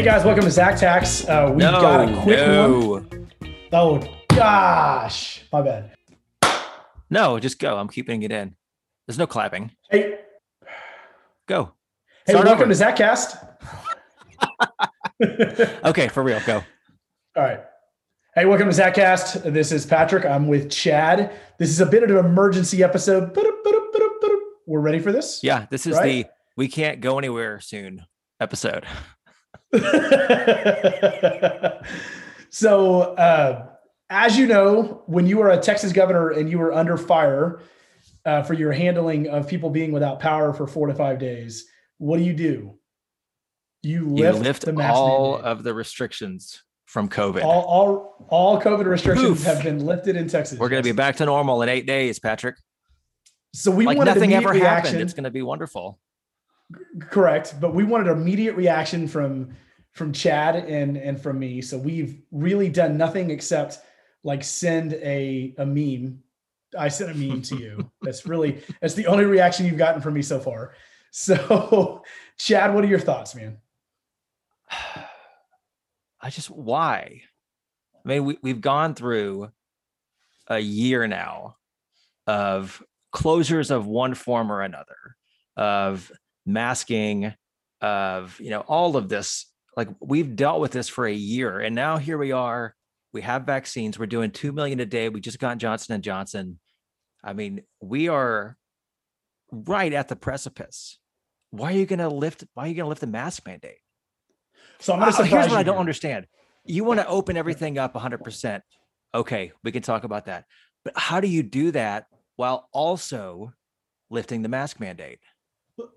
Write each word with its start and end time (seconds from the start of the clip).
Hey 0.00 0.06
guys, 0.06 0.24
welcome 0.24 0.44
to 0.44 0.50
Zach 0.50 0.78
Tax. 0.78 1.28
Uh, 1.28 1.48
we've 1.50 1.58
No, 1.58 1.72
got 1.72 2.08
a 2.08 2.22
quick 2.22 2.38
no. 2.38 2.78
one. 2.88 3.30
Oh 3.70 4.02
gosh, 4.34 5.42
my 5.52 5.60
bad. 5.60 5.94
No, 7.10 7.38
just 7.38 7.58
go. 7.58 7.76
I'm 7.76 7.86
keeping 7.88 8.22
it 8.22 8.32
in. 8.32 8.56
There's 9.06 9.18
no 9.18 9.26
clapping. 9.26 9.72
Hey, 9.90 10.20
Go. 11.46 11.72
hey, 12.26 12.32
Start 12.32 12.46
welcome 12.46 12.62
over. 12.62 12.70
to 12.70 12.74
Zach 12.74 12.96
Cast. 12.96 13.36
Okay, 15.84 16.08
for 16.08 16.22
real. 16.22 16.40
Go. 16.46 16.62
All 17.36 17.42
right. 17.42 17.60
Hey, 18.34 18.46
welcome 18.46 18.68
to 18.68 18.72
Zach 18.72 18.94
Cast. 18.94 19.42
This 19.52 19.70
is 19.70 19.84
Patrick. 19.84 20.24
I'm 20.24 20.48
with 20.48 20.70
Chad. 20.70 21.30
This 21.58 21.68
is 21.68 21.82
a 21.82 21.86
bit 21.86 22.02
of 22.04 22.08
an 22.10 22.16
emergency 22.24 22.82
episode. 22.82 23.36
We're 24.66 24.80
ready 24.80 24.98
for 24.98 25.12
this? 25.12 25.40
Yeah, 25.42 25.66
this 25.70 25.86
is 25.86 25.96
Right? 25.98 26.24
the 26.24 26.30
we 26.56 26.68
can't 26.68 27.02
go 27.02 27.18
anywhere 27.18 27.60
soon 27.60 28.06
episode. 28.40 28.86
so, 32.50 33.00
uh, 33.14 33.66
as 34.08 34.38
you 34.38 34.46
know, 34.46 35.02
when 35.06 35.26
you 35.26 35.38
were 35.38 35.50
a 35.50 35.58
Texas 35.58 35.92
governor 35.92 36.30
and 36.30 36.50
you 36.50 36.58
were 36.58 36.72
under 36.72 36.96
fire 36.96 37.60
uh, 38.24 38.42
for 38.42 38.54
your 38.54 38.72
handling 38.72 39.28
of 39.28 39.46
people 39.48 39.70
being 39.70 39.92
without 39.92 40.20
power 40.20 40.52
for 40.52 40.66
four 40.66 40.86
to 40.88 40.94
five 40.94 41.18
days, 41.18 41.66
what 41.98 42.18
do 42.18 42.24
you 42.24 42.32
do? 42.32 42.74
You 43.82 44.14
You 44.16 44.32
lift, 44.32 44.38
lift 44.40 44.62
the 44.64 44.72
mask 44.72 44.94
all 44.94 45.32
mandate. 45.32 45.46
of 45.46 45.62
the 45.62 45.74
restrictions 45.74 46.62
from 46.86 47.08
COVID. 47.08 47.42
all, 47.44 47.62
all, 47.62 48.26
all 48.28 48.60
COVID 48.60 48.84
restrictions 48.86 49.28
Poof. 49.28 49.42
have 49.44 49.62
been 49.62 49.86
lifted 49.86 50.16
in 50.16 50.28
Texas. 50.28 50.58
We're 50.58 50.68
going 50.68 50.82
to 50.82 50.88
be 50.88 50.94
back 50.94 51.16
to 51.16 51.24
normal 51.24 51.62
in 51.62 51.68
eight 51.68 51.86
days, 51.86 52.18
Patrick. 52.18 52.56
So 53.54 53.70
we 53.70 53.86
like 53.86 53.96
wanted 53.96 54.14
nothing 54.14 54.34
ever 54.34 54.50
reaction. 54.50 54.66
happened. 54.66 55.00
It's 55.02 55.14
going 55.14 55.24
to 55.24 55.30
be 55.30 55.42
wonderful. 55.42 55.98
Correct, 57.00 57.54
but 57.60 57.74
we 57.74 57.84
wanted 57.84 58.08
immediate 58.08 58.54
reaction 58.54 59.08
from 59.08 59.56
from 59.92 60.12
Chad 60.12 60.56
and 60.56 60.96
and 60.96 61.20
from 61.20 61.38
me. 61.38 61.60
So 61.60 61.78
we've 61.78 62.20
really 62.30 62.68
done 62.68 62.96
nothing 62.96 63.30
except 63.30 63.80
like 64.22 64.44
send 64.44 64.94
a 64.94 65.54
a 65.58 65.66
meme. 65.66 66.22
I 66.78 66.88
sent 66.88 67.10
a 67.10 67.14
meme 67.14 67.42
to 67.42 67.56
you. 67.56 67.90
That's 68.02 68.26
really 68.26 68.62
that's 68.80 68.94
the 68.94 69.06
only 69.06 69.24
reaction 69.24 69.66
you've 69.66 69.78
gotten 69.78 70.00
from 70.00 70.14
me 70.14 70.22
so 70.22 70.38
far. 70.38 70.74
So, 71.10 72.02
Chad, 72.38 72.72
what 72.72 72.84
are 72.84 72.88
your 72.88 73.00
thoughts, 73.00 73.34
man? 73.34 73.58
I 76.20 76.30
just 76.30 76.50
why? 76.50 77.22
I 78.04 78.08
mean, 78.08 78.24
we, 78.24 78.38
we've 78.42 78.60
gone 78.60 78.94
through 78.94 79.50
a 80.46 80.58
year 80.58 81.06
now 81.06 81.56
of 82.26 82.82
closures 83.14 83.70
of 83.70 83.86
one 83.86 84.14
form 84.14 84.52
or 84.52 84.62
another, 84.62 85.16
of 85.56 86.12
masking, 86.46 87.34
of 87.80 88.38
you 88.40 88.50
know, 88.50 88.60
all 88.60 88.96
of 88.96 89.08
this. 89.08 89.46
Like 89.76 89.88
we've 90.00 90.36
dealt 90.36 90.60
with 90.60 90.72
this 90.72 90.88
for 90.88 91.06
a 91.06 91.12
year, 91.12 91.60
and 91.60 91.74
now 91.74 91.96
here 91.96 92.18
we 92.18 92.32
are. 92.32 92.74
We 93.12 93.22
have 93.22 93.44
vaccines. 93.44 93.98
We're 93.98 94.06
doing 94.06 94.30
two 94.30 94.52
million 94.52 94.80
a 94.80 94.86
day. 94.86 95.08
We 95.08 95.20
just 95.20 95.38
got 95.38 95.58
Johnson 95.58 95.94
and 95.94 96.04
Johnson. 96.04 96.58
I 97.24 97.32
mean, 97.32 97.62
we 97.80 98.08
are 98.08 98.56
right 99.52 99.92
at 99.92 100.08
the 100.08 100.16
precipice. 100.16 100.98
Why 101.50 101.72
are 101.72 101.76
you 101.76 101.86
going 101.86 101.98
to 101.98 102.08
lift? 102.08 102.44
Why 102.54 102.64
are 102.64 102.68
you 102.68 102.74
going 102.74 102.84
to 102.84 102.88
lift 102.88 103.00
the 103.00 103.06
mask 103.06 103.46
mandate? 103.46 103.78
So 104.80 104.92
I'm 104.92 105.00
going 105.00 105.08
Uh, 105.08 105.16
to 105.18 105.24
surprise 105.24 105.30
here's 105.30 105.50
what 105.50 105.58
I 105.58 105.62
don't 105.62 105.74
here. 105.74 105.80
understand. 105.80 106.26
You 106.64 106.84
want 106.84 107.00
to 107.00 107.06
open 107.08 107.36
everything 107.36 107.78
up 107.78 107.94
100%. 107.94 108.60
Okay, 109.14 109.52
we 109.64 109.72
can 109.72 109.82
talk 109.82 110.04
about 110.04 110.26
that. 110.26 110.44
But 110.84 110.94
how 110.96 111.20
do 111.20 111.28
you 111.28 111.42
do 111.42 111.72
that 111.72 112.06
while 112.36 112.68
also 112.72 113.52
lifting 114.08 114.42
the 114.42 114.48
mask 114.48 114.78
mandate? 114.80 115.18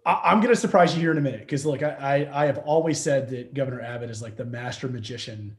I'm 0.06 0.40
going 0.42 0.54
to 0.54 0.60
surprise 0.60 0.94
you 0.94 1.02
here 1.02 1.12
in 1.12 1.18
a 1.18 1.22
minute 1.22 1.42
because 1.42 1.66
look, 1.66 1.84
I, 1.84 2.30
I 2.32 2.46
have 2.46 2.60
always 2.60 3.00
said 3.00 3.30
that 3.30 3.54
Governor 3.54 3.82
Abbott 3.82 4.10
is 4.10 4.22
like 4.22 4.36
the 4.36 4.46
master 4.46 4.88
magician, 4.88 5.58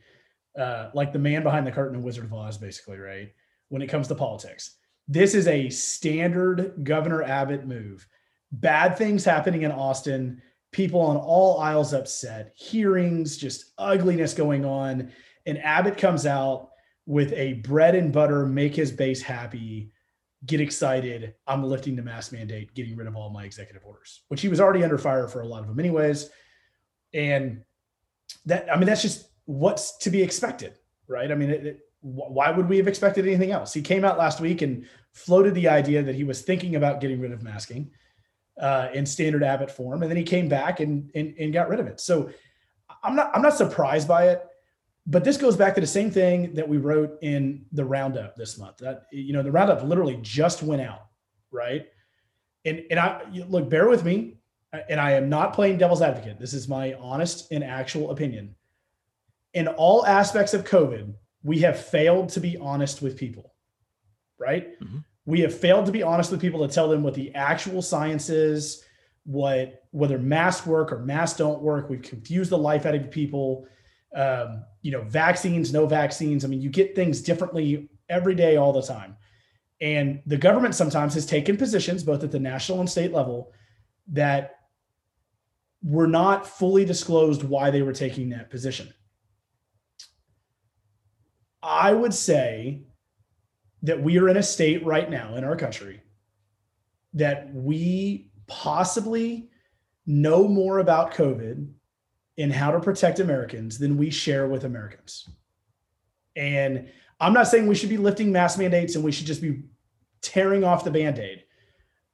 uh, 0.58 0.90
like 0.94 1.12
the 1.12 1.18
man 1.18 1.42
behind 1.42 1.66
the 1.66 1.72
curtain 1.72 1.96
in 1.96 2.02
Wizard 2.02 2.24
of 2.24 2.32
Oz, 2.34 2.58
basically, 2.58 2.98
right? 2.98 3.32
When 3.68 3.82
it 3.82 3.88
comes 3.88 4.08
to 4.08 4.14
politics, 4.14 4.76
this 5.08 5.34
is 5.34 5.46
a 5.46 5.70
standard 5.70 6.84
Governor 6.84 7.22
Abbott 7.22 7.66
move. 7.66 8.06
Bad 8.52 8.96
things 8.96 9.24
happening 9.24 9.62
in 9.62 9.72
Austin, 9.72 10.42
people 10.72 11.00
on 11.00 11.16
all 11.16 11.60
aisles 11.60 11.92
upset, 11.92 12.52
hearings, 12.56 13.36
just 13.36 13.72
ugliness 13.78 14.34
going 14.34 14.64
on, 14.64 15.12
and 15.46 15.58
Abbott 15.58 15.98
comes 15.98 16.26
out 16.26 16.70
with 17.06 17.32
a 17.32 17.54
bread 17.54 17.94
and 17.94 18.12
butter, 18.12 18.46
make 18.46 18.74
his 18.74 18.90
base 18.90 19.22
happy 19.22 19.92
get 20.46 20.60
excited. 20.60 21.34
I'm 21.46 21.64
lifting 21.64 21.96
the 21.96 22.02
mask 22.02 22.32
mandate, 22.32 22.74
getting 22.74 22.96
rid 22.96 23.06
of 23.06 23.16
all 23.16 23.30
my 23.30 23.44
executive 23.44 23.82
orders, 23.84 24.22
which 24.28 24.40
he 24.40 24.48
was 24.48 24.60
already 24.60 24.82
under 24.82 24.98
fire 24.98 25.28
for 25.28 25.40
a 25.40 25.46
lot 25.46 25.60
of 25.60 25.68
them, 25.68 25.78
anyways. 25.78 26.30
And 27.12 27.64
that, 28.46 28.70
I 28.70 28.76
mean, 28.76 28.86
that's 28.86 29.02
just 29.02 29.28
what's 29.46 29.96
to 29.98 30.10
be 30.10 30.22
expected, 30.22 30.78
right? 31.08 31.30
I 31.30 31.34
mean, 31.34 31.50
it, 31.50 31.66
it, 31.66 31.80
why 32.00 32.50
would 32.50 32.68
we 32.68 32.76
have 32.76 32.88
expected 32.88 33.26
anything 33.26 33.50
else? 33.50 33.72
He 33.72 33.80
came 33.80 34.04
out 34.04 34.18
last 34.18 34.40
week 34.40 34.60
and 34.60 34.86
floated 35.12 35.54
the 35.54 35.68
idea 35.68 36.02
that 36.02 36.14
he 36.14 36.24
was 36.24 36.42
thinking 36.42 36.76
about 36.76 37.00
getting 37.00 37.20
rid 37.20 37.32
of 37.32 37.42
masking 37.42 37.90
uh, 38.60 38.88
in 38.92 39.06
standard 39.06 39.42
Abbott 39.42 39.70
form, 39.70 40.02
and 40.02 40.10
then 40.10 40.18
he 40.18 40.24
came 40.24 40.48
back 40.48 40.80
and, 40.80 41.10
and 41.14 41.34
and 41.38 41.52
got 41.52 41.68
rid 41.68 41.80
of 41.80 41.86
it. 41.86 42.00
So 42.00 42.30
I'm 43.02 43.16
not 43.16 43.30
I'm 43.34 43.42
not 43.42 43.56
surprised 43.56 44.06
by 44.06 44.28
it 44.28 44.44
but 45.06 45.22
this 45.24 45.36
goes 45.36 45.56
back 45.56 45.74
to 45.74 45.80
the 45.80 45.86
same 45.86 46.10
thing 46.10 46.54
that 46.54 46.68
we 46.68 46.78
wrote 46.78 47.18
in 47.22 47.66
the 47.72 47.84
roundup 47.84 48.36
this 48.36 48.58
month. 48.58 48.78
That 48.78 49.04
you 49.12 49.32
know 49.32 49.42
the 49.42 49.52
roundup 49.52 49.82
literally 49.82 50.18
just 50.22 50.62
went 50.62 50.82
out 50.82 51.06
right? 51.54 51.86
And 52.64 52.82
and 52.90 52.98
i 52.98 53.22
look 53.48 53.70
bear 53.70 53.88
with 53.88 54.04
me 54.04 54.38
and 54.88 55.00
i 55.00 55.12
am 55.12 55.28
not 55.28 55.54
playing 55.54 55.78
devil's 55.78 56.02
advocate. 56.02 56.38
This 56.38 56.52
is 56.52 56.68
my 56.68 56.94
honest 56.94 57.50
and 57.52 57.62
actual 57.62 58.10
opinion. 58.10 58.56
In 59.54 59.68
all 59.68 60.04
aspects 60.04 60.52
of 60.52 60.64
covid 60.64 61.14
we 61.42 61.60
have 61.60 61.78
failed 61.78 62.30
to 62.30 62.40
be 62.40 62.56
honest 62.58 63.00
with 63.00 63.16
people 63.16 63.52
right? 64.38 64.78
Mhm. 64.80 65.04
we 65.26 65.40
have 65.40 65.54
failed 65.56 65.86
to 65.86 65.92
be 65.92 66.02
honest 66.02 66.30
with 66.32 66.40
people 66.40 66.66
to 66.66 66.74
tell 66.74 66.88
them 66.88 67.02
what 67.02 67.14
the 67.14 67.34
actual 67.34 67.80
science 67.80 68.28
is 68.28 68.84
what 69.24 69.84
whether 69.92 70.18
masks 70.18 70.66
work 70.66 70.92
or 70.92 70.98
masks 70.98 71.38
don't 71.38 71.62
work. 71.62 71.88
We've 71.88 72.02
confused 72.02 72.50
the 72.50 72.58
life 72.58 72.84
out 72.84 72.94
of 72.94 73.10
people. 73.10 73.66
Um, 74.14 74.64
you 74.84 74.90
know, 74.92 75.00
vaccines, 75.00 75.72
no 75.72 75.86
vaccines. 75.86 76.44
I 76.44 76.48
mean, 76.48 76.60
you 76.60 76.68
get 76.68 76.94
things 76.94 77.22
differently 77.22 77.88
every 78.10 78.34
day, 78.34 78.56
all 78.56 78.74
the 78.74 78.82
time. 78.82 79.16
And 79.80 80.20
the 80.26 80.36
government 80.36 80.74
sometimes 80.74 81.14
has 81.14 81.24
taken 81.24 81.56
positions, 81.56 82.04
both 82.04 82.22
at 82.22 82.30
the 82.30 82.38
national 82.38 82.80
and 82.80 82.88
state 82.88 83.10
level, 83.10 83.50
that 84.08 84.58
were 85.82 86.06
not 86.06 86.46
fully 86.46 86.84
disclosed 86.84 87.42
why 87.44 87.70
they 87.70 87.80
were 87.80 87.94
taking 87.94 88.28
that 88.28 88.50
position. 88.50 88.92
I 91.62 91.94
would 91.94 92.12
say 92.12 92.82
that 93.84 94.02
we 94.02 94.18
are 94.18 94.28
in 94.28 94.36
a 94.36 94.42
state 94.42 94.84
right 94.84 95.08
now 95.08 95.36
in 95.36 95.44
our 95.44 95.56
country 95.56 96.02
that 97.14 97.48
we 97.54 98.30
possibly 98.46 99.48
know 100.04 100.46
more 100.46 100.80
about 100.80 101.14
COVID 101.14 101.72
in 102.36 102.50
how 102.50 102.70
to 102.70 102.80
protect 102.80 103.20
Americans 103.20 103.78
than 103.78 103.96
we 103.96 104.10
share 104.10 104.46
with 104.48 104.64
Americans. 104.64 105.28
And 106.36 106.90
I'm 107.20 107.32
not 107.32 107.46
saying 107.46 107.66
we 107.66 107.76
should 107.76 107.90
be 107.90 107.96
lifting 107.96 108.32
mask 108.32 108.58
mandates 108.58 108.96
and 108.96 109.04
we 109.04 109.12
should 109.12 109.26
just 109.26 109.42
be 109.42 109.62
tearing 110.20 110.64
off 110.64 110.84
the 110.84 110.90
band-aid. 110.90 111.44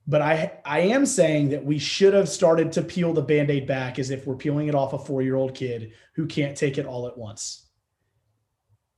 But 0.06 0.22
I 0.22 0.58
I 0.64 0.80
am 0.80 1.06
saying 1.06 1.50
that 1.50 1.64
we 1.64 1.78
should 1.78 2.14
have 2.14 2.28
started 2.28 2.72
to 2.72 2.82
peel 2.82 3.12
the 3.12 3.22
band-aid 3.22 3.66
back 3.66 3.98
as 3.98 4.10
if 4.10 4.26
we're 4.26 4.34
peeling 4.36 4.68
it 4.68 4.74
off 4.74 4.92
a 4.92 4.98
four-year-old 4.98 5.54
kid 5.54 5.92
who 6.14 6.26
can't 6.26 6.56
take 6.56 6.78
it 6.78 6.86
all 6.86 7.06
at 7.06 7.16
once. 7.16 7.68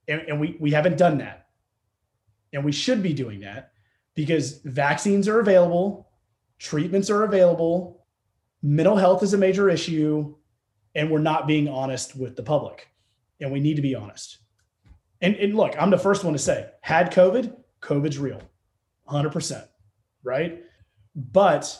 And, 0.09 0.22
and 0.22 0.41
we 0.41 0.56
we 0.59 0.71
haven't 0.71 0.97
done 0.97 1.19
that. 1.19 1.49
And 2.52 2.64
we 2.64 2.73
should 2.73 3.02
be 3.02 3.12
doing 3.12 3.41
that 3.41 3.73
because 4.14 4.61
vaccines 4.64 5.29
are 5.29 5.41
available, 5.41 6.11
treatments 6.58 7.11
are 7.11 7.25
available, 7.25 8.06
mental 8.62 8.96
health 8.96 9.23
is 9.23 9.35
a 9.35 9.38
major 9.38 9.69
issue 9.69 10.35
and 10.94 11.11
we're 11.11 11.19
not 11.19 11.47
being 11.47 11.69
honest 11.69 12.17
with 12.17 12.37
the 12.37 12.43
public. 12.43 12.89
And 13.41 13.50
we 13.50 13.61
need 13.61 13.77
to 13.77 13.83
be 13.83 13.94
honest. 13.94 14.39
And, 15.21 15.37
and 15.37 15.55
look, 15.56 15.75
I'm 15.79 15.91
the 15.91 15.99
first 15.99 16.25
one 16.25 16.33
to 16.33 16.39
say, 16.39 16.69
had 16.81 17.12
COVID, 17.12 17.56
COVID's 17.81 18.19
real, 18.19 18.43
100%, 19.09 19.67
right? 20.23 20.62
But 21.15 21.79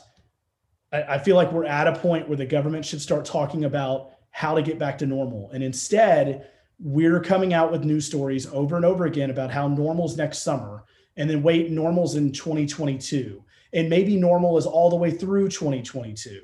I, 0.93 1.03
I 1.03 1.19
feel 1.19 1.37
like 1.37 1.53
we're 1.53 1.65
at 1.65 1.89
a 1.89 1.99
point 1.99 2.29
where 2.29 2.37
the 2.37 2.47
government 2.47 2.85
should 2.85 3.01
start 3.01 3.25
talking 3.25 3.65
about 3.65 4.13
how 4.31 4.55
to 4.55 4.63
get 4.63 4.79
back 4.79 4.99
to 4.99 5.07
normal. 5.07 5.51
And 5.51 5.63
instead, 5.63 6.49
we're 6.79 7.21
coming 7.21 7.53
out 7.53 7.71
with 7.71 7.85
news 7.85 8.07
stories 8.07 8.47
over 8.47 8.77
and 8.77 8.85
over 8.85 9.05
again 9.07 9.31
about 9.31 9.51
how 9.51 9.69
normal's 9.69 10.17
next 10.17 10.39
summer, 10.39 10.85
and 11.17 11.29
then 11.29 11.43
wait, 11.43 11.71
normal's 11.71 12.17
in 12.17 12.33
2022. 12.33 13.45
And 13.75 13.89
maybe 13.89 14.17
normal 14.17 14.59
is 14.59 14.67
all 14.67 14.91
the 14.91 14.97
way 14.97 15.11
through 15.11 15.49
2022. 15.49 16.43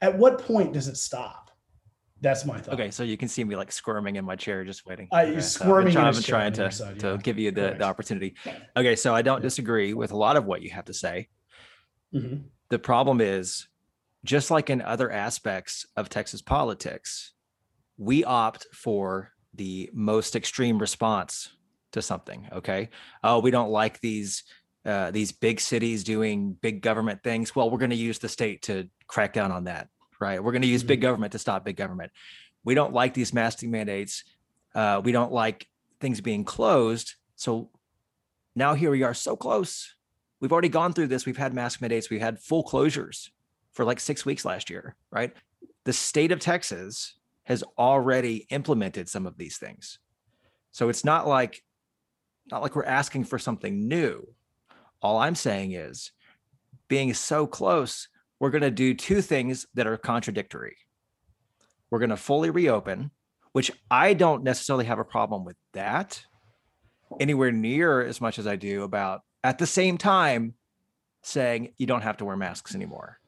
At 0.00 0.16
what 0.16 0.38
point 0.38 0.72
does 0.72 0.88
it 0.88 0.96
stop? 0.96 1.41
That's 2.22 2.44
my 2.44 2.58
thought. 2.58 2.74
Okay, 2.74 2.90
so 2.90 3.02
you 3.02 3.16
can 3.16 3.28
see 3.28 3.42
me 3.42 3.56
like 3.56 3.72
squirming 3.72 4.16
in 4.16 4.24
my 4.24 4.36
chair, 4.36 4.64
just 4.64 4.86
waiting. 4.86 5.08
Uh, 5.12 5.18
Okay, 5.18 5.32
you're 5.32 5.40
so 5.40 5.64
squirming 5.64 5.92
in 5.94 5.98
I've 5.98 6.14
his 6.14 6.24
been 6.24 6.30
trying 6.30 6.52
to, 6.54 6.62
your 6.62 6.70
side, 6.70 7.00
to 7.00 7.18
give 7.22 7.38
you 7.38 7.50
the, 7.50 7.74
the 7.78 7.84
opportunity. 7.84 8.34
Okay, 8.76 8.96
so 8.96 9.14
I 9.14 9.22
don't 9.22 9.42
disagree 9.42 9.92
with 9.92 10.12
a 10.12 10.16
lot 10.16 10.36
of 10.36 10.44
what 10.46 10.62
you 10.62 10.70
have 10.70 10.84
to 10.86 10.94
say. 10.94 11.28
Mhm. 12.14 12.44
The 12.70 12.78
problem 12.78 13.20
is, 13.20 13.66
just 14.24 14.50
like 14.50 14.70
in 14.70 14.80
other 14.80 15.10
aspects 15.10 15.84
of 15.96 16.08
Texas 16.08 16.40
politics, 16.40 17.32
we 17.98 18.24
opt 18.24 18.66
for 18.72 19.32
the 19.54 19.90
most 19.92 20.36
extreme 20.36 20.78
response 20.78 21.50
to 21.90 22.00
something. 22.00 22.48
Okay. 22.52 22.88
Oh, 23.24 23.40
we 23.40 23.50
don't 23.50 23.70
like 23.70 24.00
these 24.00 24.44
uh, 24.84 25.10
these 25.12 25.30
big 25.30 25.60
cities 25.60 26.02
doing 26.02 26.54
big 26.60 26.82
government 26.82 27.22
things. 27.22 27.54
Well, 27.54 27.70
we're 27.70 27.78
going 27.78 27.90
to 27.90 27.96
use 27.96 28.18
the 28.18 28.28
state 28.28 28.62
to 28.62 28.88
crack 29.06 29.32
down 29.32 29.52
on 29.52 29.64
that, 29.64 29.88
right? 30.22 30.42
We're 30.42 30.52
going 30.52 30.62
to 30.62 30.68
use 30.68 30.80
mm-hmm. 30.82 30.88
big 30.88 31.00
government 31.02 31.32
to 31.32 31.38
stop 31.38 31.64
big 31.64 31.76
government. 31.76 32.12
We 32.64 32.74
don't 32.74 32.94
like 32.94 33.12
these 33.12 33.34
masking 33.34 33.70
mandates. 33.70 34.24
Uh, 34.74 35.02
we 35.04 35.12
don't 35.12 35.32
like 35.32 35.66
things 36.00 36.20
being 36.20 36.44
closed. 36.44 37.16
So 37.36 37.70
now 38.54 38.74
here 38.74 38.90
we 38.90 39.02
are 39.02 39.14
so 39.14 39.36
close. 39.36 39.94
We've 40.40 40.52
already 40.52 40.68
gone 40.68 40.92
through 40.92 41.08
this. 41.08 41.26
We've 41.26 41.36
had 41.36 41.52
mask 41.52 41.80
mandates. 41.80 42.08
We 42.08 42.18
had 42.18 42.38
full 42.38 42.64
closures 42.64 43.28
for 43.72 43.84
like 43.84 44.00
six 44.00 44.24
weeks 44.24 44.44
last 44.44 44.70
year, 44.70 44.96
right? 45.10 45.34
The 45.84 45.92
state 45.92 46.32
of 46.32 46.40
Texas 46.40 47.14
has 47.44 47.64
already 47.76 48.46
implemented 48.50 49.08
some 49.08 49.26
of 49.26 49.36
these 49.36 49.58
things. 49.58 49.98
So 50.70 50.88
it's 50.88 51.04
not 51.04 51.26
like 51.26 51.62
not 52.50 52.62
like 52.62 52.74
we're 52.74 52.84
asking 52.84 53.24
for 53.24 53.38
something 53.38 53.88
new. 53.88 54.26
All 55.00 55.18
I'm 55.18 55.34
saying 55.34 55.72
is 55.72 56.12
being 56.88 57.14
so 57.14 57.46
close, 57.46 58.08
we're 58.42 58.50
going 58.50 58.62
to 58.62 58.72
do 58.72 58.92
two 58.92 59.22
things 59.22 59.68
that 59.74 59.86
are 59.86 59.96
contradictory. 59.96 60.76
We're 61.90 62.00
going 62.00 62.10
to 62.10 62.16
fully 62.16 62.50
reopen, 62.50 63.12
which 63.52 63.70
I 63.88 64.14
don't 64.14 64.42
necessarily 64.42 64.84
have 64.86 64.98
a 64.98 65.04
problem 65.04 65.44
with 65.44 65.54
that 65.74 66.20
anywhere 67.20 67.52
near 67.52 68.00
as 68.04 68.20
much 68.20 68.40
as 68.40 68.48
I 68.48 68.56
do 68.56 68.82
about 68.82 69.20
at 69.44 69.58
the 69.58 69.66
same 69.66 69.96
time 69.96 70.54
saying 71.22 71.74
you 71.78 71.86
don't 71.86 72.02
have 72.02 72.16
to 72.16 72.24
wear 72.24 72.36
masks 72.36 72.74
anymore. 72.74 73.20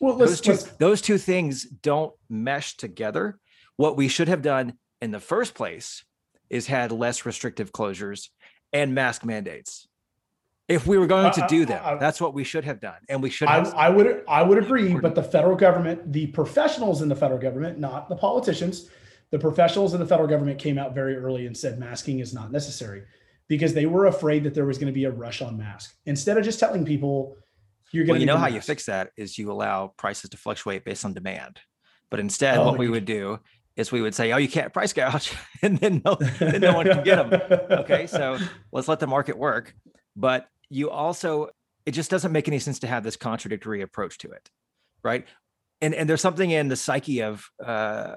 Well, 0.00 0.16
those 0.16 0.40
two, 0.40 0.56
those 0.78 1.02
two 1.02 1.18
things 1.18 1.64
don't 1.64 2.14
mesh 2.30 2.78
together. 2.78 3.38
What 3.76 3.98
we 3.98 4.08
should 4.08 4.28
have 4.28 4.40
done 4.40 4.74
in 5.02 5.10
the 5.10 5.20
first 5.20 5.54
place 5.54 6.02
is 6.48 6.66
had 6.66 6.92
less 6.92 7.26
restrictive 7.26 7.72
closures 7.72 8.28
and 8.72 8.94
mask 8.94 9.26
mandates. 9.26 9.87
If 10.68 10.86
we 10.86 10.98
were 10.98 11.06
going 11.06 11.32
to 11.32 11.46
do 11.48 11.64
them, 11.64 11.98
that's 11.98 12.20
what 12.20 12.34
we 12.34 12.44
should 12.44 12.64
have 12.64 12.78
done, 12.78 12.98
and 13.08 13.22
we 13.22 13.30
should. 13.30 13.48
Have- 13.48 13.74
I, 13.74 13.86
I 13.86 13.88
would 13.88 14.22
I 14.28 14.42
would 14.42 14.58
agree, 14.58 14.94
but 14.94 15.14
the 15.14 15.22
federal 15.22 15.56
government, 15.56 16.12
the 16.12 16.26
professionals 16.28 17.00
in 17.00 17.08
the 17.08 17.16
federal 17.16 17.40
government, 17.40 17.78
not 17.78 18.08
the 18.10 18.16
politicians, 18.16 18.90
the 19.30 19.38
professionals 19.38 19.94
in 19.94 20.00
the 20.00 20.06
federal 20.06 20.28
government 20.28 20.58
came 20.58 20.78
out 20.78 20.94
very 20.94 21.16
early 21.16 21.46
and 21.46 21.56
said 21.56 21.78
masking 21.78 22.20
is 22.20 22.34
not 22.34 22.52
necessary 22.52 23.04
because 23.48 23.72
they 23.72 23.86
were 23.86 24.06
afraid 24.06 24.44
that 24.44 24.54
there 24.54 24.66
was 24.66 24.78
going 24.78 24.86
to 24.88 24.92
be 24.92 25.04
a 25.04 25.10
rush 25.10 25.40
on 25.40 25.56
mask. 25.56 25.96
Instead 26.04 26.36
of 26.36 26.44
just 26.44 26.60
telling 26.60 26.84
people 26.84 27.36
you're 27.90 28.04
going 28.04 28.14
well, 28.14 28.20
you 28.20 28.26
know 28.26 28.36
how 28.36 28.48
you 28.48 28.60
fix 28.60 28.84
that 28.86 29.10
is 29.16 29.38
you 29.38 29.50
allow 29.50 29.94
prices 29.96 30.28
to 30.30 30.36
fluctuate 30.36 30.84
based 30.84 31.04
on 31.04 31.14
demand. 31.14 31.60
But 32.10 32.20
instead, 32.20 32.58
oh, 32.58 32.66
what 32.66 32.78
we 32.78 32.88
would 32.88 33.04
do 33.04 33.40
is 33.76 33.92
we 33.92 34.02
would 34.02 34.14
say, 34.14 34.32
"Oh, 34.32 34.36
you 34.36 34.48
can't 34.48 34.72
price 34.72 34.92
gouge," 34.92 35.32
and 35.62 35.78
then 35.78 36.02
no, 36.04 36.16
then 36.38 36.60
no 36.60 36.74
one 36.74 36.86
can 36.86 37.04
get 37.04 37.30
them. 37.30 37.58
Okay, 37.80 38.06
so 38.06 38.38
let's 38.72 38.88
let 38.88 39.00
the 39.00 39.06
market 39.06 39.38
work. 39.38 39.74
But 40.16 40.48
you 40.70 40.90
also, 40.90 41.50
it 41.86 41.92
just 41.92 42.10
doesn't 42.10 42.32
make 42.32 42.48
any 42.48 42.58
sense 42.58 42.78
to 42.80 42.86
have 42.86 43.02
this 43.02 43.16
contradictory 43.16 43.82
approach 43.82 44.18
to 44.18 44.30
it, 44.30 44.50
right? 45.02 45.26
And 45.80 45.94
and 45.94 46.08
there's 46.08 46.20
something 46.20 46.50
in 46.50 46.68
the 46.68 46.76
psyche 46.76 47.22
of 47.22 47.48
uh, 47.64 48.16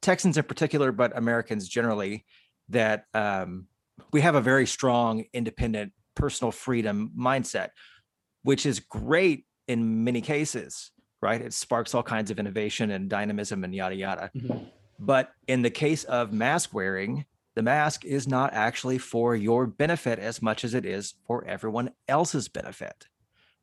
Texans 0.00 0.36
in 0.36 0.44
particular, 0.44 0.92
but 0.92 1.16
Americans 1.16 1.68
generally, 1.68 2.24
that 2.68 3.04
um, 3.14 3.66
we 4.12 4.20
have 4.20 4.34
a 4.34 4.40
very 4.40 4.66
strong, 4.66 5.24
independent, 5.32 5.92
personal 6.14 6.50
freedom 6.50 7.12
mindset 7.16 7.68
which 8.46 8.64
is 8.64 8.78
great 8.78 9.44
in 9.66 10.04
many 10.04 10.20
cases, 10.20 10.92
right? 11.20 11.42
It 11.42 11.52
sparks 11.52 11.96
all 11.96 12.04
kinds 12.04 12.30
of 12.30 12.38
innovation 12.38 12.92
and 12.92 13.10
dynamism 13.10 13.64
and 13.64 13.74
yada 13.74 13.96
yada. 13.96 14.30
Mm-hmm. 14.36 14.66
But 15.00 15.32
in 15.48 15.62
the 15.62 15.70
case 15.70 16.04
of 16.04 16.32
mask 16.32 16.72
wearing, 16.72 17.24
the 17.56 17.62
mask 17.62 18.04
is 18.04 18.28
not 18.28 18.52
actually 18.52 18.98
for 18.98 19.34
your 19.34 19.66
benefit 19.66 20.20
as 20.20 20.40
much 20.40 20.64
as 20.64 20.74
it 20.74 20.86
is 20.86 21.14
for 21.26 21.44
everyone 21.44 21.90
else's 22.06 22.46
benefit 22.46 23.08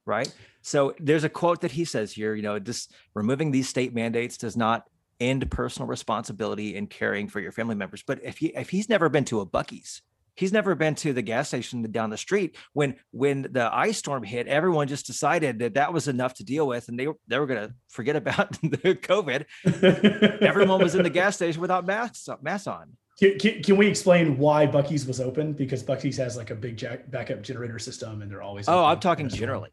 right? 0.06 0.34
So 0.62 0.94
there's 1.00 1.24
a 1.24 1.30
quote 1.30 1.62
that 1.62 1.72
he 1.72 1.86
says 1.86 2.12
here 2.12 2.36
you 2.36 2.42
know 2.42 2.60
this 2.60 2.88
removing 3.13 3.51
these 3.51 3.69
state 3.69 3.94
mandates 3.94 4.38
does 4.38 4.57
not 4.57 4.88
end 5.19 5.50
personal 5.51 5.88
responsibility 5.88 6.75
in 6.75 6.88
caring 6.88 7.28
for 7.28 7.40
your 7.40 7.51
family 7.51 7.75
members. 7.75 8.04
But 8.06 8.24
if 8.24 8.38
he 8.38 8.48
if 8.48 8.69
he's 8.69 8.90
never 8.90 9.10
been 9.10 9.25
to 9.25 9.42
a 9.42 9.45
buc-ee's 9.45 10.01
he's 10.36 10.51
never 10.51 10.74
been 10.74 10.95
to 10.95 11.13
the 11.13 11.22
gas 11.22 11.48
station 11.48 11.84
down 11.92 12.10
the 12.10 12.18
street 12.18 12.57
when 12.74 12.95
when 13.12 13.44
the 13.51 13.69
ice 13.72 14.00
storm 14.00 14.24
hit 14.24 14.48
everyone 14.48 14.88
just 14.88 15.06
decided 15.06 15.60
that 15.60 15.75
that 15.75 15.94
was 15.94 16.07
enough 16.07 16.34
to 16.34 16.44
deal 16.44 16.66
with 16.66 16.90
and 16.90 17.00
they, 17.00 17.07
they 17.28 17.38
were 17.38 17.45
going 17.45 17.68
to 17.68 17.74
forget 17.88 18.16
about 18.16 18.51
the 18.62 18.95
covid. 18.95 19.45
Everyone 20.42 20.81
was 20.81 20.95
in 20.95 21.04
the 21.04 21.10
gas 21.10 21.36
station 21.36 21.62
without 21.62 21.86
masks 21.86 22.28
masks 22.42 22.68
on 22.68 22.98
can, 23.19 23.38
can, 23.38 23.63
can, 23.63 23.77
we 23.77 23.88
explain 23.88 24.38
why 24.38 24.68
Buc-ee's 24.68 25.06
was 25.06 25.19
open? 25.19 25.54
Because 25.54 25.83
Buc-ee's 25.83 26.18
has 26.18 26.36
like 26.36 26.50
a 26.50 26.56
big 26.56 26.77
jack, 26.77 27.10
backup 27.10 27.42
generator 27.42 27.80
system, 27.80 28.21
and 28.21 28.31
they're 28.31 28.42
always. 28.42 28.68
Oh, 28.68 28.83
I'm 28.83 29.00
talking 29.00 29.30
generally. 29.30 29.69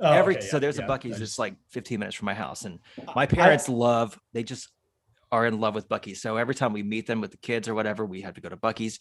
Oh, 0.00 0.10
Every 0.10 0.36
okay, 0.36 0.46
so 0.46 0.56
yeah, 0.56 0.60
there's 0.60 0.78
yeah, 0.78 0.86
a 0.86 0.88
Buc-ee's 0.88 1.18
just, 1.18 1.38
like 1.38 1.54
15 1.70 1.98
minutes 1.98 2.16
from 2.16 2.26
my 2.26 2.34
house, 2.34 2.64
and 2.64 2.80
my 3.14 3.26
parents 3.26 3.68
I, 3.68 3.72
love. 3.72 4.18
They 4.32 4.42
just 4.42 4.68
are 5.30 5.46
in 5.46 5.60
love 5.60 5.74
with 5.74 5.88
Buc-ee's. 5.88 6.20
So 6.20 6.36
every 6.36 6.54
time 6.54 6.72
we 6.72 6.82
meet 6.82 7.06
them 7.06 7.20
with 7.20 7.30
the 7.30 7.36
kids 7.36 7.68
or 7.68 7.74
whatever, 7.74 8.04
we 8.04 8.20
have 8.22 8.34
to 8.34 8.40
go 8.40 8.48
to 8.48 8.56
Buc-ee's 8.56 8.98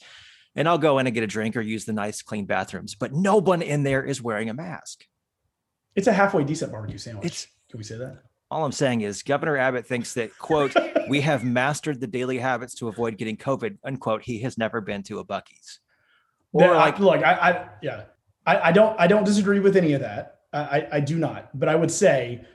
and 0.56 0.68
I'll 0.68 0.78
go 0.78 1.00
in 1.00 1.08
and 1.08 1.14
get 1.14 1.24
a 1.24 1.28
drink 1.28 1.56
or 1.56 1.62
use 1.62 1.86
the 1.86 1.94
nice 1.94 2.22
clean 2.22 2.46
bathrooms, 2.46 2.96
but 2.96 3.14
no 3.14 3.38
one 3.38 3.62
in 3.62 3.84
there 3.84 4.04
is 4.04 4.22
wearing 4.22 4.50
a 4.50 4.54
mask. 4.54 5.06
It's 5.96 6.08
a 6.08 6.14
halfway 6.14 6.44
decent 6.44 6.72
barbecue 6.72 6.98
sandwich. 6.98 7.26
It's, 7.26 7.48
Can 7.70 7.78
we 7.78 7.84
say 7.84 7.98
that? 7.98 8.24
All 8.52 8.66
I'm 8.66 8.74
saying 8.74 9.00
is 9.00 9.24
Governor 9.24 9.56
Abbott 9.56 9.88
thinks 9.88 10.14
that, 10.16 10.38
quote, 10.38 10.76
we 11.08 11.22
have 11.22 11.46
mastered 11.46 12.02
the 12.02 12.06
daily 12.06 12.38
habits 12.38 12.76
to 12.76 12.90
avoid 12.90 13.18
getting 13.18 13.38
COVID, 13.38 13.78
unquote. 13.86 14.22
He 14.22 14.42
has 14.42 14.58
never 14.58 14.82
been 14.82 15.04
to 15.04 15.20
a 15.20 15.26
Buc-ee's. 15.26 15.80
Or 16.52 16.76
like, 16.76 17.00
I, 17.00 17.00
look, 17.00 17.24
I, 17.24 17.32
I 17.32 17.70
yeah, 17.82 18.04
I, 18.46 18.58
I, 18.58 18.72
don't, 18.74 19.00
I 19.00 19.08
don't 19.08 19.24
disagree 19.24 19.62
with 19.62 19.78
any 19.78 19.94
of 19.94 20.02
that. 20.02 20.40
I, 20.52 20.86
I 20.92 21.00
do 21.00 21.18
not, 21.18 21.58
but 21.58 21.70
I 21.70 21.76
would 21.76 21.90
say, 21.90 22.46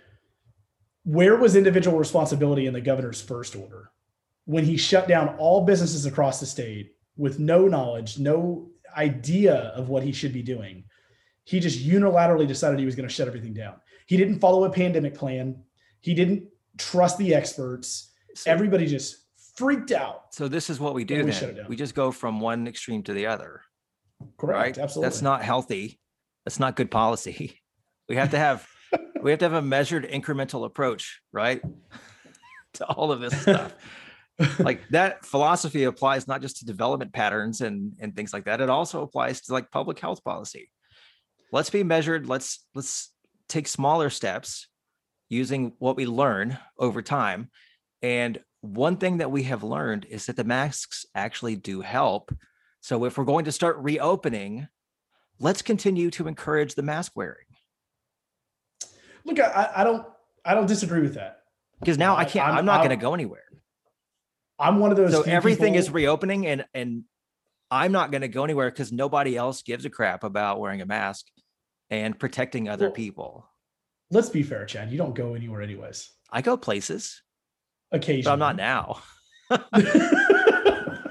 where 1.04 1.36
was 1.36 1.56
individual 1.56 1.98
responsibility 1.98 2.66
in 2.66 2.74
the 2.74 2.80
governor's 2.82 3.22
first 3.22 3.56
order 3.56 3.90
when 4.44 4.64
he 4.64 4.76
shut 4.76 5.08
down 5.08 5.34
all 5.38 5.64
businesses 5.64 6.04
across 6.04 6.40
the 6.40 6.46
state 6.46 6.92
with 7.16 7.38
no 7.38 7.68
knowledge, 7.68 8.18
no 8.18 8.68
idea 8.94 9.72
of 9.74 9.88
what 9.88 10.02
he 10.02 10.12
should 10.12 10.34
be 10.34 10.42
doing. 10.42 10.84
He 11.44 11.58
just 11.58 11.78
unilaterally 11.78 12.46
decided 12.46 12.78
he 12.78 12.84
was 12.84 12.96
going 12.96 13.08
to 13.08 13.14
shut 13.14 13.28
everything 13.28 13.54
down. 13.54 13.76
He 14.06 14.18
didn't 14.18 14.40
follow 14.40 14.64
a 14.64 14.70
pandemic 14.70 15.14
plan. 15.14 15.62
He 16.00 16.14
didn't 16.14 16.44
trust 16.78 17.18
the 17.18 17.34
experts. 17.34 18.12
So, 18.34 18.50
Everybody 18.50 18.86
just 18.86 19.26
freaked 19.54 19.92
out. 19.92 20.34
So 20.34 20.48
this 20.48 20.68
is 20.68 20.78
what 20.78 20.94
we 20.94 21.04
do 21.04 21.24
we 21.24 21.30
then. 21.30 21.66
We 21.68 21.76
just 21.76 21.94
go 21.94 22.12
from 22.12 22.40
one 22.40 22.66
extreme 22.68 23.02
to 23.04 23.12
the 23.12 23.26
other. 23.26 23.62
Correct. 24.38 24.76
Right? 24.76 24.78
Absolutely. 24.78 25.08
That's 25.08 25.22
not 25.22 25.42
healthy. 25.42 25.98
That's 26.44 26.60
not 26.60 26.76
good 26.76 26.90
policy. 26.90 27.60
We 28.08 28.14
have 28.14 28.30
to 28.30 28.38
have 28.38 28.64
we 29.20 29.32
have 29.32 29.40
to 29.40 29.46
have 29.46 29.54
a 29.54 29.60
measured 29.60 30.08
incremental 30.08 30.64
approach, 30.64 31.22
right? 31.32 31.60
to 32.74 32.86
all 32.86 33.10
of 33.10 33.18
this 33.18 33.36
stuff 33.42 33.74
like 34.58 34.86
that 34.90 35.24
philosophy 35.24 35.84
applies 35.84 36.28
not 36.28 36.42
just 36.42 36.58
to 36.58 36.66
development 36.66 37.12
patterns 37.12 37.60
and 37.60 37.94
and 38.00 38.14
things 38.14 38.32
like 38.32 38.44
that 38.44 38.60
it 38.60 38.68
also 38.68 39.02
applies 39.02 39.40
to 39.40 39.52
like 39.52 39.70
public 39.70 39.98
health 39.98 40.22
policy 40.24 40.70
let's 41.52 41.70
be 41.70 41.82
measured 41.82 42.28
let's 42.28 42.64
let's 42.74 43.12
take 43.48 43.66
smaller 43.66 44.10
steps 44.10 44.68
using 45.28 45.72
what 45.78 45.96
we 45.96 46.06
learn 46.06 46.58
over 46.78 47.02
time. 47.02 47.50
And 48.02 48.38
one 48.60 48.96
thing 48.96 49.18
that 49.18 49.30
we 49.30 49.44
have 49.44 49.62
learned 49.62 50.06
is 50.08 50.26
that 50.26 50.36
the 50.36 50.44
masks 50.44 51.06
actually 51.14 51.56
do 51.56 51.80
help. 51.80 52.34
So 52.80 53.04
if 53.04 53.18
we're 53.18 53.24
going 53.24 53.44
to 53.46 53.52
start 53.52 53.76
reopening 53.78 54.68
let's 55.38 55.62
continue 55.62 56.10
to 56.10 56.28
encourage 56.28 56.74
the 56.74 56.82
mask 56.82 57.12
wearing. 57.14 57.46
Look 59.24 59.40
i, 59.40 59.70
I 59.76 59.84
don't 59.84 60.06
i 60.44 60.54
don't 60.54 60.66
disagree 60.66 61.00
with 61.00 61.14
that. 61.14 61.40
Because 61.80 61.98
now 61.98 62.16
i 62.16 62.24
can't 62.24 62.48
i'm, 62.48 62.58
I'm 62.58 62.64
not 62.66 62.78
going 62.78 62.90
to 62.90 62.96
go 62.96 63.14
anywhere. 63.14 63.42
I'm 64.58 64.78
one 64.78 64.90
of 64.90 64.96
those. 64.96 65.12
So 65.12 65.22
everything 65.22 65.74
people... 65.74 65.78
is 65.78 65.90
reopening, 65.90 66.46
and 66.46 66.64
and 66.72 67.04
I'm 67.70 67.92
not 67.92 68.10
going 68.10 68.22
to 68.22 68.28
go 68.28 68.44
anywhere 68.44 68.70
because 68.70 68.90
nobody 68.90 69.36
else 69.36 69.62
gives 69.62 69.84
a 69.84 69.90
crap 69.90 70.24
about 70.24 70.60
wearing 70.60 70.80
a 70.80 70.86
mask 70.86 71.26
and 71.90 72.18
protecting 72.18 72.68
other 72.68 72.86
well, 72.86 72.94
people. 72.94 73.50
Let's 74.10 74.28
be 74.28 74.42
fair, 74.42 74.64
Chad. 74.66 74.90
You 74.90 74.98
don't 74.98 75.14
go 75.14 75.34
anywhere 75.34 75.62
anyways. 75.62 76.10
I 76.30 76.42
go 76.42 76.56
places. 76.56 77.22
Occasionally, 77.92 78.22
but 78.22 78.32
I'm 78.32 78.38
not 78.38 78.56
now. 78.56 79.02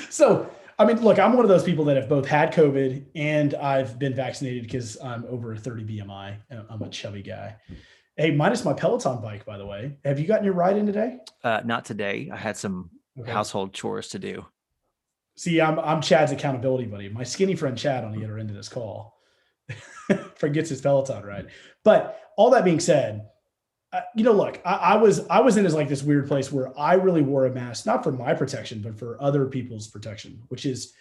so, 0.10 0.50
I 0.78 0.84
mean, 0.84 1.02
look, 1.02 1.18
I'm 1.18 1.34
one 1.34 1.44
of 1.44 1.48
those 1.48 1.64
people 1.64 1.84
that 1.86 1.96
have 1.96 2.08
both 2.08 2.26
had 2.26 2.52
COVID 2.52 3.04
and 3.14 3.54
I've 3.54 3.98
been 3.98 4.14
vaccinated 4.14 4.62
because 4.62 4.96
I'm 5.02 5.24
over 5.28 5.56
30 5.56 5.84
BMI. 5.84 6.36
I'm 6.70 6.82
a 6.82 6.88
chubby 6.88 7.22
guy. 7.22 7.56
Hey, 8.16 8.30
minus 8.30 8.64
my 8.64 8.72
Peloton 8.72 9.20
bike, 9.20 9.44
by 9.44 9.58
the 9.58 9.66
way. 9.66 9.96
Have 10.04 10.18
you 10.18 10.26
gotten 10.26 10.44
your 10.44 10.54
ride 10.54 10.76
in 10.76 10.86
today? 10.86 11.18
Uh, 11.42 11.60
not 11.64 11.84
today. 11.84 12.30
I 12.32 12.36
had 12.36 12.56
some 12.56 12.90
okay. 13.18 13.30
household 13.30 13.72
chores 13.72 14.08
to 14.08 14.18
do. 14.18 14.44
See, 15.36 15.60
I'm 15.60 15.78
I'm 15.78 16.02
Chad's 16.02 16.32
accountability 16.32 16.84
buddy. 16.84 17.08
My 17.08 17.22
skinny 17.22 17.54
friend 17.54 17.78
Chad 17.78 18.04
on 18.04 18.12
the 18.12 18.22
other 18.24 18.38
end 18.38 18.50
of 18.50 18.56
this 18.56 18.68
call 18.68 19.19
forgets 20.36 20.70
his 20.70 20.80
Peloton 20.80 21.24
ride. 21.24 21.48
But 21.84 22.20
all 22.36 22.50
that 22.50 22.64
being 22.64 22.80
said, 22.80 23.28
uh, 23.92 24.00
you 24.14 24.22
know, 24.22 24.32
look, 24.32 24.60
I, 24.64 24.74
I, 24.74 24.96
was 24.96 25.26
I 25.28 25.40
was 25.40 25.56
in 25.56 25.64
this 25.64 25.74
like 25.74 25.88
this 25.88 26.02
weird 26.02 26.28
place 26.28 26.52
where 26.52 26.78
I 26.78 26.94
really 26.94 27.22
wore 27.22 27.46
a 27.46 27.50
mask, 27.50 27.86
not 27.86 28.04
for 28.04 28.12
my 28.12 28.34
protection, 28.34 28.80
but 28.82 28.98
for 28.98 29.20
other 29.20 29.46
people's 29.46 29.88
protection, 29.88 30.42
which 30.48 30.64
is, 30.64 30.92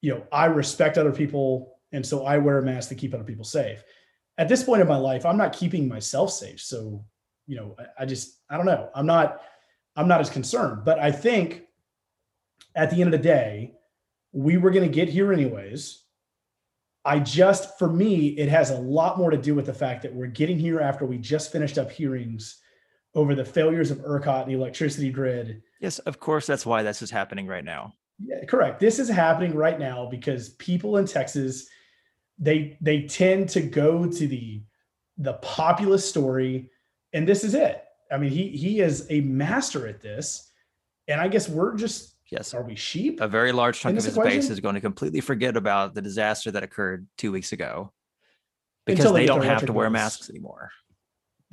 you 0.00 0.12
know, 0.12 0.26
I 0.32 0.46
respect 0.46 0.96
other 0.96 1.12
people, 1.12 1.78
and 1.92 2.04
so 2.04 2.24
I 2.24 2.38
wear 2.38 2.58
a 2.58 2.62
mask 2.62 2.88
to 2.90 2.94
keep 2.94 3.14
other 3.14 3.24
people 3.24 3.44
safe. 3.44 3.82
At 4.38 4.48
this 4.48 4.64
point 4.64 4.80
in 4.80 4.88
my 4.88 4.96
life, 4.96 5.26
I'm 5.26 5.36
not 5.36 5.52
keeping 5.52 5.86
myself 5.86 6.32
safe, 6.32 6.60
so 6.60 7.04
you 7.46 7.56
know, 7.56 7.76
I, 7.78 8.02
I 8.02 8.06
just 8.06 8.40
I 8.48 8.56
don't 8.56 8.66
know. 8.66 8.90
I'm 8.94 9.06
not 9.06 9.42
I'm 9.96 10.08
not 10.08 10.20
as 10.20 10.30
concerned, 10.30 10.84
but 10.84 10.98
I 10.98 11.12
think 11.12 11.64
at 12.74 12.90
the 12.90 12.96
end 12.96 13.12
of 13.14 13.20
the 13.20 13.26
day, 13.26 13.74
we 14.32 14.56
were 14.56 14.70
going 14.70 14.88
to 14.88 14.94
get 14.94 15.08
here 15.08 15.32
anyways. 15.32 16.03
I 17.04 17.18
just, 17.18 17.78
for 17.78 17.88
me, 17.88 18.28
it 18.28 18.48
has 18.48 18.70
a 18.70 18.78
lot 18.78 19.18
more 19.18 19.30
to 19.30 19.36
do 19.36 19.54
with 19.54 19.66
the 19.66 19.74
fact 19.74 20.02
that 20.02 20.14
we're 20.14 20.26
getting 20.26 20.58
here 20.58 20.80
after 20.80 21.04
we 21.04 21.18
just 21.18 21.52
finished 21.52 21.76
up 21.76 21.90
hearings 21.90 22.60
over 23.14 23.34
the 23.34 23.44
failures 23.44 23.90
of 23.90 23.98
ERCOT 23.98 24.42
and 24.42 24.50
the 24.50 24.56
electricity 24.56 25.10
grid. 25.10 25.62
Yes, 25.80 25.98
of 26.00 26.18
course. 26.18 26.46
That's 26.46 26.64
why 26.64 26.82
this 26.82 27.02
is 27.02 27.10
happening 27.10 27.46
right 27.46 27.64
now. 27.64 27.92
Yeah, 28.18 28.44
correct. 28.46 28.80
This 28.80 28.98
is 28.98 29.08
happening 29.08 29.54
right 29.54 29.78
now 29.78 30.08
because 30.10 30.50
people 30.50 30.96
in 30.96 31.06
Texas, 31.06 31.66
they 32.38 32.78
they 32.80 33.02
tend 33.02 33.48
to 33.50 33.60
go 33.60 34.06
to 34.06 34.28
the 34.28 34.62
the 35.18 35.34
populist 35.34 36.08
story, 36.08 36.70
and 37.12 37.28
this 37.28 37.44
is 37.44 37.54
it. 37.54 37.82
I 38.10 38.18
mean, 38.18 38.30
he 38.30 38.48
he 38.48 38.80
is 38.80 39.06
a 39.10 39.20
master 39.20 39.86
at 39.86 40.00
this, 40.00 40.50
and 41.08 41.20
I 41.20 41.28
guess 41.28 41.48
we're 41.48 41.76
just 41.76 42.13
Yes. 42.30 42.54
Are 42.54 42.62
we 42.62 42.74
sheep? 42.74 43.20
A 43.20 43.28
very 43.28 43.52
large 43.52 43.80
chunk 43.80 43.98
of 43.98 44.04
his 44.04 44.16
equation? 44.16 44.40
base 44.40 44.50
is 44.50 44.60
going 44.60 44.74
to 44.74 44.80
completely 44.80 45.20
forget 45.20 45.56
about 45.56 45.94
the 45.94 46.02
disaster 46.02 46.50
that 46.50 46.62
occurred 46.62 47.06
two 47.18 47.30
weeks 47.32 47.52
ago 47.52 47.92
because 48.86 49.12
they, 49.12 49.20
they 49.20 49.26
don't 49.26 49.44
have 49.44 49.66
to 49.66 49.72
wear 49.72 49.90
masks 49.90 50.30
anymore. 50.30 50.70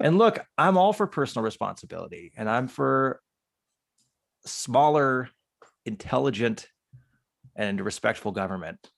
and 0.00 0.18
look, 0.18 0.44
I'm 0.56 0.76
all 0.76 0.92
for 0.92 1.06
personal 1.06 1.44
responsibility 1.44 2.32
and 2.36 2.48
I'm 2.48 2.68
for 2.68 3.20
smaller, 4.44 5.30
intelligent, 5.84 6.68
and 7.56 7.80
respectful 7.80 8.32
government. 8.32 8.90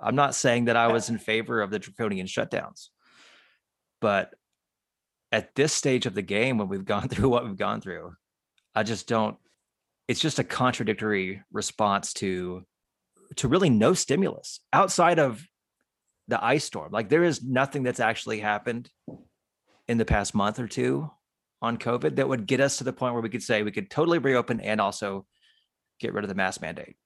I'm 0.00 0.14
not 0.14 0.34
saying 0.34 0.66
that 0.66 0.76
I 0.76 0.92
was 0.92 1.10
in 1.10 1.18
favor 1.18 1.60
of 1.60 1.70
the 1.70 1.78
draconian 1.78 2.26
shutdowns, 2.26 2.88
but 4.00 4.32
at 5.32 5.54
this 5.54 5.72
stage 5.72 6.06
of 6.06 6.14
the 6.14 6.22
game, 6.22 6.58
when 6.58 6.68
we've 6.68 6.84
gone 6.84 7.08
through 7.08 7.28
what 7.28 7.44
we've 7.44 7.56
gone 7.56 7.80
through, 7.80 8.14
I 8.74 8.82
just 8.82 9.06
don't. 9.06 9.36
It's 10.06 10.20
just 10.20 10.38
a 10.38 10.44
contradictory 10.44 11.42
response 11.52 12.12
to 12.14 12.64
to 13.36 13.48
really 13.48 13.70
no 13.70 13.92
stimulus 13.92 14.60
outside 14.72 15.18
of 15.18 15.44
the 16.28 16.42
ice 16.42 16.64
storm. 16.64 16.92
Like 16.92 17.08
there 17.08 17.24
is 17.24 17.42
nothing 17.42 17.82
that's 17.82 18.00
actually 18.00 18.40
happened 18.40 18.90
in 19.86 19.98
the 19.98 20.04
past 20.04 20.34
month 20.34 20.58
or 20.58 20.66
two 20.66 21.10
on 21.60 21.78
COVID 21.78 22.16
that 22.16 22.28
would 22.28 22.46
get 22.46 22.60
us 22.60 22.78
to 22.78 22.84
the 22.84 22.92
point 22.92 23.14
where 23.14 23.22
we 23.22 23.30
could 23.30 23.42
say 23.42 23.62
we 23.62 23.72
could 23.72 23.90
totally 23.90 24.18
reopen 24.18 24.60
and 24.60 24.80
also 24.80 25.26
get 26.00 26.12
rid 26.12 26.24
of 26.24 26.28
the 26.28 26.34
mask 26.34 26.60
mandate. 26.60 26.96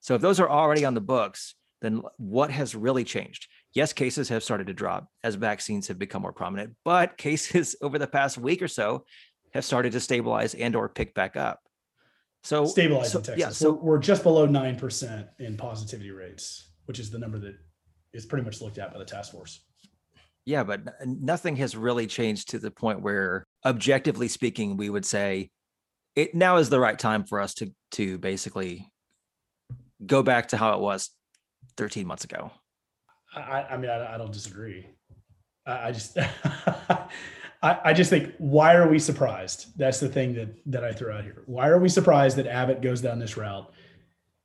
So 0.00 0.14
if 0.14 0.20
those 0.20 0.40
are 0.40 0.50
already 0.50 0.84
on 0.84 0.94
the 0.94 1.00
books, 1.00 1.54
then 1.80 2.02
what 2.16 2.50
has 2.50 2.74
really 2.74 3.04
changed? 3.04 3.46
Yes, 3.74 3.92
cases 3.92 4.28
have 4.30 4.42
started 4.42 4.66
to 4.68 4.74
drop 4.74 5.08
as 5.22 5.34
vaccines 5.34 5.88
have 5.88 5.98
become 5.98 6.22
more 6.22 6.32
prominent, 6.32 6.74
but 6.84 7.16
cases 7.18 7.76
over 7.82 7.98
the 7.98 8.06
past 8.06 8.38
week 8.38 8.62
or 8.62 8.68
so 8.68 9.04
have 9.54 9.64
started 9.64 9.92
to 9.92 10.00
stabilize 10.00 10.54
and 10.54 10.74
or 10.74 10.88
pick 10.88 11.14
back 11.14 11.36
up. 11.36 11.60
So 12.42 12.66
stabilize 12.66 13.12
so, 13.12 13.18
in 13.18 13.24
Texas. 13.24 13.40
Yeah, 13.40 13.48
so 13.50 13.72
we're, 13.72 13.92
we're 13.92 13.98
just 13.98 14.22
below 14.22 14.46
nine 14.46 14.76
percent 14.76 15.28
in 15.38 15.56
positivity 15.56 16.10
rates, 16.10 16.68
which 16.86 16.98
is 16.98 17.10
the 17.10 17.18
number 17.18 17.38
that 17.38 17.56
is 18.12 18.26
pretty 18.26 18.44
much 18.44 18.60
looked 18.60 18.78
at 18.78 18.92
by 18.92 18.98
the 18.98 19.04
task 19.04 19.32
force. 19.32 19.60
Yeah, 20.44 20.62
but 20.62 20.82
nothing 21.06 21.56
has 21.56 21.74
really 21.74 22.06
changed 22.06 22.50
to 22.50 22.58
the 22.58 22.70
point 22.70 23.00
where, 23.00 23.46
objectively 23.64 24.28
speaking, 24.28 24.76
we 24.76 24.90
would 24.90 25.06
say 25.06 25.48
it 26.14 26.34
now 26.34 26.56
is 26.56 26.68
the 26.68 26.78
right 26.78 26.98
time 26.98 27.24
for 27.24 27.40
us 27.40 27.54
to 27.54 27.72
to 27.92 28.18
basically 28.18 28.90
go 30.04 30.22
back 30.22 30.48
to 30.48 30.56
how 30.58 30.74
it 30.74 30.80
was 30.80 31.10
13 31.78 32.06
months 32.06 32.24
ago. 32.24 32.50
I, 33.34 33.62
I 33.70 33.76
mean, 33.78 33.90
I, 33.90 34.14
I 34.14 34.18
don't 34.18 34.32
disagree. 34.32 34.86
I, 35.66 35.88
I 35.88 35.92
just 35.92 36.18
I, 37.64 37.80
I 37.82 37.92
just 37.94 38.10
think 38.10 38.34
why 38.36 38.74
are 38.74 38.86
we 38.86 38.98
surprised? 38.98 39.76
That's 39.78 39.98
the 39.98 40.08
thing 40.08 40.34
that 40.34 40.50
that 40.66 40.84
I 40.84 40.92
throw 40.92 41.16
out 41.16 41.24
here. 41.24 41.42
Why 41.46 41.68
are 41.68 41.78
we 41.78 41.88
surprised 41.88 42.36
that 42.36 42.46
Abbott 42.46 42.82
goes 42.82 43.00
down 43.00 43.18
this 43.18 43.38
route? 43.38 43.72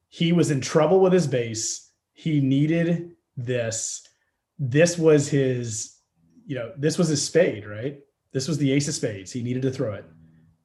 He 0.07 0.31
was 0.31 0.51
in 0.51 0.61
trouble 0.61 1.01
with 1.01 1.11
his 1.11 1.27
base. 1.27 1.91
He 2.13 2.39
needed 2.39 3.11
this. 3.35 4.07
This 4.57 4.97
was 4.97 5.27
his, 5.27 5.97
you 6.45 6.55
know, 6.55 6.71
this 6.77 6.97
was 6.97 7.09
his 7.09 7.23
spade, 7.23 7.65
right? 7.65 7.99
This 8.31 8.47
was 8.47 8.57
the 8.57 8.71
ace 8.71 8.87
of 8.87 8.93
spades. 8.93 9.31
He 9.31 9.43
needed 9.43 9.63
to 9.63 9.71
throw 9.71 9.93
it 9.93 10.05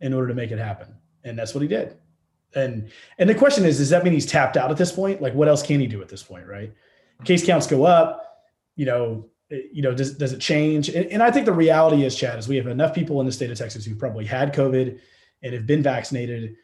in 0.00 0.14
order 0.14 0.28
to 0.28 0.34
make 0.34 0.52
it 0.52 0.58
happen. 0.58 0.94
And 1.24 1.36
that's 1.36 1.54
what 1.54 1.62
he 1.62 1.68
did. 1.68 1.96
And 2.54 2.90
and 3.18 3.28
the 3.28 3.34
question 3.34 3.64
is, 3.64 3.78
does 3.78 3.90
that 3.90 4.04
mean 4.04 4.12
he's 4.12 4.26
tapped 4.26 4.56
out 4.56 4.70
at 4.70 4.76
this 4.76 4.92
point? 4.92 5.20
Like 5.20 5.34
what 5.34 5.48
else 5.48 5.62
can 5.62 5.80
he 5.80 5.88
do 5.88 6.00
at 6.02 6.08
this 6.08 6.22
point, 6.22 6.46
right? 6.46 6.72
Case 7.24 7.44
counts 7.44 7.66
go 7.66 7.84
up, 7.84 8.44
you 8.76 8.86
know, 8.86 9.28
you 9.72 9.82
know, 9.82 9.94
does, 9.94 10.14
does 10.14 10.32
it 10.32 10.40
change? 10.40 10.88
And, 10.88 11.06
and, 11.06 11.22
I 11.22 11.30
think 11.30 11.46
the 11.46 11.52
reality 11.52 12.04
is, 12.04 12.16
Chad, 12.16 12.38
is 12.38 12.48
we 12.48 12.56
have 12.56 12.66
enough 12.66 12.94
people 12.94 13.20
in 13.20 13.26
the 13.26 13.32
state 13.32 13.50
of 13.50 13.58
Texas 13.58 13.84
who 13.84 13.94
probably 13.94 14.24
had 14.24 14.54
COVID 14.54 14.98
and 15.42 15.54
have 15.54 15.66
been 15.66 15.82
vaccinated. 15.82 16.56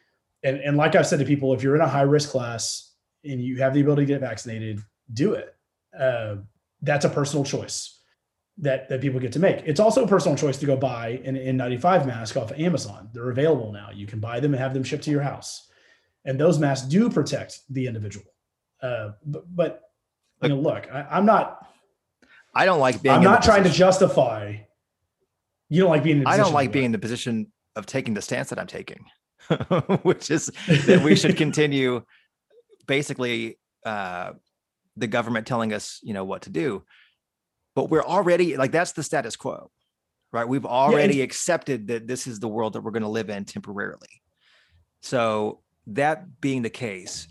And, 0.43 0.57
and 0.57 0.77
like 0.77 0.95
I've 0.95 1.07
said 1.07 1.19
to 1.19 1.25
people, 1.25 1.53
if 1.53 1.63
you're 1.63 1.75
in 1.75 1.81
a 1.81 1.87
high 1.87 2.01
risk 2.01 2.29
class 2.29 2.93
and 3.23 3.41
you 3.41 3.57
have 3.57 3.73
the 3.73 3.81
ability 3.81 4.03
to 4.03 4.07
get 4.07 4.21
vaccinated, 4.21 4.81
do 5.13 5.33
it. 5.33 5.55
Uh, 5.97 6.37
that's 6.81 7.05
a 7.05 7.09
personal 7.09 7.45
choice 7.45 7.99
that, 8.57 8.89
that 8.89 9.01
people 9.01 9.19
get 9.19 9.33
to 9.33 9.39
make. 9.39 9.63
It's 9.65 9.79
also 9.79 10.03
a 10.03 10.07
personal 10.07 10.37
choice 10.37 10.57
to 10.57 10.65
go 10.65 10.75
buy 10.75 11.21
an 11.23 11.35
N95 11.35 12.05
mask 12.05 12.37
off 12.37 12.51
of 12.51 12.59
Amazon. 12.59 13.09
They're 13.13 13.29
available 13.29 13.71
now. 13.71 13.89
You 13.93 14.07
can 14.07 14.19
buy 14.19 14.39
them 14.39 14.53
and 14.53 14.61
have 14.61 14.73
them 14.73 14.83
shipped 14.83 15.03
to 15.03 15.11
your 15.11 15.21
house. 15.21 15.69
And 16.25 16.39
those 16.39 16.59
masks 16.59 16.87
do 16.87 17.09
protect 17.09 17.59
the 17.69 17.87
individual. 17.87 18.25
Uh, 18.81 19.11
but, 19.25 19.45
but 19.55 19.81
you 20.41 20.49
know, 20.49 20.59
look, 20.59 20.91
I, 20.91 21.07
I'm 21.11 21.25
not 21.25 21.67
I 22.53 22.65
don't 22.65 22.79
like 22.79 23.01
being. 23.01 23.15
I'm 23.15 23.23
not 23.23 23.43
trying 23.43 23.63
position. 23.63 23.73
to 23.73 23.77
justify. 23.77 24.57
You 25.69 25.81
don't 25.81 25.89
like 25.89 26.03
being. 26.03 26.25
I 26.25 26.37
don't 26.37 26.53
like 26.53 26.71
being 26.71 26.85
in 26.85 26.91
the 26.91 26.99
position 26.99 27.51
of 27.75 27.85
taking 27.85 28.13
the 28.13 28.21
stance 28.21 28.49
that 28.49 28.59
I'm 28.59 28.67
taking, 28.67 29.05
which 30.03 30.29
is 30.29 30.51
that 30.67 31.01
we 31.03 31.15
should 31.15 31.37
continue, 31.37 32.03
basically, 32.87 33.57
uh, 33.85 34.33
the 34.97 35.07
government 35.07 35.47
telling 35.47 35.73
us, 35.73 35.99
you 36.03 36.13
know, 36.13 36.25
what 36.25 36.43
to 36.43 36.49
do. 36.49 36.83
But 37.73 37.89
we're 37.89 38.03
already 38.03 38.57
like 38.57 38.71
that's 38.71 38.91
the 38.91 39.03
status 39.03 39.37
quo, 39.37 39.71
right? 40.33 40.47
We've 40.47 40.65
already 40.65 41.17
yeah, 41.17 41.23
accepted 41.23 41.87
that 41.87 42.05
this 42.05 42.27
is 42.27 42.39
the 42.39 42.49
world 42.49 42.73
that 42.73 42.81
we're 42.81 42.91
going 42.91 43.03
to 43.03 43.09
live 43.09 43.29
in 43.29 43.45
temporarily. 43.45 44.21
So 45.01 45.61
that 45.87 46.41
being 46.41 46.61
the 46.61 46.69
case, 46.69 47.27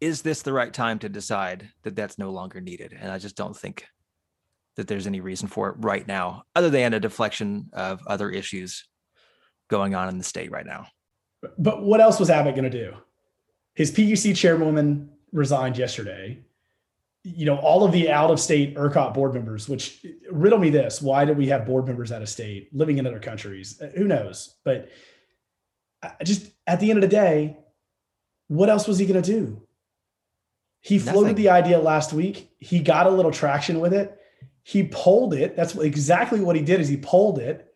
is 0.00 0.22
this 0.22 0.42
the 0.42 0.52
right 0.52 0.72
time 0.72 1.00
to 1.00 1.08
decide 1.08 1.68
that 1.82 1.96
that's 1.96 2.18
no 2.18 2.30
longer 2.30 2.60
needed? 2.60 2.96
And 2.98 3.10
I 3.10 3.18
just 3.18 3.36
don't 3.36 3.56
think 3.56 3.84
that 4.76 4.88
there's 4.88 5.06
any 5.06 5.20
reason 5.20 5.48
for 5.48 5.70
it 5.70 5.76
right 5.78 6.06
now, 6.06 6.44
other 6.54 6.70
than 6.70 6.94
a 6.94 7.00
deflection 7.00 7.70
of 7.72 8.00
other 8.06 8.30
issues 8.30 8.86
going 9.68 9.94
on 9.94 10.08
in 10.08 10.18
the 10.18 10.24
state 10.24 10.50
right 10.50 10.66
now. 10.66 10.86
But 11.58 11.82
what 11.82 12.00
else 12.00 12.18
was 12.18 12.30
Abbott 12.30 12.54
going 12.54 12.70
to 12.70 12.84
do? 12.90 12.94
His 13.74 13.90
PUC 13.90 14.36
chairwoman 14.36 15.10
resigned 15.32 15.78
yesterday. 15.78 16.40
You 17.22 17.46
know, 17.46 17.56
all 17.56 17.84
of 17.84 17.92
the 17.92 18.10
out 18.10 18.30
of 18.30 18.40
state 18.40 18.76
ERCOT 18.76 19.14
board 19.14 19.34
members, 19.34 19.68
which 19.68 20.04
riddle 20.30 20.58
me 20.58 20.70
this 20.70 21.02
why 21.02 21.24
do 21.24 21.32
we 21.34 21.48
have 21.48 21.66
board 21.66 21.86
members 21.86 22.12
out 22.12 22.22
of 22.22 22.28
state 22.28 22.74
living 22.74 22.98
in 22.98 23.06
other 23.06 23.20
countries? 23.20 23.80
Uh, 23.80 23.90
who 23.96 24.04
knows? 24.04 24.56
But 24.64 24.88
just 26.24 26.50
at 26.66 26.80
the 26.80 26.90
end 26.90 27.02
of 27.02 27.08
the 27.08 27.14
day, 27.14 27.58
what 28.48 28.70
else 28.70 28.88
was 28.88 28.98
he 28.98 29.06
going 29.06 29.22
to 29.22 29.32
do? 29.32 29.62
He 30.80 30.98
floated 30.98 31.20
Nothing. 31.20 31.36
the 31.36 31.48
idea 31.50 31.78
last 31.78 32.12
week. 32.12 32.50
He 32.58 32.80
got 32.80 33.06
a 33.06 33.10
little 33.10 33.30
traction 33.30 33.80
with 33.80 33.92
it. 33.92 34.18
He 34.62 34.84
pulled 34.84 35.34
it. 35.34 35.56
That's 35.56 35.74
exactly 35.74 36.40
what 36.40 36.56
he 36.56 36.62
did. 36.62 36.80
Is 36.80 36.88
he 36.88 36.96
pulled 36.96 37.38
it 37.38 37.66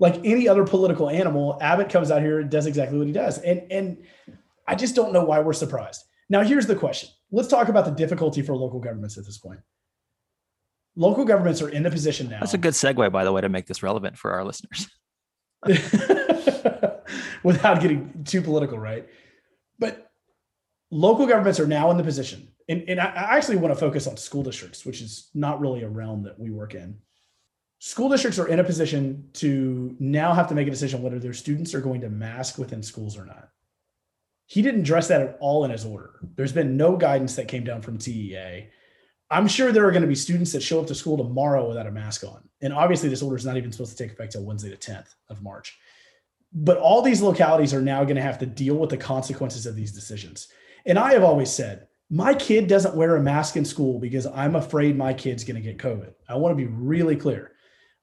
like 0.00 0.16
any 0.24 0.48
other 0.48 0.64
political 0.64 1.08
animal. 1.08 1.58
Abbott 1.60 1.90
comes 1.90 2.10
out 2.10 2.22
here 2.22 2.40
and 2.40 2.50
does 2.50 2.66
exactly 2.66 2.98
what 2.98 3.06
he 3.06 3.12
does, 3.12 3.38
and 3.38 3.70
and 3.70 3.98
I 4.66 4.74
just 4.74 4.96
don't 4.96 5.12
know 5.12 5.24
why 5.24 5.40
we're 5.40 5.52
surprised. 5.52 6.02
Now, 6.28 6.42
here's 6.42 6.66
the 6.66 6.76
question. 6.76 7.10
Let's 7.30 7.48
talk 7.48 7.68
about 7.68 7.84
the 7.84 7.90
difficulty 7.90 8.42
for 8.42 8.56
local 8.56 8.80
governments 8.80 9.18
at 9.18 9.24
this 9.24 9.38
point. 9.38 9.60
Local 10.96 11.24
governments 11.24 11.62
are 11.62 11.68
in 11.68 11.86
a 11.86 11.90
position 11.90 12.28
now. 12.28 12.40
That's 12.40 12.54
a 12.54 12.58
good 12.58 12.74
segue, 12.74 13.12
by 13.12 13.24
the 13.24 13.32
way, 13.32 13.40
to 13.40 13.48
make 13.48 13.66
this 13.66 13.82
relevant 13.82 14.16
for 14.16 14.32
our 14.32 14.44
listeners. 14.44 14.88
Without 17.42 17.80
getting 17.80 18.24
too 18.24 18.42
political, 18.42 18.78
right? 18.78 19.08
But 19.78 20.09
local 20.90 21.26
governments 21.26 21.60
are 21.60 21.66
now 21.66 21.90
in 21.90 21.96
the 21.96 22.04
position 22.04 22.50
and, 22.70 22.84
and 22.88 23.00
I 23.00 23.36
actually 23.36 23.56
want 23.56 23.74
to 23.74 23.80
focus 23.80 24.06
on 24.06 24.16
school 24.16 24.44
districts, 24.44 24.86
which 24.86 25.00
is 25.00 25.28
not 25.34 25.60
really 25.60 25.82
a 25.82 25.88
realm 25.88 26.22
that 26.22 26.38
we 26.38 26.50
work 26.50 26.76
in. 26.76 26.98
School 27.80 28.08
districts 28.08 28.38
are 28.38 28.46
in 28.46 28.60
a 28.60 28.64
position 28.64 29.28
to 29.34 29.96
now 29.98 30.32
have 30.34 30.48
to 30.50 30.54
make 30.54 30.68
a 30.68 30.70
decision 30.70 31.02
whether 31.02 31.18
their 31.18 31.32
students 31.32 31.74
are 31.74 31.80
going 31.80 32.02
to 32.02 32.08
mask 32.08 32.58
within 32.58 32.80
schools 32.80 33.18
or 33.18 33.24
not. 33.24 33.48
He 34.46 34.62
didn't 34.62 34.82
address 34.82 35.08
that 35.08 35.20
at 35.20 35.36
all 35.40 35.64
in 35.64 35.72
his 35.72 35.84
order. 35.84 36.20
There's 36.36 36.52
been 36.52 36.76
no 36.76 36.96
guidance 36.96 37.34
that 37.34 37.48
came 37.48 37.64
down 37.64 37.82
from 37.82 37.98
TEA. 37.98 38.68
I'm 39.32 39.48
sure 39.48 39.72
there 39.72 39.86
are 39.88 39.92
going 39.92 40.02
to 40.02 40.08
be 40.08 40.14
students 40.14 40.52
that 40.52 40.62
show 40.62 40.80
up 40.80 40.86
to 40.88 40.94
school 40.94 41.16
tomorrow 41.16 41.66
without 41.66 41.88
a 41.88 41.92
mask 41.92 42.22
on. 42.22 42.48
And 42.62 42.72
obviously, 42.72 43.08
this 43.08 43.22
order 43.22 43.36
is 43.36 43.46
not 43.46 43.56
even 43.56 43.72
supposed 43.72 43.96
to 43.96 44.00
take 44.00 44.12
effect 44.12 44.34
until 44.34 44.46
Wednesday, 44.46 44.70
the 44.70 44.76
10th 44.76 45.14
of 45.28 45.42
March. 45.42 45.76
But 46.52 46.78
all 46.78 47.02
these 47.02 47.20
localities 47.20 47.74
are 47.74 47.82
now 47.82 48.04
going 48.04 48.16
to 48.16 48.22
have 48.22 48.38
to 48.38 48.46
deal 48.46 48.76
with 48.76 48.90
the 48.90 48.96
consequences 48.96 49.66
of 49.66 49.74
these 49.74 49.90
decisions. 49.90 50.48
And 50.86 50.98
I 50.98 51.12
have 51.12 51.22
always 51.22 51.50
said, 51.50 51.86
my 52.10 52.34
kid 52.34 52.66
doesn't 52.66 52.96
wear 52.96 53.16
a 53.16 53.22
mask 53.22 53.56
in 53.56 53.64
school 53.64 54.00
because 54.00 54.26
I'm 54.26 54.56
afraid 54.56 54.96
my 54.96 55.14
kid's 55.14 55.44
going 55.44 55.54
to 55.54 55.62
get 55.62 55.78
COVID. 55.78 56.12
I 56.28 56.34
want 56.36 56.52
to 56.52 56.56
be 56.56 56.70
really 56.70 57.14
clear. 57.14 57.52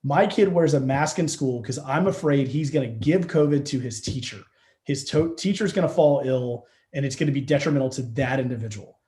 My 0.03 0.25
kid 0.25 0.47
wears 0.47 0.73
a 0.73 0.79
mask 0.79 1.19
in 1.19 1.27
school 1.27 1.61
because 1.61 1.77
I'm 1.79 2.07
afraid 2.07 2.47
he's 2.47 2.71
going 2.71 2.89
to 2.89 3.05
give 3.05 3.27
COVID 3.27 3.65
to 3.65 3.79
his 3.79 3.99
teacher. 3.99 4.41
His 4.85 5.03
to- 5.09 5.35
teacher's 5.35 5.73
going 5.73 5.87
to 5.87 5.93
fall 5.93 6.21
ill 6.23 6.65
and 6.93 7.05
it's 7.05 7.17
going 7.17 7.27
to 7.27 7.33
be 7.33 7.41
detrimental 7.41 7.89
to 7.91 8.01
that 8.01 8.39
individual. 8.39 8.99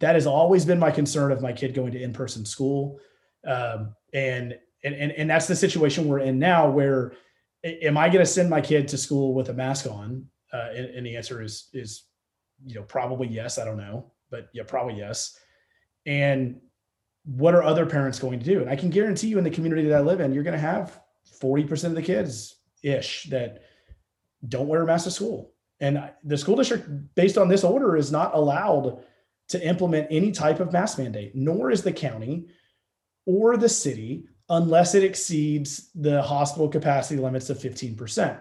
That 0.00 0.16
has 0.16 0.26
always 0.26 0.66
been 0.66 0.78
my 0.78 0.90
concern 0.90 1.32
of 1.32 1.40
my 1.40 1.52
kid 1.52 1.72
going 1.72 1.92
to 1.92 2.02
in-person 2.02 2.44
school. 2.44 2.98
Um, 3.46 3.94
and, 4.12 4.58
and, 4.84 4.94
and, 4.94 5.12
and 5.12 5.30
that's 5.30 5.46
the 5.46 5.56
situation 5.56 6.08
we're 6.08 6.18
in 6.18 6.38
now 6.38 6.68
where 6.68 7.14
am 7.64 7.96
I 7.96 8.08
going 8.08 8.24
to 8.24 8.26
send 8.26 8.50
my 8.50 8.60
kid 8.60 8.88
to 8.88 8.98
school 8.98 9.32
with 9.32 9.48
a 9.48 9.54
mask 9.54 9.86
on? 9.86 10.26
Uh, 10.52 10.68
and, 10.74 10.86
and 10.86 11.06
the 11.06 11.16
answer 11.16 11.40
is, 11.40 11.68
is, 11.72 12.04
you 12.66 12.76
know, 12.76 12.82
probably 12.82 13.28
yes. 13.28 13.58
I 13.58 13.64
don't 13.64 13.76
know, 13.76 14.12
but 14.30 14.48
yeah, 14.52 14.62
probably 14.66 14.94
yes. 14.94 15.38
And 16.06 16.60
what 17.24 17.54
are 17.54 17.62
other 17.62 17.86
parents 17.86 18.18
going 18.18 18.40
to 18.40 18.44
do? 18.44 18.60
And 18.60 18.70
I 18.70 18.76
can 18.76 18.90
guarantee 18.90 19.28
you 19.28 19.38
in 19.38 19.44
the 19.44 19.50
community 19.50 19.88
that 19.88 19.98
I 19.98 20.00
live 20.00 20.20
in, 20.20 20.32
you're 20.32 20.42
going 20.42 20.52
to 20.54 20.58
have 20.58 21.00
40% 21.40 21.84
of 21.84 21.94
the 21.94 22.02
kids 22.02 22.56
ish 22.82 23.24
that 23.24 23.62
don't 24.48 24.68
wear 24.68 24.82
a 24.82 24.86
mask 24.86 25.04
to 25.04 25.10
school. 25.10 25.52
And 25.80 26.10
the 26.24 26.38
school 26.38 26.56
district, 26.56 26.88
based 27.14 27.38
on 27.38 27.48
this 27.48 27.64
order, 27.64 27.96
is 27.96 28.12
not 28.12 28.34
allowed 28.34 29.04
to 29.48 29.66
implement 29.66 30.08
any 30.10 30.32
type 30.32 30.60
of 30.60 30.72
mask 30.72 30.98
mandate, 30.98 31.34
nor 31.34 31.70
is 31.70 31.82
the 31.82 31.92
county 31.92 32.46
or 33.26 33.56
the 33.56 33.68
city 33.68 34.26
unless 34.48 34.94
it 34.94 35.04
exceeds 35.04 35.90
the 35.94 36.22
hospital 36.22 36.68
capacity 36.68 37.20
limits 37.20 37.50
of 37.50 37.58
15%. 37.58 38.40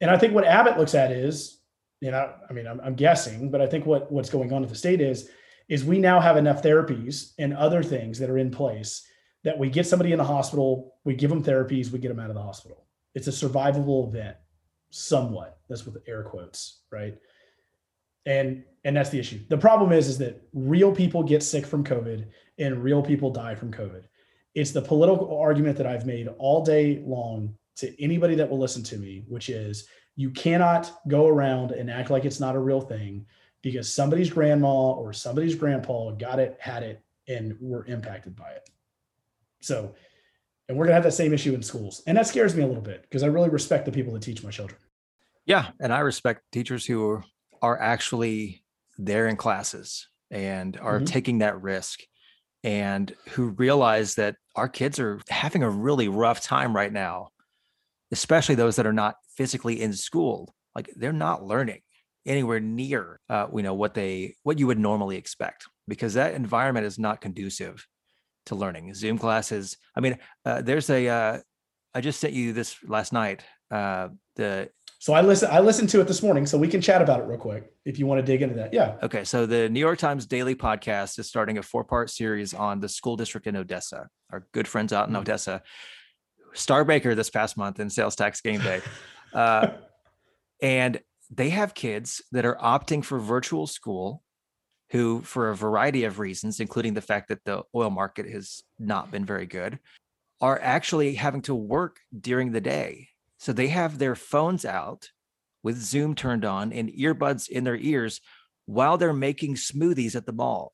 And 0.00 0.10
I 0.10 0.18
think 0.18 0.34
what 0.34 0.44
Abbott 0.44 0.78
looks 0.78 0.94
at 0.94 1.10
is, 1.10 1.57
you 2.00 2.10
know, 2.10 2.32
I 2.48 2.52
mean, 2.52 2.66
I'm, 2.66 2.80
I'm 2.80 2.94
guessing, 2.94 3.50
but 3.50 3.60
I 3.60 3.66
think 3.66 3.86
what, 3.86 4.10
what's 4.10 4.30
going 4.30 4.52
on 4.52 4.62
at 4.62 4.68
the 4.68 4.74
state 4.74 5.00
is 5.00 5.28
is 5.68 5.84
we 5.84 5.98
now 5.98 6.18
have 6.18 6.38
enough 6.38 6.62
therapies 6.62 7.32
and 7.38 7.52
other 7.54 7.82
things 7.82 8.18
that 8.18 8.30
are 8.30 8.38
in 8.38 8.50
place 8.50 9.06
that 9.44 9.58
we 9.58 9.68
get 9.68 9.86
somebody 9.86 10.12
in 10.12 10.18
the 10.18 10.24
hospital, 10.24 10.94
we 11.04 11.14
give 11.14 11.30
them 11.30 11.44
therapies, 11.44 11.90
we 11.90 11.98
get 11.98 12.08
them 12.08 12.18
out 12.18 12.30
of 12.30 12.34
the 12.34 12.42
hospital. 12.42 12.86
It's 13.14 13.28
a 13.28 13.30
survivable 13.30 14.08
event, 14.08 14.36
somewhat. 14.90 15.58
That's 15.68 15.84
with 15.84 15.98
air 16.06 16.22
quotes, 16.22 16.80
right? 16.90 17.14
And 18.26 18.64
and 18.84 18.96
that's 18.96 19.10
the 19.10 19.18
issue. 19.18 19.40
The 19.48 19.58
problem 19.58 19.92
is 19.92 20.08
is 20.08 20.18
that 20.18 20.42
real 20.52 20.94
people 20.94 21.22
get 21.22 21.42
sick 21.42 21.66
from 21.66 21.84
COVID 21.84 22.26
and 22.58 22.82
real 22.82 23.02
people 23.02 23.30
die 23.30 23.54
from 23.54 23.72
COVID. 23.72 24.04
It's 24.54 24.70
the 24.70 24.82
political 24.82 25.38
argument 25.38 25.76
that 25.76 25.86
I've 25.86 26.06
made 26.06 26.28
all 26.38 26.64
day 26.64 27.02
long 27.06 27.54
to 27.76 28.02
anybody 28.02 28.34
that 28.34 28.48
will 28.48 28.58
listen 28.58 28.82
to 28.84 28.96
me, 28.96 29.24
which 29.28 29.50
is 29.50 29.86
you 30.18 30.30
cannot 30.30 30.92
go 31.06 31.28
around 31.28 31.70
and 31.70 31.88
act 31.88 32.10
like 32.10 32.24
it's 32.24 32.40
not 32.40 32.56
a 32.56 32.58
real 32.58 32.80
thing 32.80 33.24
because 33.62 33.94
somebody's 33.94 34.28
grandma 34.28 34.90
or 34.90 35.12
somebody's 35.12 35.54
grandpa 35.54 36.10
got 36.10 36.40
it, 36.40 36.56
had 36.58 36.82
it, 36.82 37.00
and 37.28 37.56
were 37.60 37.86
impacted 37.86 38.34
by 38.34 38.50
it. 38.50 38.68
So, 39.60 39.94
and 40.68 40.76
we're 40.76 40.86
going 40.86 40.90
to 40.90 40.94
have 40.94 41.04
that 41.04 41.12
same 41.12 41.32
issue 41.32 41.54
in 41.54 41.62
schools. 41.62 42.02
And 42.08 42.18
that 42.18 42.26
scares 42.26 42.56
me 42.56 42.64
a 42.64 42.66
little 42.66 42.82
bit 42.82 43.02
because 43.02 43.22
I 43.22 43.28
really 43.28 43.48
respect 43.48 43.84
the 43.84 43.92
people 43.92 44.12
that 44.14 44.22
teach 44.22 44.42
my 44.42 44.50
children. 44.50 44.80
Yeah. 45.46 45.68
And 45.78 45.92
I 45.92 46.00
respect 46.00 46.42
teachers 46.50 46.84
who 46.84 47.22
are, 47.62 47.80
actually 47.80 48.64
there 48.98 49.28
in 49.28 49.36
classes 49.36 50.08
and 50.32 50.76
are 50.80 50.96
mm-hmm. 50.96 51.04
taking 51.04 51.38
that 51.38 51.62
risk 51.62 52.00
and 52.64 53.14
who 53.30 53.50
realize 53.50 54.16
that 54.16 54.34
our 54.56 54.68
kids 54.68 54.98
are 54.98 55.20
having 55.28 55.62
a 55.62 55.70
really 55.70 56.08
rough 56.08 56.40
time 56.40 56.74
right 56.74 56.92
now, 56.92 57.28
especially 58.12 58.54
those 58.54 58.76
that 58.76 58.86
are 58.86 58.92
not 58.92 59.16
physically 59.36 59.80
in 59.80 59.92
school. 59.92 60.54
Like 60.74 60.90
they're 60.96 61.12
not 61.12 61.44
learning 61.44 61.80
anywhere 62.28 62.60
near 62.60 63.20
uh, 63.28 63.46
you 63.54 63.62
know 63.62 63.74
what 63.74 63.94
they 63.94 64.34
what 64.42 64.58
you 64.58 64.66
would 64.66 64.78
normally 64.78 65.16
expect 65.16 65.66
because 65.88 66.14
that 66.14 66.34
environment 66.34 66.86
is 66.86 66.98
not 66.98 67.20
conducive 67.20 67.86
to 68.46 68.54
learning 68.54 68.92
zoom 68.94 69.18
classes 69.18 69.76
i 69.96 70.00
mean 70.00 70.16
uh, 70.44 70.60
there's 70.62 70.90
a 70.90 71.08
uh, 71.08 71.38
I 71.94 72.00
just 72.00 72.20
sent 72.20 72.34
you 72.34 72.52
this 72.52 72.76
last 72.86 73.12
night 73.12 73.42
uh 73.70 74.08
the 74.36 74.68
so 74.98 75.12
i 75.12 75.20
listen. 75.20 75.48
i 75.50 75.60
listened 75.60 75.88
to 75.90 76.00
it 76.00 76.06
this 76.06 76.22
morning 76.22 76.46
so 76.46 76.56
we 76.56 76.68
can 76.68 76.80
chat 76.80 77.02
about 77.02 77.20
it 77.20 77.24
real 77.24 77.38
quick 77.38 77.70
if 77.84 77.98
you 77.98 78.06
want 78.06 78.18
to 78.18 78.24
dig 78.24 78.42
into 78.42 78.54
that 78.54 78.72
yeah 78.72 78.96
okay 79.02 79.24
so 79.24 79.46
the 79.46 79.68
new 79.68 79.80
york 79.80 79.98
times 79.98 80.26
daily 80.26 80.54
podcast 80.54 81.18
is 81.18 81.26
starting 81.26 81.58
a 81.58 81.62
four 81.62 81.84
part 81.84 82.08
series 82.10 82.54
on 82.54 82.80
the 82.80 82.88
school 82.88 83.16
district 83.16 83.46
in 83.46 83.56
odessa 83.56 84.08
our 84.30 84.46
good 84.52 84.68
friends 84.68 84.92
out 84.92 85.08
in 85.08 85.14
mm-hmm. 85.14 85.22
odessa 85.22 85.62
star 86.54 86.84
baker 86.84 87.14
this 87.14 87.30
past 87.30 87.56
month 87.56 87.80
in 87.80 87.90
sales 87.90 88.16
tax 88.16 88.40
game 88.40 88.60
day. 88.60 88.80
Uh, 89.32 89.68
and 90.62 91.00
they 91.30 91.50
have 91.50 91.74
kids 91.74 92.22
that 92.32 92.46
are 92.46 92.56
opting 92.56 93.04
for 93.04 93.18
virtual 93.18 93.66
school 93.66 94.22
who 94.90 95.20
for 95.20 95.50
a 95.50 95.56
variety 95.56 96.04
of 96.04 96.18
reasons 96.18 96.60
including 96.60 96.94
the 96.94 97.02
fact 97.02 97.28
that 97.28 97.44
the 97.44 97.62
oil 97.74 97.90
market 97.90 98.28
has 98.28 98.62
not 98.78 99.10
been 99.10 99.24
very 99.24 99.46
good 99.46 99.78
are 100.40 100.58
actually 100.62 101.14
having 101.14 101.42
to 101.42 101.54
work 101.54 101.98
during 102.18 102.52
the 102.52 102.60
day. 102.60 103.08
So 103.38 103.52
they 103.52 103.68
have 103.68 103.98
their 103.98 104.14
phones 104.14 104.64
out 104.64 105.10
with 105.62 105.76
zoom 105.76 106.14
turned 106.14 106.44
on 106.44 106.72
and 106.72 106.90
earbuds 106.90 107.48
in 107.48 107.64
their 107.64 107.76
ears 107.76 108.20
while 108.66 108.96
they're 108.96 109.12
making 109.12 109.56
smoothies 109.56 110.14
at 110.14 110.26
the 110.26 110.32
mall. 110.32 110.72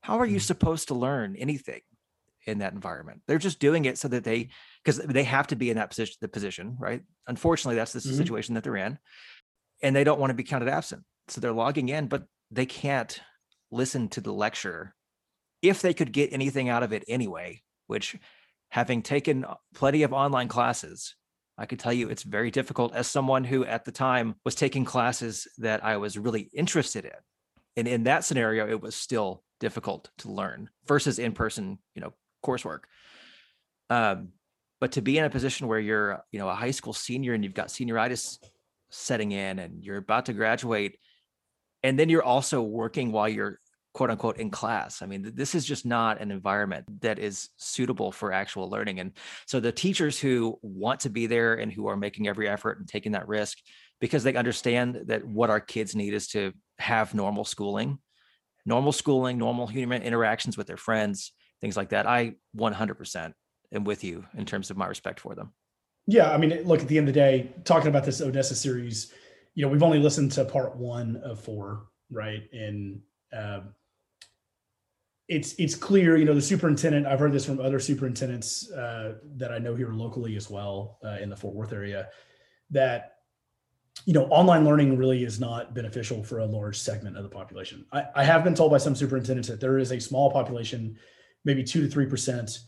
How 0.00 0.18
are 0.18 0.26
you 0.26 0.38
mm. 0.38 0.42
supposed 0.42 0.88
to 0.88 0.94
learn 0.94 1.36
anything 1.36 1.80
in 2.46 2.58
that 2.58 2.72
environment 2.72 3.20
they're 3.26 3.38
just 3.38 3.60
doing 3.60 3.84
it 3.84 3.98
so 3.98 4.08
that 4.08 4.24
they 4.24 4.48
because 4.84 4.98
they 4.98 5.24
have 5.24 5.46
to 5.46 5.56
be 5.56 5.70
in 5.70 5.76
that 5.76 5.90
position 5.90 6.16
the 6.20 6.28
position 6.28 6.76
right 6.78 7.02
unfortunately 7.26 7.76
that's 7.76 7.92
the 7.92 8.00
mm-hmm. 8.00 8.16
situation 8.16 8.54
that 8.54 8.64
they're 8.64 8.76
in 8.76 8.98
and 9.82 9.94
they 9.94 10.04
don't 10.04 10.20
want 10.20 10.30
to 10.30 10.34
be 10.34 10.44
counted 10.44 10.68
absent. 10.68 11.02
So 11.28 11.40
they're 11.40 11.52
logging 11.52 11.88
in, 11.88 12.06
but 12.06 12.24
they 12.50 12.66
can't 12.66 13.20
listen 13.70 14.08
to 14.10 14.20
the 14.20 14.32
lecture 14.32 14.94
if 15.60 15.82
they 15.82 15.94
could 15.94 16.12
get 16.12 16.32
anything 16.32 16.68
out 16.68 16.82
of 16.82 16.92
it 16.92 17.04
anyway, 17.08 17.62
which 17.86 18.16
having 18.70 19.02
taken 19.02 19.44
plenty 19.74 20.02
of 20.02 20.12
online 20.12 20.48
classes, 20.48 21.14
I 21.58 21.66
could 21.66 21.78
tell 21.78 21.92
you 21.92 22.08
it's 22.08 22.22
very 22.22 22.50
difficult 22.50 22.94
as 22.94 23.06
someone 23.06 23.44
who 23.44 23.64
at 23.64 23.84
the 23.84 23.92
time 23.92 24.34
was 24.44 24.54
taking 24.54 24.84
classes 24.84 25.46
that 25.58 25.84
I 25.84 25.98
was 25.98 26.18
really 26.18 26.50
interested 26.52 27.04
in. 27.04 27.12
And 27.76 27.88
in 27.88 28.04
that 28.04 28.24
scenario, 28.24 28.68
it 28.68 28.80
was 28.80 28.94
still 28.94 29.42
difficult 29.60 30.10
to 30.18 30.30
learn 30.32 30.68
versus 30.86 31.18
in-person, 31.18 31.78
you 31.94 32.02
know, 32.02 32.12
coursework. 32.44 32.80
Um, 33.90 34.28
but 34.80 34.92
to 34.92 35.02
be 35.02 35.18
in 35.18 35.24
a 35.24 35.30
position 35.30 35.68
where 35.68 35.78
you're, 35.78 36.24
you 36.32 36.38
know, 36.38 36.48
a 36.48 36.54
high 36.54 36.70
school 36.72 36.92
senior 36.92 37.34
and 37.34 37.44
you've 37.44 37.54
got 37.54 37.68
senioritis 37.68 38.38
setting 38.90 39.32
in 39.32 39.58
and 39.58 39.82
you're 39.82 39.96
about 39.96 40.26
to 40.26 40.32
graduate 40.32 40.98
and 41.82 41.98
then 41.98 42.08
you're 42.08 42.22
also 42.22 42.62
working 42.62 43.10
while 43.10 43.28
you're 43.28 43.58
quote 43.94 44.10
unquote 44.10 44.38
in 44.38 44.50
class 44.50 45.02
i 45.02 45.06
mean 45.06 45.32
this 45.34 45.54
is 45.54 45.64
just 45.64 45.84
not 45.84 46.20
an 46.20 46.30
environment 46.30 46.84
that 47.00 47.18
is 47.18 47.50
suitable 47.56 48.12
for 48.12 48.32
actual 48.32 48.70
learning 48.70 49.00
and 49.00 49.12
so 49.46 49.60
the 49.60 49.72
teachers 49.72 50.18
who 50.18 50.58
want 50.62 51.00
to 51.00 51.10
be 51.10 51.26
there 51.26 51.54
and 51.54 51.72
who 51.72 51.86
are 51.86 51.96
making 51.96 52.26
every 52.26 52.48
effort 52.48 52.78
and 52.78 52.88
taking 52.88 53.12
that 53.12 53.28
risk 53.28 53.58
because 54.00 54.22
they 54.22 54.34
understand 54.34 55.02
that 55.06 55.26
what 55.26 55.50
our 55.50 55.60
kids 55.60 55.94
need 55.94 56.14
is 56.14 56.28
to 56.28 56.52
have 56.78 57.14
normal 57.14 57.44
schooling 57.44 57.98
normal 58.64 58.92
schooling 58.92 59.36
normal 59.36 59.66
human 59.66 60.02
interactions 60.02 60.56
with 60.56 60.66
their 60.66 60.76
friends 60.76 61.32
things 61.62 61.76
like 61.76 61.88
that 61.88 62.06
i 62.06 62.34
100% 62.54 63.32
am 63.72 63.84
with 63.84 64.04
you 64.04 64.26
in 64.36 64.44
terms 64.44 64.70
of 64.70 64.76
my 64.76 64.86
respect 64.86 65.18
for 65.18 65.34
them 65.34 65.52
yeah, 66.06 66.32
I 66.32 66.36
mean, 66.36 66.62
look 66.64 66.80
at 66.80 66.88
the 66.88 66.98
end 66.98 67.08
of 67.08 67.14
the 67.14 67.20
day, 67.20 67.52
talking 67.64 67.88
about 67.88 68.04
this 68.04 68.20
Odessa 68.20 68.56
series, 68.56 69.12
you 69.54 69.64
know, 69.64 69.70
we've 69.70 69.82
only 69.82 69.98
listened 69.98 70.32
to 70.32 70.44
part 70.44 70.76
one 70.76 71.16
of 71.18 71.40
four, 71.40 71.86
right? 72.10 72.42
And 72.52 73.00
uh, 73.36 73.60
it's 75.28 75.54
it's 75.54 75.74
clear, 75.74 76.16
you 76.16 76.24
know, 76.24 76.34
the 76.34 76.42
superintendent. 76.42 77.06
I've 77.06 77.20
heard 77.20 77.32
this 77.32 77.44
from 77.44 77.60
other 77.60 77.78
superintendents 77.78 78.70
uh, 78.72 79.14
that 79.36 79.52
I 79.52 79.58
know 79.58 79.76
here 79.76 79.92
locally 79.92 80.36
as 80.36 80.50
well 80.50 80.98
uh, 81.04 81.18
in 81.20 81.30
the 81.30 81.36
Fort 81.36 81.54
Worth 81.54 81.72
area, 81.72 82.08
that 82.70 83.10
you 84.06 84.14
know, 84.14 84.24
online 84.26 84.64
learning 84.64 84.96
really 84.96 85.22
is 85.22 85.38
not 85.38 85.74
beneficial 85.74 86.24
for 86.24 86.38
a 86.38 86.46
large 86.46 86.78
segment 86.78 87.16
of 87.16 87.22
the 87.22 87.28
population. 87.28 87.86
I, 87.92 88.06
I 88.16 88.24
have 88.24 88.42
been 88.42 88.54
told 88.54 88.72
by 88.72 88.78
some 88.78 88.96
superintendents 88.96 89.48
that 89.48 89.60
there 89.60 89.78
is 89.78 89.92
a 89.92 90.00
small 90.00 90.32
population, 90.32 90.98
maybe 91.44 91.62
two 91.64 91.82
to 91.82 91.88
three 91.88 92.06
percent 92.06 92.60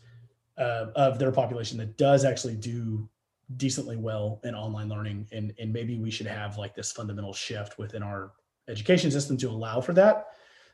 uh, 0.57 0.87
of 0.95 1.19
their 1.19 1.31
population 1.31 1.77
that 1.77 1.97
does 1.97 2.25
actually 2.25 2.55
do 2.55 3.09
decently 3.57 3.97
well 3.97 4.39
in 4.43 4.55
online 4.55 4.89
learning. 4.89 5.27
And 5.31 5.53
and 5.59 5.71
maybe 5.71 5.97
we 5.97 6.11
should 6.11 6.27
have 6.27 6.57
like 6.57 6.75
this 6.75 6.91
fundamental 6.91 7.33
shift 7.33 7.77
within 7.77 8.03
our 8.03 8.31
education 8.67 9.11
system 9.11 9.37
to 9.37 9.49
allow 9.49 9.81
for 9.81 9.93
that. 9.93 10.27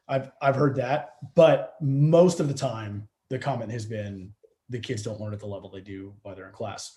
I've 0.08 0.32
i've 0.42 0.56
heard 0.56 0.76
that. 0.76 1.16
But 1.36 1.76
most 1.82 2.40
of 2.40 2.48
the 2.48 2.54
time 2.54 3.08
the 3.30 3.40
comment 3.40 3.72
has 3.72 3.86
been 3.86 4.34
the 4.70 4.80
kids 4.80 5.04
don't 5.04 5.20
learn 5.20 5.34
at 5.34 5.40
the 5.40 5.48
level 5.48 5.70
they 5.70 5.82
do 5.82 6.14
while 6.22 6.36
they're 6.36 6.48
in 6.48 6.54
class. 6.54 6.96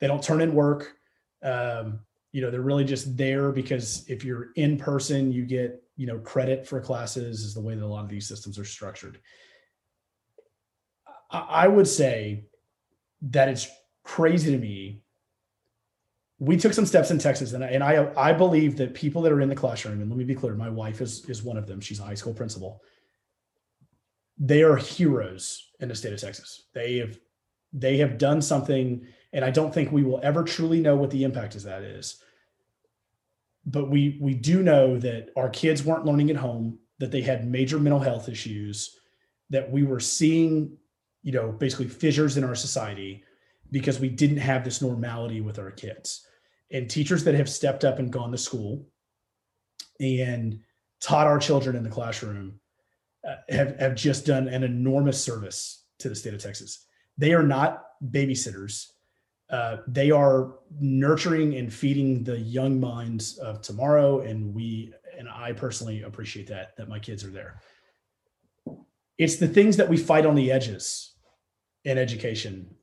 They 0.00 0.08
don't 0.08 0.22
turn 0.22 0.40
in 0.40 0.54
work. 0.54 0.94
Um, 1.42 2.00
you 2.32 2.40
know 2.40 2.50
they're 2.50 2.62
really 2.62 2.84
just 2.84 3.16
there 3.16 3.52
because 3.52 4.04
if 4.08 4.24
you're 4.24 4.52
in 4.56 4.78
person 4.78 5.30
you 5.30 5.44
get 5.44 5.82
you 5.96 6.06
know 6.06 6.18
credit 6.18 6.66
for 6.66 6.80
classes 6.80 7.44
is 7.44 7.54
the 7.54 7.60
way 7.60 7.74
that 7.74 7.84
a 7.84 7.86
lot 7.86 8.04
of 8.04 8.08
these 8.08 8.26
systems 8.26 8.58
are 8.58 8.64
structured 8.64 9.20
I 11.32 11.66
would 11.66 11.88
say 11.88 12.44
that 13.22 13.48
it's 13.48 13.68
crazy 14.04 14.52
to 14.52 14.58
me. 14.58 15.02
We 16.38 16.56
took 16.56 16.72
some 16.72 16.86
steps 16.86 17.10
in 17.10 17.18
Texas, 17.18 17.52
and 17.52 17.64
I, 17.64 17.68
and 17.68 17.82
I 17.82 18.12
I 18.16 18.32
believe 18.32 18.76
that 18.76 18.94
people 18.94 19.22
that 19.22 19.32
are 19.32 19.40
in 19.40 19.48
the 19.48 19.54
classroom, 19.54 20.00
and 20.00 20.10
let 20.10 20.18
me 20.18 20.24
be 20.24 20.34
clear, 20.34 20.54
my 20.54 20.68
wife 20.68 21.00
is 21.00 21.24
is 21.28 21.42
one 21.42 21.56
of 21.56 21.66
them. 21.66 21.80
She's 21.80 22.00
a 22.00 22.04
high 22.04 22.14
school 22.14 22.34
principal. 22.34 22.82
They 24.38 24.62
are 24.62 24.76
heroes 24.76 25.70
in 25.80 25.88
the 25.88 25.94
state 25.94 26.12
of 26.12 26.20
Texas. 26.20 26.64
They 26.74 26.96
have 26.96 27.18
they 27.72 27.98
have 27.98 28.18
done 28.18 28.42
something, 28.42 29.06
and 29.32 29.44
I 29.44 29.50
don't 29.50 29.72
think 29.72 29.90
we 29.90 30.02
will 30.02 30.20
ever 30.22 30.42
truly 30.42 30.80
know 30.80 30.96
what 30.96 31.10
the 31.10 31.24
impact 31.24 31.54
of 31.54 31.62
that 31.62 31.82
is. 31.82 32.20
But 33.64 33.88
we 33.88 34.18
we 34.20 34.34
do 34.34 34.62
know 34.62 34.98
that 34.98 35.30
our 35.36 35.48
kids 35.48 35.84
weren't 35.84 36.04
learning 36.04 36.30
at 36.30 36.36
home, 36.36 36.80
that 36.98 37.12
they 37.12 37.22
had 37.22 37.48
major 37.48 37.78
mental 37.78 38.00
health 38.00 38.28
issues, 38.28 38.98
that 39.50 39.70
we 39.70 39.84
were 39.84 40.00
seeing 40.00 40.76
you 41.22 41.32
know, 41.32 41.52
basically 41.52 41.88
fissures 41.88 42.36
in 42.36 42.44
our 42.44 42.54
society 42.54 43.22
because 43.70 43.98
we 43.98 44.08
didn't 44.08 44.38
have 44.38 44.64
this 44.64 44.82
normality 44.82 45.40
with 45.40 45.58
our 45.58 45.70
kids. 45.70 46.26
And 46.70 46.88
teachers 46.88 47.24
that 47.24 47.34
have 47.34 47.48
stepped 47.48 47.84
up 47.84 47.98
and 47.98 48.12
gone 48.12 48.32
to 48.32 48.38
school 48.38 48.86
and 50.00 50.60
taught 51.00 51.26
our 51.26 51.38
children 51.38 51.76
in 51.76 51.82
the 51.82 51.90
classroom 51.90 52.60
uh, 53.28 53.36
have, 53.48 53.78
have 53.78 53.94
just 53.94 54.26
done 54.26 54.48
an 54.48 54.64
enormous 54.64 55.22
service 55.22 55.84
to 55.98 56.08
the 56.08 56.14
state 56.14 56.34
of 56.34 56.42
Texas. 56.42 56.86
They 57.18 57.34
are 57.34 57.42
not 57.42 57.84
babysitters. 58.10 58.88
Uh, 59.50 59.78
they 59.86 60.10
are 60.10 60.54
nurturing 60.80 61.54
and 61.56 61.72
feeding 61.72 62.24
the 62.24 62.38
young 62.38 62.80
minds 62.80 63.38
of 63.38 63.60
tomorrow. 63.60 64.20
And 64.20 64.54
we, 64.54 64.92
and 65.16 65.28
I 65.28 65.52
personally 65.52 66.02
appreciate 66.02 66.48
that, 66.48 66.76
that 66.76 66.88
my 66.88 66.98
kids 66.98 67.22
are 67.24 67.30
there. 67.30 67.60
It's 69.18 69.36
the 69.36 69.48
things 69.48 69.76
that 69.76 69.88
we 69.88 69.98
fight 69.98 70.26
on 70.26 70.34
the 70.34 70.50
edges 70.50 71.11
in 71.84 71.98
education 71.98 72.74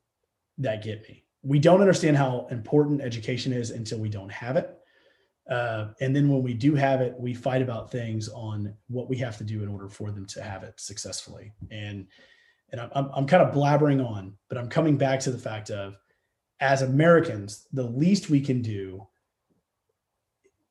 that 0.57 0.83
get 0.83 1.01
me. 1.03 1.23
We 1.41 1.59
don't 1.59 1.81
understand 1.81 2.17
how 2.17 2.47
important 2.51 3.01
education 3.01 3.53
is 3.53 3.71
until 3.71 3.99
we 3.99 4.09
don't 4.09 4.31
have 4.31 4.57
it. 4.57 4.75
Uh, 5.49 5.93
and 5.99 6.15
then 6.15 6.29
when 6.29 6.43
we 6.43 6.53
do 6.53 6.75
have 6.75 7.01
it, 7.01 7.15
we 7.17 7.33
fight 7.33 7.61
about 7.61 7.91
things 7.91 8.29
on 8.29 8.73
what 8.87 9.09
we 9.09 9.17
have 9.17 9.37
to 9.37 9.43
do 9.43 9.63
in 9.63 9.69
order 9.69 9.89
for 9.89 10.11
them 10.11 10.25
to 10.27 10.43
have 10.43 10.63
it 10.63 10.79
successfully. 10.79 11.53
And 11.71 12.07
and 12.71 12.81
I'm, 12.81 13.09
I'm 13.15 13.25
kind 13.25 13.41
of 13.41 13.55
blabbering 13.55 14.05
on, 14.05 14.35
but 14.47 14.59
I'm 14.59 14.69
coming 14.69 14.95
back 14.95 15.19
to 15.21 15.31
the 15.31 15.39
fact 15.39 15.71
of 15.71 15.97
as 16.59 16.83
Americans, 16.83 17.65
the 17.73 17.83
least 17.83 18.29
we 18.29 18.41
can 18.41 18.61
do, 18.61 19.07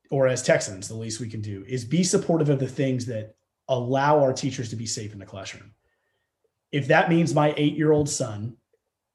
or 0.09 0.27
as 0.27 0.41
Texans, 0.41 0.87
the 0.87 0.95
least 0.95 1.19
we 1.19 1.29
can 1.29 1.41
do 1.41 1.65
is 1.67 1.83
be 1.83 2.03
supportive 2.03 2.49
of 2.49 2.59
the 2.59 2.67
things 2.69 3.05
that 3.07 3.35
allow 3.67 4.19
our 4.19 4.31
teachers 4.31 4.69
to 4.69 4.77
be 4.77 4.85
safe 4.85 5.11
in 5.11 5.19
the 5.19 5.25
classroom 5.25 5.73
if 6.71 6.87
that 6.87 7.09
means 7.09 7.33
my 7.33 7.53
eight 7.57 7.75
year 7.75 7.91
old 7.91 8.09
son 8.09 8.57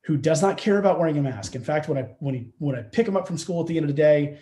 who 0.04 0.16
does 0.16 0.42
not 0.42 0.58
care 0.58 0.78
about 0.78 0.98
wearing 0.98 1.16
a 1.16 1.22
mask. 1.22 1.54
In 1.54 1.64
fact, 1.64 1.88
when 1.88 1.98
I 1.98 2.02
when 2.18 2.34
he 2.34 2.48
when 2.58 2.76
I 2.76 2.82
pick 2.82 3.08
him 3.08 3.16
up 3.16 3.26
from 3.26 3.38
school 3.38 3.60
at 3.60 3.66
the 3.66 3.76
end 3.76 3.84
of 3.84 3.88
the 3.88 4.02
day, 4.02 4.38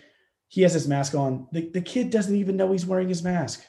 he 0.49 0.61
has 0.61 0.73
his 0.73 0.87
mask 0.87 1.15
on. 1.15 1.47
The, 1.51 1.69
the 1.69 1.81
kid 1.81 2.09
doesn't 2.09 2.35
even 2.35 2.57
know 2.57 2.71
he's 2.71 2.85
wearing 2.85 3.07
his 3.07 3.23
mask. 3.23 3.63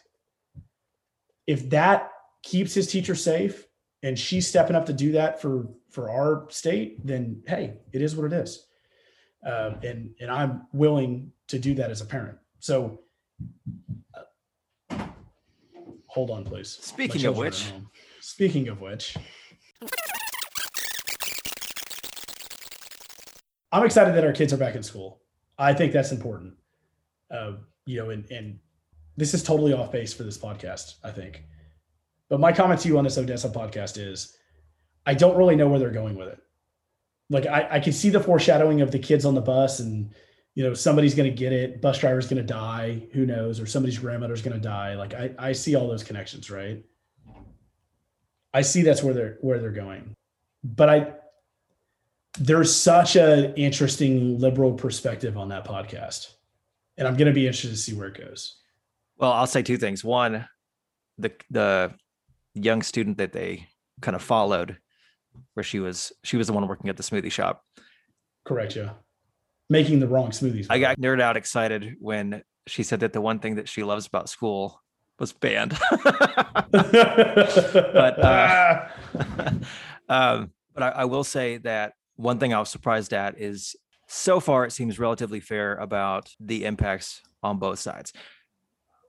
If 1.46 1.70
that 1.70 2.10
keeps 2.42 2.74
his 2.74 2.86
teacher 2.86 3.14
safe 3.14 3.66
and 4.02 4.18
she's 4.18 4.46
stepping 4.46 4.76
up 4.76 4.86
to 4.86 4.92
do 4.92 5.12
that 5.12 5.40
for 5.40 5.68
for 5.90 6.10
our 6.10 6.46
state, 6.50 7.06
then 7.06 7.42
hey, 7.46 7.74
it 7.92 8.02
is 8.02 8.16
what 8.16 8.32
it 8.32 8.32
is. 8.32 8.66
Um, 9.46 9.76
and 9.82 10.10
and 10.20 10.30
I'm 10.30 10.66
willing 10.72 11.32
to 11.48 11.58
do 11.58 11.74
that 11.74 11.90
as 11.90 12.00
a 12.00 12.06
parent. 12.06 12.38
So 12.58 13.00
uh, 14.90 14.96
hold 16.06 16.30
on, 16.30 16.44
please. 16.44 16.70
Speaking 16.70 17.26
of 17.26 17.36
which, 17.36 17.72
Speaking 18.34 18.66
of 18.66 18.80
which, 18.80 19.16
I'm 23.70 23.84
excited 23.84 24.12
that 24.16 24.24
our 24.24 24.32
kids 24.32 24.52
are 24.52 24.56
back 24.56 24.74
in 24.74 24.82
school. 24.82 25.20
I 25.56 25.72
think 25.72 25.92
that's 25.92 26.10
important. 26.10 26.54
Uh, 27.30 27.52
you 27.86 28.02
know, 28.02 28.10
and 28.10 28.28
and 28.32 28.58
this 29.16 29.34
is 29.34 29.44
totally 29.44 29.72
off 29.72 29.92
base 29.92 30.12
for 30.12 30.24
this 30.24 30.36
podcast, 30.36 30.94
I 31.04 31.12
think. 31.12 31.44
But 32.28 32.40
my 32.40 32.50
comment 32.50 32.80
to 32.80 32.88
you 32.88 32.98
on 32.98 33.04
this 33.04 33.18
Odessa 33.18 33.50
podcast 33.50 34.04
is 34.04 34.36
I 35.06 35.14
don't 35.14 35.36
really 35.36 35.54
know 35.54 35.68
where 35.68 35.78
they're 35.78 35.92
going 35.92 36.16
with 36.16 36.26
it. 36.26 36.40
Like 37.30 37.46
I, 37.46 37.68
I 37.70 37.78
can 37.78 37.92
see 37.92 38.10
the 38.10 38.18
foreshadowing 38.18 38.80
of 38.80 38.90
the 38.90 38.98
kids 38.98 39.24
on 39.24 39.36
the 39.36 39.42
bus 39.42 39.78
and 39.78 40.12
you 40.56 40.64
know, 40.64 40.74
somebody's 40.74 41.14
gonna 41.14 41.30
get 41.30 41.52
it, 41.52 41.80
bus 41.80 42.00
driver's 42.00 42.26
gonna 42.26 42.42
die, 42.42 43.06
who 43.12 43.26
knows, 43.26 43.60
or 43.60 43.66
somebody's 43.66 44.00
grandmother's 44.00 44.42
gonna 44.42 44.58
die. 44.58 44.96
Like 44.96 45.14
I, 45.14 45.30
I 45.38 45.52
see 45.52 45.76
all 45.76 45.86
those 45.86 46.02
connections, 46.02 46.50
right? 46.50 46.82
I 48.54 48.62
see 48.62 48.82
that's 48.82 49.02
where 49.02 49.12
they're 49.12 49.38
where 49.40 49.58
they're 49.58 49.70
going. 49.70 50.14
But 50.62 50.88
I 50.88 51.12
there's 52.38 52.74
such 52.74 53.16
an 53.16 53.54
interesting 53.54 54.38
liberal 54.38 54.72
perspective 54.72 55.36
on 55.36 55.48
that 55.48 55.64
podcast. 55.64 56.32
And 56.96 57.06
I'm 57.06 57.16
going 57.16 57.26
to 57.26 57.34
be 57.34 57.46
interested 57.46 57.70
to 57.70 57.76
see 57.76 57.94
where 57.94 58.08
it 58.08 58.18
goes. 58.18 58.56
Well, 59.18 59.32
I'll 59.32 59.46
say 59.46 59.62
two 59.62 59.76
things. 59.76 60.04
One, 60.04 60.48
the 61.18 61.32
the 61.50 61.94
young 62.54 62.82
student 62.82 63.18
that 63.18 63.32
they 63.32 63.66
kind 64.00 64.14
of 64.14 64.22
followed 64.22 64.78
where 65.54 65.64
she 65.64 65.80
was 65.80 66.12
she 66.22 66.36
was 66.36 66.46
the 66.46 66.52
one 66.52 66.66
working 66.68 66.88
at 66.88 66.96
the 66.96 67.02
smoothie 67.02 67.32
shop. 67.32 67.62
Correct, 68.44 68.76
yeah. 68.76 68.90
Making 69.70 69.98
the 69.98 70.08
wrong 70.08 70.30
smoothies. 70.30 70.66
I 70.70 70.78
got 70.78 70.98
nerd 70.98 71.20
out 71.20 71.36
excited 71.36 71.96
when 71.98 72.42
she 72.66 72.82
said 72.82 73.00
that 73.00 73.12
the 73.12 73.20
one 73.20 73.40
thing 73.40 73.56
that 73.56 73.68
she 73.68 73.82
loves 73.82 74.06
about 74.06 74.28
school 74.28 74.80
was 75.18 75.32
banned. 75.32 75.78
but 76.00 76.74
uh, 78.18 78.88
um, 80.08 80.50
but 80.74 80.82
I, 80.82 80.88
I, 80.88 81.04
will 81.04 81.24
say 81.24 81.58
that 81.58 81.94
one 82.16 82.38
thing 82.38 82.52
I 82.52 82.58
was 82.58 82.70
surprised 82.70 83.12
at 83.12 83.40
is 83.40 83.76
so 84.06 84.40
far 84.40 84.64
it 84.64 84.72
seems 84.72 84.98
relatively 84.98 85.40
fair 85.40 85.76
about 85.76 86.30
the 86.40 86.64
impacts 86.64 87.22
on 87.42 87.58
both 87.58 87.78
sides. 87.78 88.12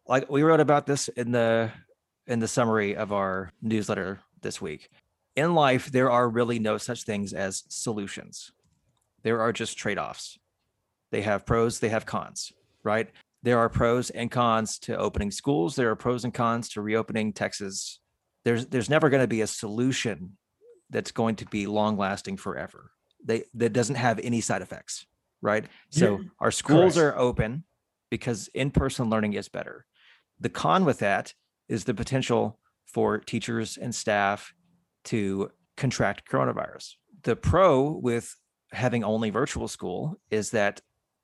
Like 0.08 0.30
we 0.30 0.44
wrote 0.44 0.60
about 0.60 0.86
this 0.86 1.08
in 1.10 1.32
the 1.32 1.72
in 2.28 2.40
the 2.40 2.48
summary 2.48 2.96
of 2.96 3.12
our 3.12 3.52
newsletter 3.62 4.22
this 4.42 4.62
week. 4.62 4.90
In 5.36 5.54
life, 5.54 5.92
there 5.92 6.10
are 6.10 6.30
really 6.30 6.60
no 6.60 6.78
such 6.78 7.04
things 7.04 7.34
as 7.34 7.64
solutions. 7.68 8.52
There 9.24 9.42
are 9.42 9.52
just 9.52 9.78
trade-offs. 9.78 10.40
They 11.12 11.22
have 11.22 11.46
pros, 11.46 11.80
they 11.80 11.90
have 11.90 12.06
cons, 12.06 12.54
right? 12.84 13.10
There 13.46 13.60
are 13.60 13.70
pros 13.70 14.10
and 14.10 14.32
cons 14.32 14.80
to 14.80 14.98
opening 14.98 15.30
schools. 15.30 15.76
There 15.76 15.92
are 15.92 15.96
pros 15.96 16.24
and 16.24 16.34
cons 16.34 16.68
to 16.70 16.82
reopening 16.82 17.32
Texas. 17.32 18.00
There's 18.44 18.66
there's 18.66 18.90
never 18.90 19.10
going 19.10 19.22
to 19.22 19.28
be 19.28 19.42
a 19.42 19.48
solution 19.48 20.38
that's 20.90 21.12
going 21.12 21.36
to 21.38 21.46
be 21.46 21.68
long 21.68 21.96
lasting 21.96 22.38
forever. 22.38 22.92
They 23.24 23.44
that 23.54 23.72
doesn't 23.72 23.96
have 23.96 24.20
any 24.20 24.42
side 24.42 24.64
effects, 24.64 25.06
right? 25.44 25.66
So 25.92 26.18
yeah, 26.18 26.30
our 26.40 26.50
schools 26.50 26.96
correct. 26.96 27.16
are 27.16 27.20
open 27.20 27.66
because 28.10 28.50
in-person 28.56 29.12
learning 29.12 29.34
is 29.34 29.48
better. 29.48 29.86
The 30.40 30.50
con 30.50 30.84
with 30.84 31.00
that 31.00 31.34
is 31.70 31.84
the 31.84 31.94
potential 31.94 32.60
for 32.88 33.20
teachers 33.20 33.78
and 33.78 33.94
staff 33.94 34.54
to 35.06 35.52
contract 35.78 36.28
coronavirus. 36.28 36.96
The 37.22 37.36
pro 37.36 37.92
with 37.92 38.36
having 38.72 39.04
only 39.04 39.30
virtual 39.30 39.68
school 39.68 40.20
is 40.32 40.50
that 40.52 40.82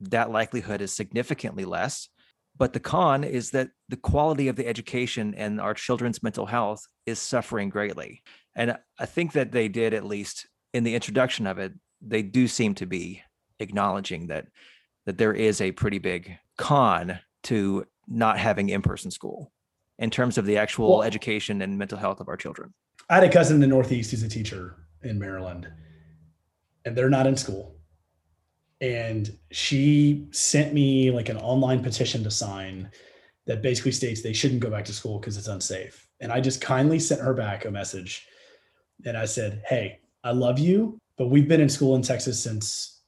that 0.09 0.31
likelihood 0.31 0.81
is 0.81 0.93
significantly 0.93 1.65
less. 1.65 2.09
But 2.57 2.73
the 2.73 2.79
con 2.79 3.23
is 3.23 3.51
that 3.51 3.69
the 3.87 3.97
quality 3.97 4.47
of 4.47 4.55
the 4.55 4.67
education 4.67 5.33
and 5.35 5.61
our 5.61 5.73
children's 5.73 6.21
mental 6.21 6.45
health 6.45 6.85
is 7.05 7.19
suffering 7.19 7.69
greatly. 7.69 8.21
And 8.55 8.77
I 8.99 9.05
think 9.05 9.33
that 9.33 9.51
they 9.51 9.67
did, 9.67 9.93
at 9.93 10.05
least 10.05 10.47
in 10.73 10.83
the 10.83 10.95
introduction 10.95 11.47
of 11.47 11.59
it, 11.59 11.73
they 12.01 12.21
do 12.21 12.47
seem 12.47 12.75
to 12.75 12.85
be 12.85 13.21
acknowledging 13.59 14.27
that 14.27 14.47
that 15.05 15.17
there 15.17 15.33
is 15.33 15.61
a 15.61 15.71
pretty 15.71 15.97
big 15.97 16.37
con 16.57 17.19
to 17.43 17.85
not 18.07 18.37
having 18.37 18.69
in-person 18.69 19.09
school 19.09 19.51
in 19.97 20.09
terms 20.09 20.37
of 20.37 20.45
the 20.45 20.57
actual 20.57 20.97
well, 20.97 21.03
education 21.03 21.61
and 21.61 21.77
mental 21.77 21.97
health 21.97 22.19
of 22.19 22.27
our 22.27 22.37
children. 22.37 22.73
I 23.09 23.15
had 23.15 23.23
a 23.23 23.29
cousin 23.29 23.55
in 23.55 23.61
the 23.61 23.67
Northeast 23.67 24.11
who's 24.11 24.23
a 24.23 24.29
teacher 24.29 24.75
in 25.01 25.17
Maryland, 25.17 25.67
and 26.85 26.95
they're 26.95 27.09
not 27.09 27.25
in 27.25 27.35
school 27.35 27.80
and 28.81 29.37
she 29.51 30.27
sent 30.31 30.73
me 30.73 31.11
like 31.11 31.29
an 31.29 31.37
online 31.37 31.83
petition 31.83 32.23
to 32.23 32.31
sign 32.31 32.89
that 33.45 33.61
basically 33.61 33.91
states 33.91 34.21
they 34.21 34.33
shouldn't 34.33 34.59
go 34.59 34.71
back 34.71 34.85
to 34.85 34.93
school 34.93 35.19
because 35.19 35.37
it's 35.37 35.47
unsafe. 35.47 36.07
And 36.19 36.31
I 36.31 36.41
just 36.41 36.61
kindly 36.61 36.99
sent 36.99 37.21
her 37.21 37.33
back 37.33 37.65
a 37.65 37.71
message 37.71 38.27
and 39.05 39.15
I 39.15 39.25
said, 39.25 39.61
Hey, 39.67 39.99
I 40.23 40.31
love 40.31 40.59
you, 40.59 40.97
but 41.17 41.27
we've 41.27 41.47
been 41.47 41.61
in 41.61 41.69
school 41.69 41.95
in 41.95 42.01
Texas 42.01 42.41
since 42.41 43.01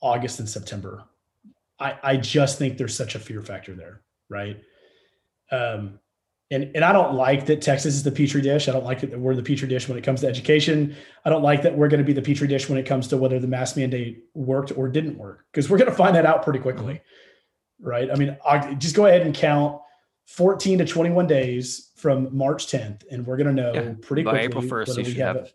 August 0.00 0.40
and 0.40 0.48
September. 0.48 1.04
I, 1.78 1.98
I 2.02 2.16
just 2.16 2.58
think 2.58 2.76
there's 2.76 2.96
such 2.96 3.14
a 3.14 3.18
fear 3.18 3.42
factor 3.42 3.74
there, 3.74 4.02
right? 4.28 4.60
Um, 5.50 5.98
and 6.50 6.70
and 6.74 6.84
I 6.84 6.92
don't 6.92 7.14
like 7.14 7.46
that 7.46 7.62
Texas 7.62 7.94
is 7.94 8.02
the 8.02 8.10
petri 8.10 8.40
dish. 8.40 8.68
I 8.68 8.72
don't 8.72 8.84
like 8.84 9.00
that 9.00 9.18
we're 9.18 9.34
the 9.34 9.42
petri 9.42 9.68
dish 9.68 9.88
when 9.88 9.96
it 9.96 10.04
comes 10.04 10.20
to 10.22 10.28
education. 10.28 10.96
I 11.24 11.30
don't 11.30 11.42
like 11.42 11.62
that 11.62 11.76
we're 11.76 11.88
going 11.88 12.00
to 12.00 12.04
be 12.04 12.12
the 12.12 12.22
petri 12.22 12.48
dish 12.48 12.68
when 12.68 12.78
it 12.78 12.86
comes 12.86 13.08
to 13.08 13.16
whether 13.16 13.38
the 13.38 13.46
mask 13.46 13.76
mandate 13.76 14.24
worked 14.34 14.72
or 14.76 14.88
didn't 14.88 15.16
work 15.16 15.44
because 15.52 15.70
we're 15.70 15.78
going 15.78 15.90
to 15.90 15.96
find 15.96 16.16
that 16.16 16.26
out 16.26 16.42
pretty 16.42 16.58
quickly, 16.58 17.00
right? 17.80 18.10
I 18.10 18.16
mean, 18.16 18.36
I, 18.46 18.74
just 18.74 18.96
go 18.96 19.06
ahead 19.06 19.22
and 19.22 19.34
count 19.34 19.80
14 20.26 20.78
to 20.78 20.84
21 20.84 21.26
days 21.26 21.90
from 21.96 22.36
March 22.36 22.66
10th, 22.66 23.02
and 23.10 23.26
we're 23.26 23.36
going 23.36 23.54
to 23.54 23.62
know 23.62 23.74
yeah, 23.74 23.92
pretty 24.00 24.22
quickly. 24.22 24.38
By 24.38 24.40
April 24.40 24.62
1st, 24.62 24.98
you 24.98 25.04
should 25.04 25.16
have, 25.16 25.36
have 25.36 25.52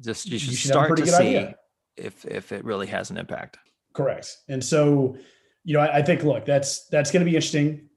just 0.00 0.26
you 0.26 0.38
should, 0.38 0.50
You 0.50 0.56
should 0.56 0.70
start 0.70 0.96
to 0.96 1.06
see 1.06 1.36
idea. 1.36 1.56
if 1.96 2.24
if 2.24 2.52
it 2.52 2.64
really 2.64 2.86
has 2.86 3.10
an 3.10 3.18
impact. 3.18 3.58
Correct. 3.92 4.36
And 4.48 4.64
so, 4.64 5.16
you 5.64 5.74
know, 5.74 5.80
I, 5.80 5.98
I 5.98 6.02
think 6.02 6.22
look, 6.22 6.44
that's 6.44 6.86
that's 6.88 7.10
going 7.10 7.24
to 7.24 7.30
be 7.30 7.36
interesting, 7.36 7.88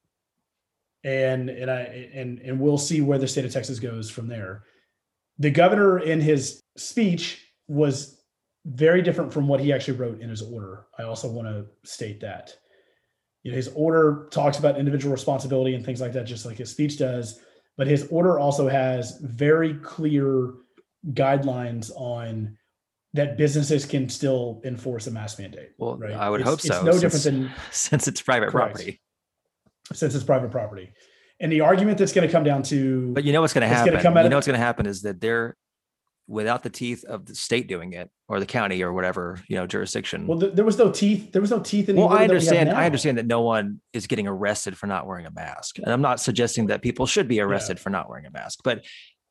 and 1.05 1.49
and 1.49 1.69
I 1.71 2.09
and 2.13 2.39
and 2.39 2.59
we'll 2.59 2.77
see 2.79 2.99
where 2.99 3.17
the 3.19 3.27
state 3.27 3.45
of 3.45 3.53
Texas 3.53 3.79
goes 3.79 4.09
from 4.09 4.27
there. 4.27 4.63
The 5.37 5.51
governor 5.51 5.99
in 5.99 6.19
his 6.19 6.59
speech 6.75 7.45
was 7.67 8.19
very 8.65 9.01
different 9.03 9.31
from 9.31 9.47
what 9.47 9.59
he 9.59 9.71
actually 9.71 9.97
wrote 9.97 10.19
in 10.19 10.29
his 10.29 10.41
order. 10.41 10.87
I 10.97 11.03
also 11.03 11.29
want 11.29 11.47
to 11.47 11.67
state 11.89 12.19
that. 12.21 12.53
You 13.43 13.51
know, 13.51 13.55
his 13.57 13.69
order 13.75 14.27
talks 14.31 14.57
about 14.57 14.79
individual 14.79 15.11
responsibility 15.11 15.75
and 15.75 15.85
things 15.85 16.01
like 16.01 16.13
that, 16.13 16.23
just 16.25 16.45
like 16.47 16.57
his 16.57 16.71
speech 16.71 16.97
does. 16.97 17.39
But 17.77 17.85
his 17.85 18.07
order 18.09 18.39
also 18.39 18.67
has 18.67 19.19
very 19.21 19.75
clear 19.75 20.53
guidelines 21.11 21.91
on 21.95 22.57
that 23.13 23.37
businesses 23.37 23.85
can 23.85 24.09
still 24.09 24.61
enforce 24.65 25.05
a 25.07 25.11
mask 25.11 25.37
mandate. 25.37 25.69
Well, 25.77 25.97
right? 25.97 26.13
I 26.13 26.29
would 26.29 26.41
It's- 26.41 26.49
hope 26.49 26.59
It's 26.65 26.67
so, 26.75 26.81
no 26.83 26.91
since- 26.93 27.01
different 27.01 27.23
than 27.23 27.51
Since 27.71 28.07
it's 28.07 28.21
private 28.21 28.49
Correct. 28.49 28.73
property. 28.73 28.99
Since 29.93 30.15
it's 30.15 30.23
private 30.23 30.51
property. 30.51 30.91
And 31.39 31.51
the 31.51 31.61
argument 31.61 31.97
that's 31.97 32.13
going 32.13 32.27
to 32.27 32.31
come 32.31 32.43
down 32.43 32.63
to, 32.63 33.11
But 33.13 33.23
you 33.25 33.33
know 33.33 33.41
what's 33.41 33.53
going 33.53 33.67
to 33.67 33.67
It's 33.67 33.79
gonna 33.81 33.97
happen? 33.97 34.15
come 34.15 34.23
You 34.23 34.29
know 34.29 34.37
what's 34.37 34.47
going 34.47 34.59
to 34.59 34.65
happen 34.65 34.85
is 34.85 35.01
that 35.01 35.19
they're 35.19 35.55
without 36.27 36.63
the 36.63 36.69
teeth 36.69 37.03
of 37.05 37.25
the 37.25 37.35
state 37.35 37.67
doing 37.67 37.93
it 37.93 38.09
or 38.27 38.39
the 38.39 38.45
county 38.45 38.81
or 38.81 38.91
whatever 38.93 39.39
you 39.47 39.55
know 39.55 39.67
jurisdiction. 39.67 40.25
well, 40.25 40.39
th- 40.39 40.53
there 40.53 40.65
was 40.65 40.77
no 40.77 40.91
teeth. 40.91 41.31
There 41.31 41.41
was 41.41 41.51
no 41.51 41.59
teeth 41.59 41.89
in 41.89 41.95
Well, 41.95 42.09
I 42.09 42.19
we 42.19 42.23
understand. 42.23 42.71
I 42.71 42.85
understand 42.85 43.17
that 43.17 43.27
no 43.27 43.41
one 43.41 43.79
is 43.93 44.07
getting 44.07 44.27
arrested 44.27 44.77
for 44.77 44.87
not 44.87 45.05
wearing 45.05 45.25
a 45.25 45.31
mask, 45.31 45.77
and 45.77 45.87
I'm 45.87 46.01
not 46.01 46.19
suggesting 46.19 46.67
that 46.67 46.81
people 46.81 47.05
should 47.05 47.27
be 47.27 47.39
arrested 47.39 47.79
for 47.79 47.89
not 47.89 48.09
wearing 48.09 48.25
a 48.25 48.31
mask. 48.31 48.59
But 48.63 48.85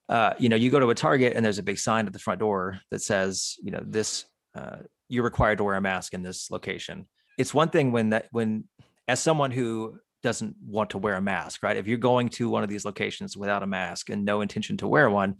uh, 0.08 0.34
you 0.38 0.48
know, 0.48 0.56
you 0.56 0.70
go 0.70 0.78
to 0.78 0.90
a 0.90 0.94
Target 0.94 1.32
and 1.34 1.44
there's 1.44 1.58
a 1.58 1.62
big 1.62 1.78
sign 1.78 2.06
at 2.06 2.12
the 2.12 2.18
front 2.18 2.38
door 2.40 2.78
that 2.90 3.00
says, 3.00 3.56
you 3.62 3.70
know, 3.70 3.82
this 3.84 4.26
uh, 4.54 4.76
you're 5.08 5.24
required 5.24 5.58
to 5.58 5.64
wear 5.64 5.74
a 5.74 5.80
mask 5.80 6.14
in 6.14 6.22
this 6.22 6.50
location. 6.50 7.06
It's 7.38 7.52
one 7.54 7.70
thing 7.70 7.90
when 7.90 8.10
that 8.10 8.26
when 8.30 8.68
as 9.08 9.20
someone 9.20 9.50
who 9.50 9.98
doesn't 10.24 10.56
want 10.66 10.90
to 10.90 10.98
wear 10.98 11.14
a 11.14 11.22
mask, 11.22 11.62
right? 11.62 11.76
If 11.76 11.86
you're 11.86 11.98
going 11.98 12.28
to 12.30 12.48
one 12.50 12.64
of 12.64 12.68
these 12.68 12.84
locations 12.84 13.36
without 13.36 13.62
a 13.62 13.66
mask 13.66 14.10
and 14.10 14.24
no 14.24 14.40
intention 14.40 14.76
to 14.78 14.88
wear 14.88 15.08
one, 15.08 15.36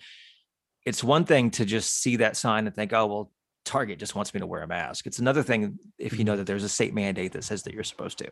it's 0.87 1.03
one 1.03 1.25
thing 1.25 1.51
to 1.53 1.65
just 1.65 2.01
see 2.01 2.17
that 2.17 2.37
sign 2.37 2.67
and 2.67 2.77
think, 2.77 2.93
oh 2.93 3.07
well, 3.07 3.33
Target 3.65 3.99
just 3.99 4.15
wants 4.15 4.35
me 4.35 4.41
to 4.41 4.47
wear 4.47 4.63
a 4.63 4.69
mask. 4.69 5.07
It's 5.07 5.19
another 5.19 5.43
thing 5.43 5.79
if 5.99 6.13
you 6.13 6.19
Mm-hmm. 6.19 6.27
know 6.27 6.37
that 6.37 6.47
there's 6.47 6.63
a 6.65 6.69
state 6.69 6.95
mandate 6.95 7.33
that 7.33 7.43
says 7.45 7.63
that 7.65 7.73
you're 7.75 7.83
supposed 7.83 8.19
to. 8.19 8.29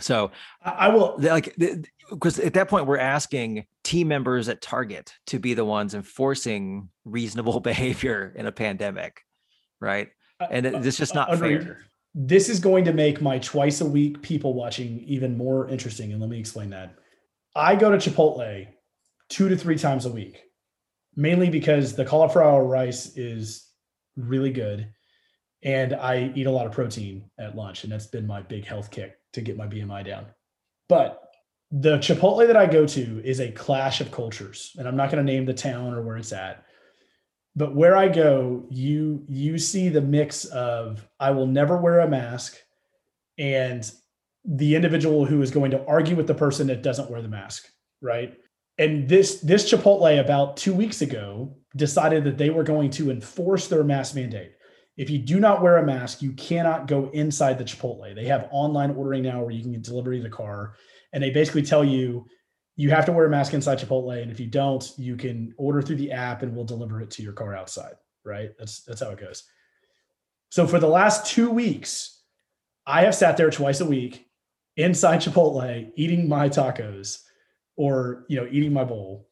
So, 0.00 0.30
I, 0.62 0.88
will. 0.88 1.14
like, 1.18 1.56
because 2.10 2.38
at 2.38 2.52
that 2.54 2.68
point, 2.68 2.84
we're 2.86 2.98
asking 2.98 3.64
team 3.82 4.08
members 4.08 4.48
at 4.50 4.60
Target 4.60 5.14
to 5.28 5.38
be 5.38 5.54
the 5.54 5.64
ones 5.64 5.94
enforcing 5.94 6.90
reasonable 7.06 7.60
behavior 7.70 8.32
in 8.36 8.44
a 8.46 8.52
pandemic, 8.52 9.22
right? 9.80 10.08
Uh, 10.38 10.48
and 10.50 10.66
uh, 10.66 10.70
it- 10.70 10.84
it's 10.86 10.98
just 10.98 11.16
uh, 11.16 11.20
not 11.20 11.32
Agreed. 11.34 11.62
fair. 11.62 11.78
This 12.18 12.48
is 12.48 12.60
going 12.60 12.86
to 12.86 12.94
make 12.94 13.20
my 13.20 13.38
twice 13.38 13.82
a 13.82 13.86
week 13.86 14.22
people 14.22 14.54
watching 14.54 15.00
even 15.00 15.36
more 15.36 15.68
interesting. 15.68 16.12
And 16.12 16.20
let 16.20 16.30
me 16.30 16.40
explain 16.40 16.70
that. 16.70 16.94
I 17.54 17.76
go 17.76 17.90
to 17.90 17.98
Chipotle 17.98 18.66
two 19.28 19.50
to 19.50 19.56
three 19.56 19.76
times 19.76 20.06
a 20.06 20.10
week, 20.10 20.42
mainly 21.14 21.50
because 21.50 21.94
the 21.94 22.06
cauliflower 22.06 22.64
rice 22.64 23.14
is 23.18 23.68
really 24.16 24.50
good. 24.50 24.88
And 25.62 25.92
I 25.92 26.32
eat 26.34 26.46
a 26.46 26.50
lot 26.50 26.64
of 26.64 26.72
protein 26.72 27.30
at 27.38 27.54
lunch. 27.54 27.84
And 27.84 27.92
that's 27.92 28.06
been 28.06 28.26
my 28.26 28.40
big 28.40 28.64
health 28.64 28.90
kick 28.90 29.18
to 29.34 29.42
get 29.42 29.58
my 29.58 29.66
BMI 29.66 30.06
down. 30.06 30.24
But 30.88 31.22
the 31.70 31.98
Chipotle 31.98 32.46
that 32.46 32.56
I 32.56 32.64
go 32.64 32.86
to 32.86 33.22
is 33.26 33.40
a 33.40 33.52
clash 33.52 34.00
of 34.00 34.10
cultures. 34.10 34.74
And 34.78 34.88
I'm 34.88 34.96
not 34.96 35.10
going 35.10 35.24
to 35.24 35.32
name 35.32 35.44
the 35.44 35.52
town 35.52 35.92
or 35.92 36.00
where 36.00 36.16
it's 36.16 36.32
at 36.32 36.64
but 37.56 37.74
where 37.74 37.96
I 37.96 38.08
go, 38.08 38.66
you 38.70 39.24
you 39.26 39.58
see 39.58 39.88
the 39.88 40.02
mix 40.02 40.44
of 40.44 41.08
I 41.18 41.30
will 41.30 41.46
never 41.46 41.76
wear 41.78 42.00
a 42.00 42.08
mask 42.08 42.56
and 43.38 43.90
the 44.44 44.76
individual 44.76 45.24
who 45.24 45.42
is 45.42 45.50
going 45.50 45.72
to 45.72 45.84
argue 45.86 46.14
with 46.14 46.26
the 46.26 46.34
person 46.34 46.68
that 46.68 46.82
doesn't 46.82 47.10
wear 47.10 47.22
the 47.22 47.28
mask, 47.28 47.66
right? 48.00 48.34
And 48.78 49.08
this 49.08 49.40
this 49.40 49.72
Chipotle 49.72 50.20
about 50.20 50.58
2 50.58 50.74
weeks 50.74 51.00
ago 51.00 51.56
decided 51.74 52.24
that 52.24 52.38
they 52.38 52.50
were 52.50 52.62
going 52.62 52.90
to 52.90 53.10
enforce 53.10 53.68
their 53.68 53.82
mask 53.82 54.14
mandate. 54.14 54.52
If 54.98 55.10
you 55.10 55.18
do 55.18 55.40
not 55.40 55.62
wear 55.62 55.78
a 55.78 55.86
mask, 55.86 56.22
you 56.22 56.32
cannot 56.32 56.86
go 56.86 57.10
inside 57.12 57.58
the 57.58 57.64
Chipotle. 57.64 58.14
They 58.14 58.26
have 58.26 58.48
online 58.50 58.90
ordering 58.90 59.22
now 59.22 59.42
where 59.42 59.50
you 59.50 59.62
can 59.62 59.72
get 59.72 59.82
delivery 59.82 60.18
to 60.18 60.22
the 60.22 60.30
car 60.30 60.74
and 61.12 61.22
they 61.22 61.30
basically 61.30 61.62
tell 61.62 61.84
you 61.84 62.26
you 62.76 62.90
have 62.90 63.06
to 63.06 63.12
wear 63.12 63.26
a 63.26 63.30
mask 63.30 63.54
inside 63.54 63.78
Chipotle, 63.78 64.22
and 64.22 64.30
if 64.30 64.38
you 64.38 64.46
don't, 64.46 64.86
you 64.98 65.16
can 65.16 65.54
order 65.56 65.80
through 65.80 65.96
the 65.96 66.12
app, 66.12 66.42
and 66.42 66.54
we'll 66.54 66.66
deliver 66.66 67.00
it 67.00 67.10
to 67.12 67.22
your 67.22 67.32
car 67.32 67.56
outside. 67.56 67.94
Right? 68.24 68.50
That's 68.58 68.82
that's 68.82 69.00
how 69.00 69.10
it 69.10 69.18
goes. 69.18 69.44
So 70.50 70.66
for 70.66 70.78
the 70.78 70.88
last 70.88 71.26
two 71.26 71.50
weeks, 71.50 72.20
I 72.86 73.02
have 73.02 73.14
sat 73.14 73.36
there 73.36 73.50
twice 73.50 73.80
a 73.80 73.84
week 73.84 74.26
inside 74.76 75.20
Chipotle 75.20 75.90
eating 75.96 76.28
my 76.28 76.48
tacos, 76.48 77.22
or 77.76 78.26
you 78.28 78.36
know, 78.36 78.48
eating 78.50 78.72
my 78.72 78.84
bowl, 78.84 79.28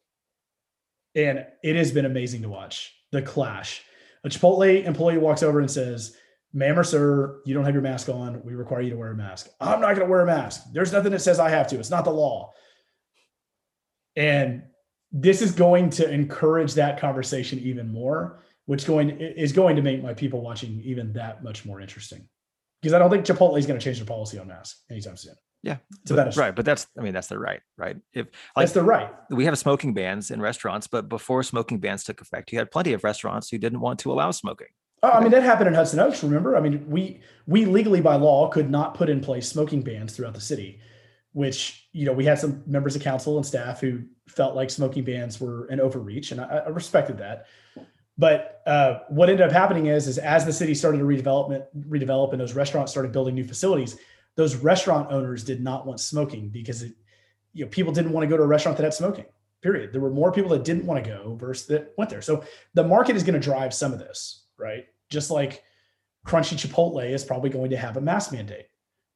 and 1.13 1.45
it 1.63 1.75
has 1.75 1.91
been 1.91 2.05
amazing 2.05 2.41
to 2.41 2.49
watch 2.49 2.93
the 3.11 3.21
clash. 3.21 3.83
A 4.23 4.29
Chipotle 4.29 4.85
employee 4.85 5.19
walks 5.19 5.43
over 5.43 5.59
and 5.59 5.69
says, 5.69 6.15
"Ma'am 6.51 6.79
or 6.79 6.83
sir, 6.83 7.41
you 7.45 7.53
don't 7.53 7.65
have 7.65 7.75
your 7.75 7.83
mask 7.83 8.09
on. 8.09 8.41
We 8.43 8.55
require 8.55 8.81
you 8.81 8.89
to 8.89 8.97
wear 8.97 9.11
a 9.11 9.15
mask." 9.15 9.49
I'm 9.61 9.81
not 9.81 9.95
going 9.95 10.07
to 10.07 10.11
wear 10.11 10.21
a 10.21 10.25
mask. 10.25 10.63
There's 10.73 10.91
nothing 10.91 11.11
that 11.11 11.21
says 11.21 11.39
I 11.39 11.49
have 11.49 11.67
to. 11.67 11.79
It's 11.79 11.91
not 11.91 12.05
the 12.05 12.11
law. 12.11 12.53
And 14.15 14.63
this 15.11 15.41
is 15.41 15.51
going 15.51 15.89
to 15.91 16.09
encourage 16.09 16.73
that 16.73 16.99
conversation 16.99 17.59
even 17.59 17.91
more, 17.91 18.43
which 18.65 18.85
going 18.85 19.11
is 19.19 19.51
going 19.51 19.75
to 19.75 19.81
make 19.81 20.01
my 20.03 20.13
people 20.13 20.41
watching 20.41 20.81
even 20.83 21.13
that 21.13 21.43
much 21.43 21.65
more 21.65 21.79
interesting. 21.81 22.27
Because 22.81 22.93
I 22.93 22.99
don't 22.99 23.09
think 23.09 23.25
Chipotle 23.25 23.57
is 23.57 23.65
going 23.65 23.79
to 23.79 23.83
change 23.83 23.97
their 23.97 24.05
policy 24.05 24.37
on 24.37 24.47
masks 24.47 24.81
anytime 24.91 25.17
soon. 25.17 25.35
Yeah, 25.63 25.77
It's 26.03 26.11
a 26.11 26.15
but- 26.15 26.35
right. 26.35 26.55
But 26.55 26.63
that's, 26.65 26.85
I 26.95 27.01
mean, 27.01 27.13
that's 27.13 27.25
the 27.27 27.39
right, 27.39 27.59
right? 27.75 27.97
If 28.13 28.27
like 28.55 28.63
That's 28.65 28.73
the 28.73 28.83
right. 28.83 29.09
we 29.31 29.45
have 29.45 29.57
smoking 29.57 29.95
bans 29.95 30.29
in 30.29 30.39
restaurants, 30.39 30.85
but 30.85 31.09
before 31.09 31.41
smoking 31.41 31.79
bans 31.79 32.03
took 32.03 32.21
effect, 32.21 32.51
you 32.51 32.59
had 32.59 32.69
plenty 32.69 32.93
of 32.93 33.03
restaurants 33.03 33.49
who 33.49 33.57
didn't 33.57 33.79
want 33.79 33.97
to 33.99 34.11
allow 34.11 34.29
smoking. 34.29 34.67
Oh, 35.01 35.09
I 35.09 35.21
mean, 35.21 35.31
that 35.31 35.41
happened 35.41 35.67
in 35.67 35.73
Hudson 35.73 35.99
Oaks. 35.99 36.23
Remember? 36.23 36.55
I 36.55 36.59
mean, 36.59 36.85
we 36.87 37.19
we 37.47 37.65
legally 37.65 37.99
by 38.01 38.15
law 38.15 38.47
could 38.49 38.69
not 38.69 38.93
put 38.93 39.09
in 39.09 39.21
place 39.21 39.47
smoking 39.47 39.81
bans 39.81 40.15
throughout 40.15 40.35
the 40.35 40.41
city, 40.41 40.79
which 41.35 41.89
you 41.91 42.05
know 42.05 42.13
we 42.13 42.23
had 42.23 42.39
some 42.39 42.63
members 42.65 42.95
of 42.95 43.01
council 43.01 43.35
and 43.35 43.45
staff 43.45 43.81
who 43.81 44.01
felt 44.25 44.55
like 44.55 44.69
smoking 44.69 45.03
bans 45.03 45.41
were 45.41 45.65
an 45.65 45.81
overreach, 45.81 46.31
and 46.31 46.39
I, 46.39 46.63
I 46.65 46.69
respected 46.69 47.17
that. 47.17 47.47
But 48.17 48.61
uh, 48.65 48.99
what 49.09 49.29
ended 49.29 49.45
up 49.45 49.51
happening 49.51 49.87
is, 49.87 50.07
is 50.07 50.17
as 50.17 50.45
the 50.45 50.53
city 50.53 50.73
started 50.73 50.99
to 50.99 51.03
redevelopment, 51.03 51.65
redevelop, 51.89 52.31
and 52.31 52.39
those 52.39 52.53
restaurants 52.53 52.93
started 52.93 53.11
building 53.11 53.35
new 53.35 53.43
facilities, 53.43 53.97
those 54.37 54.55
restaurant 54.55 55.11
owners 55.11 55.43
did 55.43 55.61
not 55.61 55.85
want 55.85 55.99
smoking 55.99 56.47
because 56.47 56.83
it, 56.83 56.93
you 57.51 57.65
know, 57.65 57.69
people 57.69 57.91
didn't 57.91 58.13
want 58.13 58.23
to 58.23 58.29
go 58.29 58.37
to 58.37 58.43
a 58.43 58.47
restaurant 58.47 58.77
that 58.77 58.85
had 58.85 58.93
smoking. 58.93 59.25
Period. 59.61 59.91
There 59.91 59.99
were 59.99 60.11
more 60.11 60.31
people 60.31 60.51
that 60.51 60.63
didn't 60.63 60.85
want 60.85 61.03
to 61.03 61.09
go 61.09 61.35
versus 61.35 61.67
that 61.67 61.93
went 61.97 62.09
there. 62.09 62.21
So 62.21 62.45
the 62.75 62.83
market 62.87 63.17
is 63.17 63.23
going 63.23 63.33
to 63.33 63.45
drive 63.45 63.73
some 63.73 63.91
of 63.91 63.99
this, 63.99 64.45
right? 64.57 64.85
Just 65.09 65.31
like 65.31 65.63
Crunchy 66.25 66.55
Chipotle 66.55 67.09
is 67.09 67.25
probably 67.25 67.49
going 67.49 67.71
to 67.71 67.77
have 67.77 67.97
a 67.97 68.01
mask 68.01 68.31
mandate, 68.31 68.67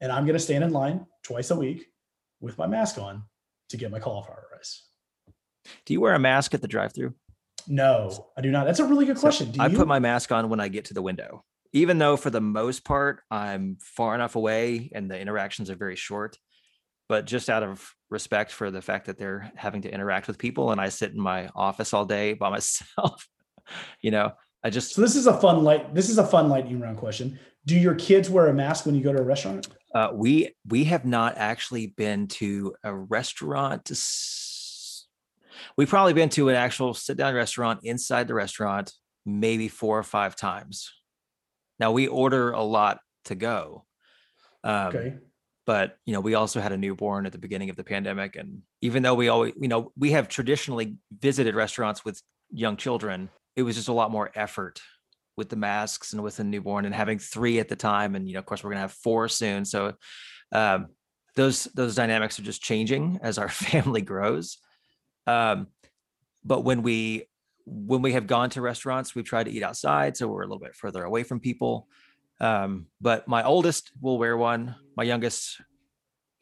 and 0.02 0.12
I'm 0.12 0.26
going 0.26 0.36
to 0.36 0.44
stand 0.44 0.66
in 0.66 0.74
line 0.74 1.06
twice 1.24 1.52
a 1.52 1.56
week 1.56 1.86
with 2.42 2.58
my 2.58 2.68
mask 2.68 2.98
on 2.98 3.24
to 3.70 3.78
get 3.78 3.92
my 3.92 4.00
cauliflower 4.00 4.48
rice. 4.54 4.86
Do 5.86 5.94
you 5.94 6.02
wear 6.02 6.14
a 6.14 6.20
mask 6.20 6.54
at 6.54 6.62
the 6.62 6.68
drive-through? 6.68 7.14
No, 7.68 8.28
I 8.38 8.42
do 8.42 8.52
not. 8.52 8.66
That's 8.66 8.80
a 8.80 8.86
really 8.86 9.06
good 9.06 9.18
So 9.18 9.22
question. 9.22 9.52
Do 9.52 9.62
I 9.62 9.70
put 9.70 9.88
my 9.88 10.00
mask 10.00 10.32
on 10.32 10.50
when 10.50 10.60
I 10.60 10.70
get 10.70 10.86
to 10.86 10.94
the 10.94 11.02
window, 11.02 11.44
even 11.74 11.98
though 11.98 12.18
for 12.18 12.30
the 12.30 12.42
most 12.42 12.84
part 12.84 13.22
I'm 13.30 13.78
far 13.80 14.16
enough 14.16 14.36
away 14.36 14.90
and 14.94 15.10
the 15.10 15.20
interactions 15.20 15.70
are 15.70 15.76
very 15.76 15.96
short. 15.96 16.38
But 17.08 17.26
just 17.26 17.50
out 17.50 17.64
of 17.64 17.92
respect 18.10 18.52
for 18.52 18.70
the 18.70 18.82
fact 18.82 19.08
that 19.08 19.18
they're 19.18 19.52
having 19.56 19.82
to 19.82 19.92
interact 19.92 20.28
with 20.28 20.38
people, 20.38 20.72
and 20.72 20.80
I 20.80 20.90
sit 20.90 21.12
in 21.12 21.20
my 21.20 21.50
office 21.56 21.94
all 21.94 22.06
day 22.06 22.34
by 22.34 22.50
myself, 22.52 23.28
you 24.02 24.12
know, 24.12 24.34
I 24.64 24.70
just 24.70 24.94
so 24.94 25.02
this 25.02 25.16
is 25.16 25.28
a 25.28 25.40
fun 25.40 25.64
light. 25.64 25.94
This 25.96 26.10
is 26.10 26.18
a 26.18 26.26
fun 26.26 26.50
lightning 26.50 26.80
round 26.80 26.98
question. 26.98 27.40
Do 27.70 27.78
your 27.78 27.94
kids 27.94 28.32
wear 28.32 28.48
a 28.48 28.54
mask 28.54 28.88
when 28.88 28.96
you 28.96 29.04
go 29.04 29.14
to 29.14 29.20
a 29.20 29.24
restaurant? 29.24 29.68
uh, 29.94 30.10
we 30.12 30.56
we 30.68 30.86
have 30.86 31.06
not 31.06 31.38
actually 31.38 31.86
been 31.86 32.28
to 32.28 32.74
a 32.84 32.92
restaurant. 32.96 33.86
to 33.86 33.94
s- 33.94 35.06
We've 35.78 35.88
probably 35.88 36.14
been 36.14 36.30
to 36.30 36.50
an 36.50 36.56
actual 36.56 36.96
sit 36.96 37.16
down 37.16 37.36
restaurant 37.36 37.82
inside 37.84 38.28
the 38.28 38.34
restaurant 38.34 38.92
maybe 39.24 39.68
four 39.68 40.00
or 40.00 40.04
five 40.04 40.36
times. 40.36 40.92
Now 41.80 41.92
we 41.92 42.08
order 42.08 42.50
a 42.52 42.64
lot 42.64 43.02
to 43.26 43.36
go. 43.36 43.86
Um, 44.64 44.88
Okay. 44.88 45.14
but 45.68 45.98
you 46.08 46.14
know 46.14 46.22
we 46.22 46.34
also 46.34 46.60
had 46.60 46.72
a 46.72 46.78
newborn 46.78 47.28
at 47.28 47.32
the 47.34 47.38
beginning 47.38 47.70
of 47.70 47.76
the 47.76 47.84
pandemic 47.84 48.36
and 48.36 48.64
even 48.82 49.04
though 49.04 49.14
we 49.14 49.28
always 49.30 49.54
you 49.62 49.68
know 49.68 49.92
we 49.96 50.10
have 50.12 50.28
traditionally 50.28 50.98
visited 51.12 51.54
restaurants 51.54 52.04
with 52.04 52.20
young 52.52 52.76
children 52.78 53.30
it 53.56 53.62
was 53.62 53.76
just 53.76 53.90
a 53.90 53.94
lot 53.94 54.10
more 54.10 54.32
effort 54.34 54.82
with 55.40 55.50
the 55.50 55.56
masks 55.56 56.14
and 56.14 56.22
with 56.22 56.38
the 56.38 56.44
newborn 56.44 56.86
and 56.86 56.94
having 56.94 57.18
three 57.18 57.58
at 57.60 57.68
the 57.68 57.76
time 57.76 58.14
and 58.16 58.28
you 58.28 58.34
know 58.34 58.40
of 58.40 58.46
course 58.46 58.64
we're 58.64 58.70
going 58.70 58.78
to 58.78 58.82
have 58.82 58.92
four 58.92 59.28
soon 59.28 59.66
so 59.66 59.94
um, 60.52 60.88
those 61.36 61.64
those 61.74 61.96
dynamics 61.96 62.38
are 62.38 62.44
just 62.44 62.62
changing 62.62 63.20
as 63.24 63.40
our 63.40 63.50
family 63.68 64.02
grows 64.02 64.60
um, 65.26 65.68
but 66.44 66.64
when 66.64 66.82
we 66.82 67.26
when 67.66 68.02
we 68.02 68.14
have 68.14 68.28
gone 68.28 68.50
to 68.52 68.62
restaurants, 68.62 69.14
we've 69.14 69.26
tried 69.26 69.46
to 69.46 69.52
eat 69.52 69.64
outside, 69.64 70.18
so 70.18 70.28
we're 70.28 70.42
a 70.42 70.48
little 70.48 70.60
bit 70.60 70.76
further 70.76 71.04
away 71.04 71.24
from 71.24 71.40
people. 71.40 71.88
Um, 72.42 72.88
but 73.00 73.28
my 73.28 73.44
oldest 73.44 73.92
will 74.02 74.18
wear 74.18 74.38
one. 74.38 74.76
My 74.98 75.04
youngest, 75.04 75.62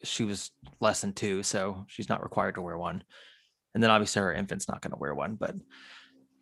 she 0.03 0.23
was 0.23 0.51
less 0.79 1.01
than 1.01 1.13
two, 1.13 1.43
so 1.43 1.85
she's 1.87 2.09
not 2.09 2.23
required 2.23 2.55
to 2.55 2.61
wear 2.61 2.77
one. 2.77 3.03
And 3.73 3.83
then 3.83 3.91
obviously 3.91 4.21
our 4.21 4.33
infant's 4.33 4.69
not 4.69 4.81
going 4.81 4.91
to 4.91 4.99
wear 4.99 5.13
one. 5.13 5.35
But 5.35 5.55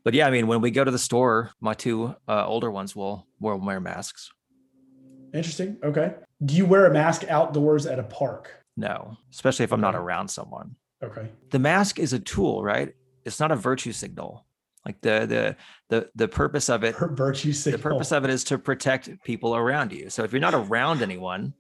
but 0.06 0.14
yeah, 0.14 0.28
I 0.28 0.30
mean, 0.30 0.46
when 0.46 0.62
we 0.62 0.72
go 0.72 0.84
to 0.84 0.92
the 0.92 1.00
store, 1.00 1.52
my 1.60 1.74
two 1.74 2.16
uh, 2.28 2.46
older 2.46 2.72
ones 2.72 2.96
will 2.96 3.28
will 3.40 3.58
wear 3.58 3.82
masks. 3.82 4.32
Interesting. 5.34 5.78
Okay. 5.84 6.14
Do 6.46 6.56
you 6.56 6.66
wear 6.66 6.86
a 6.86 6.94
mask 6.94 7.26
outdoors 7.28 7.88
at 7.88 8.00
a 8.00 8.04
park? 8.04 8.52
No, 8.78 9.18
especially 9.32 9.64
if 9.64 9.74
I'm 9.74 9.82
not 9.82 9.96
around 9.96 10.28
someone. 10.30 10.76
Okay. 11.04 11.30
The 11.50 11.60
mask 11.60 12.00
is 12.00 12.14
a 12.14 12.20
tool, 12.20 12.64
right? 12.64 12.94
It's 13.26 13.40
not 13.40 13.52
a 13.52 13.56
virtue 13.56 13.92
signal. 13.92 14.46
Like 14.86 15.02
the 15.02 15.26
the 15.26 15.56
the 15.90 16.10
the 16.14 16.28
purpose 16.28 16.70
of 16.70 16.84
it, 16.84 16.96
virtue 16.96 17.52
signal. 17.52 17.80
the 17.80 17.84
purpose 17.84 18.12
of 18.12 18.24
it 18.24 18.30
is 18.30 18.44
to 18.46 18.60
protect 18.60 19.10
people 19.24 19.56
around 19.56 19.92
you. 19.92 20.12
So 20.12 20.24
if 20.24 20.32
you're 20.32 20.40
not 20.40 20.54
around 20.54 21.02
anyone, 21.02 21.54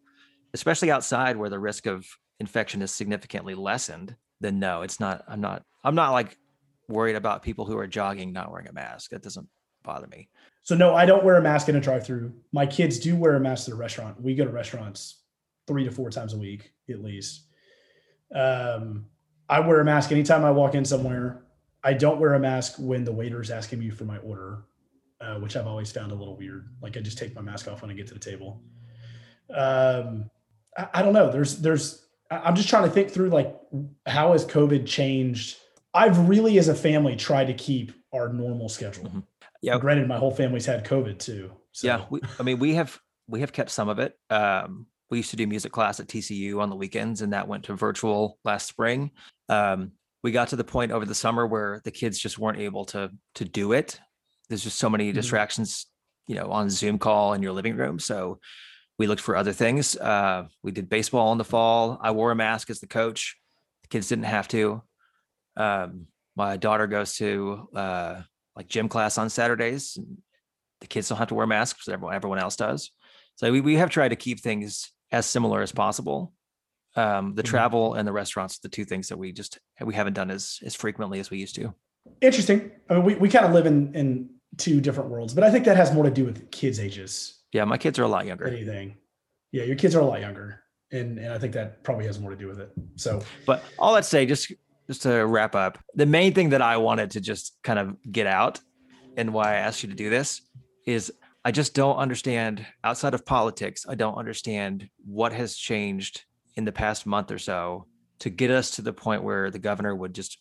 especially 0.53 0.91
outside 0.91 1.35
where 1.35 1.49
the 1.49 1.57
risk 1.57 1.87
of 1.87 2.05
infection 2.39 2.83
is 2.83 2.91
significantly 2.91 3.55
lessened, 3.55 4.15
then 4.39 4.59
no, 4.59 4.83
it's 4.83 4.99
not. 4.99 5.23
I'm 5.27 5.41
not. 5.41 5.63
I'm 5.83 5.95
not 5.95 6.11
like 6.11 6.37
worried 6.87 7.15
about 7.15 7.43
people 7.43 7.65
who 7.65 7.77
are 7.77 7.87
jogging 7.87 8.33
not 8.33 8.51
wearing 8.51 8.67
a 8.67 8.73
mask. 8.73 9.11
That 9.11 9.23
doesn't 9.23 9.47
bother 9.83 10.07
me. 10.07 10.29
So 10.63 10.75
no, 10.75 10.95
I 10.95 11.05
don't 11.05 11.23
wear 11.23 11.35
a 11.35 11.41
mask 11.41 11.69
in 11.69 11.75
a 11.75 11.81
drive-through. 11.81 12.33
My 12.51 12.65
kids 12.65 12.99
do 12.99 13.15
wear 13.15 13.35
a 13.35 13.39
mask 13.39 13.67
at 13.67 13.73
a 13.73 13.77
restaurant. 13.77 14.19
We 14.21 14.33
go 14.33 14.45
to 14.45 14.49
restaurants 14.49 15.21
three 15.67 15.83
to 15.83 15.91
four 15.91 16.09
times 16.09 16.33
a 16.33 16.37
week 16.37 16.71
at 16.89 17.03
least. 17.03 17.43
Um, 18.33 19.05
I 19.47 19.59
wear 19.59 19.79
a 19.79 19.85
mask 19.85 20.11
anytime 20.11 20.43
I 20.43 20.51
walk 20.51 20.73
in 20.73 20.85
somewhere. 20.85 21.43
I 21.83 21.93
don't 21.93 22.19
wear 22.19 22.33
a 22.33 22.39
mask 22.39 22.75
when 22.79 23.03
the 23.03 23.11
waiter 23.11 23.41
is 23.41 23.51
asking 23.51 23.79
me 23.79 23.91
for 23.91 24.05
my 24.05 24.17
order, 24.17 24.65
uh, 25.21 25.35
which 25.35 25.55
I've 25.55 25.67
always 25.67 25.91
found 25.91 26.11
a 26.11 26.15
little 26.15 26.35
weird. 26.35 26.67
Like 26.81 26.97
I 26.97 27.01
just 27.01 27.19
take 27.19 27.35
my 27.35 27.41
mask 27.41 27.67
off 27.67 27.81
when 27.81 27.91
I 27.91 27.93
get 27.93 28.07
to 28.07 28.15
the 28.15 28.19
table. 28.19 28.63
Um, 29.53 30.31
I, 30.75 30.87
I 30.95 31.01
don't 31.03 31.13
know. 31.13 31.31
There's, 31.31 31.57
there's, 31.61 32.07
I'm 32.31 32.55
just 32.55 32.69
trying 32.69 32.83
to 32.83 32.89
think 32.89 33.11
through 33.11 33.29
like 33.29 33.55
how 34.07 34.31
has 34.31 34.47
COVID 34.47 34.87
changed. 34.87 35.57
I've 35.95 36.27
really, 36.29 36.57
as 36.59 36.67
a 36.67 36.75
family, 36.75 37.15
tried 37.15 37.45
to 37.45 37.53
keep 37.53 37.91
our 38.13 38.31
normal 38.31 38.69
schedule. 38.69 39.05
Mhm. 39.05 39.23
Yeah. 39.61 39.79
Granted, 39.79 40.07
my 40.07 40.17
whole 40.17 40.31
family's 40.31 40.65
had 40.65 40.83
COVID 40.85 41.17
too. 41.17 41.51
So. 41.71 41.87
Yeah, 41.87 42.05
we, 42.09 42.21
I 42.39 42.43
mean, 42.43 42.59
we 42.59 42.75
have 42.75 42.99
we 43.27 43.39
have 43.39 43.51
kept 43.51 43.71
some 43.71 43.89
of 43.89 43.97
it. 43.97 44.13
Um, 44.29 44.85
we 45.09 45.17
used 45.17 45.31
to 45.31 45.35
do 45.35 45.47
music 45.47 45.71
class 45.71 45.99
at 45.99 46.07
TCU 46.07 46.59
on 46.61 46.69
the 46.69 46.75
weekends, 46.75 47.21
and 47.21 47.33
that 47.33 47.47
went 47.47 47.63
to 47.65 47.73
virtual 47.75 48.37
last 48.43 48.67
spring. 48.67 49.11
Um, 49.49 49.93
we 50.23 50.31
got 50.31 50.49
to 50.49 50.55
the 50.55 50.63
point 50.63 50.91
over 50.91 51.05
the 51.05 51.15
summer 51.15 51.47
where 51.47 51.81
the 51.83 51.91
kids 51.91 52.19
just 52.19 52.37
weren't 52.37 52.59
able 52.59 52.85
to 52.85 53.11
to 53.35 53.45
do 53.45 53.71
it. 53.71 53.99
There's 54.49 54.63
just 54.63 54.77
so 54.77 54.89
many 54.89 55.11
Mhm. 55.11 55.15
distractions, 55.15 55.87
you 56.27 56.35
know, 56.35 56.51
on 56.51 56.69
Zoom 56.69 56.99
call 56.99 57.33
in 57.33 57.41
your 57.41 57.53
living 57.53 57.75
room. 57.77 57.97
So 57.99 58.39
we 58.99 59.07
looked 59.07 59.21
for 59.21 59.35
other 59.35 59.53
things. 59.53 59.95
Uh, 59.97 60.47
we 60.63 60.71
did 60.71 60.87
baseball 60.89 61.31
in 61.31 61.37
the 61.37 61.43
fall. 61.43 61.97
I 62.01 62.11
wore 62.11 62.31
a 62.31 62.35
mask 62.35 62.69
as 62.69 62.79
the 62.79 62.87
coach. 62.87 63.37
The 63.83 63.87
kids 63.89 64.07
didn't 64.07 64.25
have 64.25 64.47
to. 64.49 64.83
Um, 65.57 66.07
my 66.35 66.57
daughter 66.57 66.87
goes 66.87 67.15
to 67.17 67.69
uh, 67.75 68.21
like 68.55 68.67
gym 68.67 68.89
class 68.89 69.17
on 69.17 69.29
Saturdays. 69.29 69.97
and 69.97 70.17
The 70.81 70.87
kids 70.87 71.09
don't 71.09 71.17
have 71.17 71.29
to 71.29 71.35
wear 71.35 71.47
masks, 71.47 71.87
everyone 71.87 72.13
everyone 72.15 72.39
else 72.39 72.55
does. 72.55 72.91
So 73.35 73.51
we, 73.51 73.61
we 73.61 73.75
have 73.75 73.89
tried 73.89 74.09
to 74.09 74.15
keep 74.15 74.39
things 74.39 74.91
as 75.11 75.25
similar 75.25 75.61
as 75.61 75.71
possible. 75.71 76.33
Um, 76.97 77.35
the 77.35 77.43
Mhm. 77.43 77.47
travel 77.47 77.93
and 77.95 78.07
the 78.07 78.13
restaurants, 78.13 78.59
the 78.59 78.69
two 78.69 78.85
things 78.85 79.09
that 79.09 79.17
we 79.17 79.31
just 79.33 79.59
we 79.81 79.93
haven't 79.93 80.13
done 80.13 80.31
as 80.31 80.59
as 80.65 80.75
frequently 80.75 81.19
as 81.19 81.29
we 81.29 81.37
used 81.37 81.55
to. 81.55 81.73
Interesting. 82.21 82.71
I 82.89 82.93
mean, 82.95 83.03
we, 83.03 83.15
we 83.15 83.29
kind 83.29 83.45
of 83.45 83.51
live 83.51 83.65
in, 83.65 83.93
in 83.95 84.29
two 84.57 84.79
different 84.79 85.09
worlds, 85.09 85.33
but 85.33 85.43
I 85.43 85.51
think 85.51 85.65
that 85.65 85.75
has 85.75 85.91
more 85.93 86.03
to 86.05 86.11
do 86.11 86.23
with 86.23 86.49
kids' 86.51 86.79
ages 86.79 87.41
Yeah, 87.51 87.65
my 87.65 87.77
kids 87.77 87.99
are 87.99 88.03
a 88.03 88.07
lot 88.07 88.25
younger. 88.25 88.47
anything. 88.47 88.95
Yeah, 89.51 89.63
your 89.63 89.75
kids 89.75 89.95
are 89.95 89.99
a 90.01 90.05
lot 90.05 90.21
younger. 90.21 90.61
And 90.91 91.17
and 91.19 91.33
I 91.33 91.37
think 91.39 91.53
that 91.53 91.83
probably 91.83 92.05
has 92.05 92.19
more 92.19 92.29
to 92.31 92.37
do 92.37 92.47
with 92.47 92.59
it. 92.59 92.71
So 92.95 93.21
But 93.45 93.65
all 93.79 93.93
that 93.95 94.05
say, 94.05 94.25
just 94.25 94.53
just 94.87 95.03
to 95.03 95.25
wrap 95.25 95.55
up, 95.55 95.79
the 95.93 96.05
main 96.05 96.33
thing 96.33 96.49
that 96.49 96.61
I 96.61 96.77
wanted 96.77 97.11
to 97.11 97.21
just 97.21 97.57
kind 97.63 97.79
of 97.79 97.95
get 98.11 98.27
out, 98.27 98.59
and 99.17 99.33
why 99.33 99.53
I 99.53 99.55
asked 99.55 99.83
you 99.83 99.89
to 99.89 99.95
do 99.95 100.09
this, 100.09 100.41
is 100.85 101.11
I 101.43 101.51
just 101.51 101.73
don't 101.73 101.97
understand 101.97 102.65
outside 102.83 103.13
of 103.13 103.25
politics. 103.25 103.85
I 103.87 103.95
don't 103.95 104.17
understand 104.17 104.89
what 105.05 105.31
has 105.33 105.55
changed 105.55 106.23
in 106.55 106.65
the 106.65 106.71
past 106.71 107.05
month 107.05 107.31
or 107.31 107.37
so 107.37 107.85
to 108.19 108.29
get 108.29 108.51
us 108.51 108.71
to 108.71 108.81
the 108.81 108.93
point 108.93 109.23
where 109.23 109.51
the 109.51 109.59
governor 109.59 109.95
would 109.95 110.13
just 110.13 110.39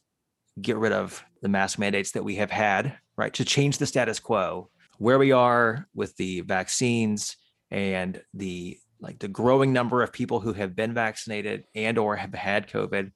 get 0.61 0.76
rid 0.76 0.92
of 0.92 1.24
the 1.42 1.48
mask 1.48 1.78
mandates 1.78 2.12
that 2.12 2.24
we 2.24 2.37
have 2.37 2.50
had, 2.50 2.96
right? 3.16 3.35
To 3.35 3.44
change 3.44 3.78
the 3.78 3.87
status 3.87 4.20
quo, 4.20 4.70
where 4.98 5.18
we 5.18 5.33
are 5.33 5.87
with 5.94 6.16
the 6.16 6.40
vaccines 6.42 7.37
and 7.70 8.22
the 8.33 8.78
like 9.00 9.18
the 9.18 9.28
growing 9.28 9.72
number 9.72 10.02
of 10.02 10.12
people 10.12 10.40
who 10.40 10.54
have 10.54 10.74
been 10.74 10.94
vaccinated 10.94 11.64
and 11.74 11.98
or 11.98 12.16
have 12.16 12.33
had 12.33 12.68
COVID, 12.68 13.11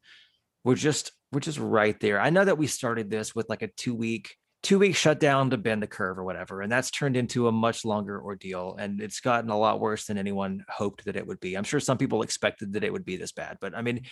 we're 0.65 0.75
just 0.75 1.13
we're 1.33 1.41
just 1.41 1.59
right 1.59 1.99
there. 2.01 2.21
I 2.21 2.31
know 2.31 2.45
that 2.45 2.59
we 2.59 2.67
started 2.67 3.11
this 3.11 3.35
with 3.35 3.49
like 3.49 3.63
a 3.63 3.69
two 3.69 3.95
week 3.95 4.35
two 4.63 4.79
week 4.79 4.97
shutdown 4.97 5.51
to 5.51 5.57
bend 5.57 5.83
the 5.83 5.87
curve 5.87 6.19
or 6.19 6.25
whatever, 6.25 6.63
and 6.63 6.73
that's 6.73 6.91
turned 6.91 7.17
into 7.17 7.49
a 7.49 7.53
much 7.53 7.85
longer 7.85 8.21
ordeal, 8.21 8.77
and 8.79 9.01
it's 9.01 9.21
gotten 9.21 9.51
a 9.51 9.59
lot 9.59 9.81
worse 9.81 10.07
than 10.07 10.19
anyone 10.19 10.65
hoped 10.69 11.05
that 11.05 11.17
it 11.17 11.27
would 11.27 11.41
be. 11.41 11.57
I'm 11.57 11.65
sure 11.65 11.81
some 11.81 11.99
people 11.99 12.23
expected 12.23 12.73
that 12.73 12.85
it 12.85 12.93
would 12.93 13.05
be 13.05 13.17
this 13.17 13.33
bad, 13.33 13.59
but 13.61 13.77
I 13.77 13.83
mean, 13.83 14.03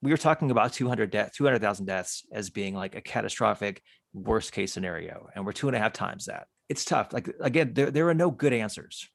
we 0.00 0.10
were 0.10 0.16
talking 0.16 0.50
about 0.50 0.72
200 0.72 1.10
death, 1.10 1.32
200,000 1.36 1.86
deaths 1.86 2.24
as 2.32 2.50
being 2.50 2.74
like 2.74 2.94
a 2.94 3.00
catastrophic 3.00 3.82
worst 4.12 4.52
case 4.52 4.72
scenario, 4.72 5.28
and 5.34 5.44
we're 5.44 5.52
two 5.52 5.68
and 5.68 5.76
a 5.76 5.80
half 5.80 5.92
times 5.92 6.26
that. 6.26 6.46
It's 6.68 6.84
tough. 6.84 7.12
Like 7.12 7.28
again, 7.40 7.72
there 7.74 7.90
there 7.90 8.08
are 8.08 8.14
no 8.14 8.30
good 8.30 8.52
answers. 8.52 9.08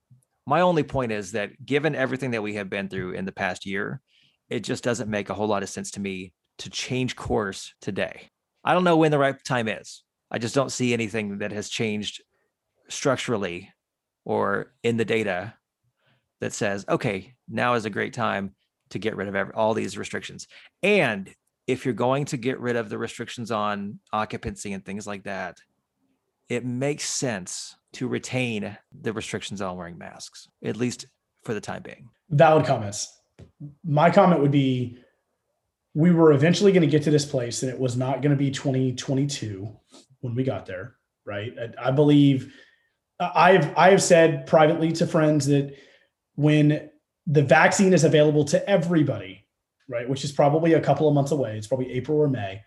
My 0.45 0.61
only 0.61 0.83
point 0.83 1.11
is 1.11 1.31
that 1.31 1.65
given 1.65 1.95
everything 1.95 2.31
that 2.31 2.43
we 2.43 2.55
have 2.55 2.69
been 2.69 2.87
through 2.87 3.11
in 3.11 3.25
the 3.25 3.31
past 3.31 3.65
year, 3.65 4.01
it 4.49 4.61
just 4.61 4.83
doesn't 4.83 5.09
make 5.09 5.29
a 5.29 5.33
whole 5.33 5.47
lot 5.47 5.63
of 5.63 5.69
sense 5.69 5.91
to 5.91 5.99
me 5.99 6.33
to 6.59 6.69
change 6.69 7.15
course 7.15 7.73
today. 7.81 8.29
I 8.63 8.73
don't 8.73 8.83
know 8.83 8.97
when 8.97 9.11
the 9.11 9.19
right 9.19 9.35
time 9.43 9.67
is. 9.67 10.03
I 10.29 10.39
just 10.39 10.55
don't 10.55 10.71
see 10.71 10.93
anything 10.93 11.37
that 11.39 11.51
has 11.51 11.69
changed 11.69 12.21
structurally 12.89 13.71
or 14.25 14.73
in 14.83 14.97
the 14.97 15.05
data 15.05 15.53
that 16.41 16.53
says, 16.53 16.85
okay, 16.89 17.33
now 17.47 17.75
is 17.75 17.85
a 17.85 17.89
great 17.89 18.13
time 18.13 18.55
to 18.89 18.99
get 18.99 19.15
rid 19.15 19.27
of 19.27 19.35
ev- 19.35 19.51
all 19.55 19.73
these 19.73 19.97
restrictions. 19.97 20.47
And 20.83 21.33
if 21.65 21.85
you're 21.85 21.93
going 21.93 22.25
to 22.25 22.37
get 22.37 22.59
rid 22.59 22.75
of 22.75 22.89
the 22.89 22.97
restrictions 22.97 23.51
on 23.51 23.99
occupancy 24.13 24.73
and 24.73 24.85
things 24.85 25.07
like 25.07 25.23
that, 25.23 25.57
it 26.49 26.65
makes 26.65 27.05
sense 27.05 27.75
to 27.93 28.07
retain 28.07 28.77
the 29.01 29.11
restrictions 29.11 29.61
on 29.61 29.75
wearing 29.75 29.97
masks, 29.97 30.47
at 30.63 30.77
least 30.77 31.07
for 31.43 31.53
the 31.53 31.61
time 31.61 31.81
being. 31.81 32.09
valid 32.29 32.65
comments. 32.65 33.21
My 33.83 34.09
comment 34.09 34.41
would 34.41 34.51
be 34.51 34.99
we 35.97 36.11
were 36.11 36.31
eventually 36.31 36.71
going 36.71 36.81
to 36.81 36.87
get 36.87 37.01
to 37.01 37.09
this 37.09 37.25
place 37.25 37.63
and 37.63 37.71
it 37.71 37.79
was 37.79 37.97
not 37.97 38.21
going 38.21 38.29
to 38.29 38.37
be 38.37 38.51
2022 38.51 39.67
when 40.19 40.35
we 40.35 40.43
got 40.43 40.67
there, 40.67 40.95
right? 41.25 41.51
I, 41.59 41.87
I 41.87 41.91
believe 41.91 42.53
I've 43.19 43.75
I 43.75 43.89
have 43.89 44.03
said 44.03 44.45
privately 44.45 44.91
to 44.91 45.07
friends 45.07 45.47
that 45.47 45.75
when 46.35 46.91
the 47.25 47.41
vaccine 47.41 47.93
is 47.93 48.03
available 48.03 48.45
to 48.45 48.69
everybody, 48.69 49.47
right, 49.89 50.07
which 50.07 50.23
is 50.23 50.31
probably 50.31 50.73
a 50.73 50.79
couple 50.79 51.07
of 51.07 51.15
months 51.15 51.31
away, 51.31 51.57
it's 51.57 51.65
probably 51.65 51.91
April 51.91 52.19
or 52.19 52.27
May, 52.27 52.61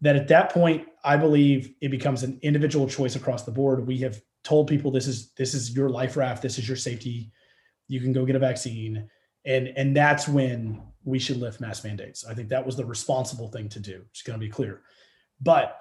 that 0.00 0.16
at 0.16 0.28
that 0.28 0.50
point 0.50 0.88
I 1.04 1.18
believe 1.18 1.74
it 1.82 1.90
becomes 1.90 2.22
an 2.22 2.38
individual 2.40 2.88
choice 2.88 3.16
across 3.16 3.42
the 3.42 3.52
board. 3.52 3.86
We 3.86 3.98
have 3.98 4.18
told 4.44 4.66
people 4.66 4.90
this 4.90 5.06
is 5.06 5.32
this 5.34 5.52
is 5.52 5.76
your 5.76 5.90
life 5.90 6.16
raft, 6.16 6.40
this 6.40 6.58
is 6.58 6.66
your 6.66 6.78
safety. 6.78 7.32
You 7.88 8.00
can 8.00 8.14
go 8.14 8.24
get 8.24 8.36
a 8.36 8.38
vaccine 8.38 9.10
and 9.44 9.68
and 9.68 9.96
that's 9.96 10.28
when 10.28 10.82
we 11.04 11.18
should 11.18 11.38
lift 11.38 11.60
mask 11.60 11.84
mandates. 11.84 12.24
I 12.24 12.34
think 12.34 12.48
that 12.50 12.64
was 12.64 12.76
the 12.76 12.84
responsible 12.84 13.48
thing 13.48 13.68
to 13.70 13.80
do. 13.80 14.02
Just 14.12 14.26
going 14.26 14.38
to 14.38 14.44
be 14.44 14.50
clear. 14.50 14.82
But 15.40 15.76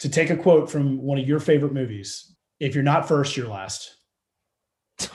to 0.00 0.08
take 0.08 0.30
a 0.30 0.36
quote 0.36 0.70
from 0.70 1.00
one 1.00 1.18
of 1.18 1.28
your 1.28 1.40
favorite 1.40 1.72
movies, 1.72 2.34
if 2.60 2.74
you're 2.74 2.84
not 2.84 3.06
first, 3.06 3.36
you're 3.36 3.48
last. 3.48 3.94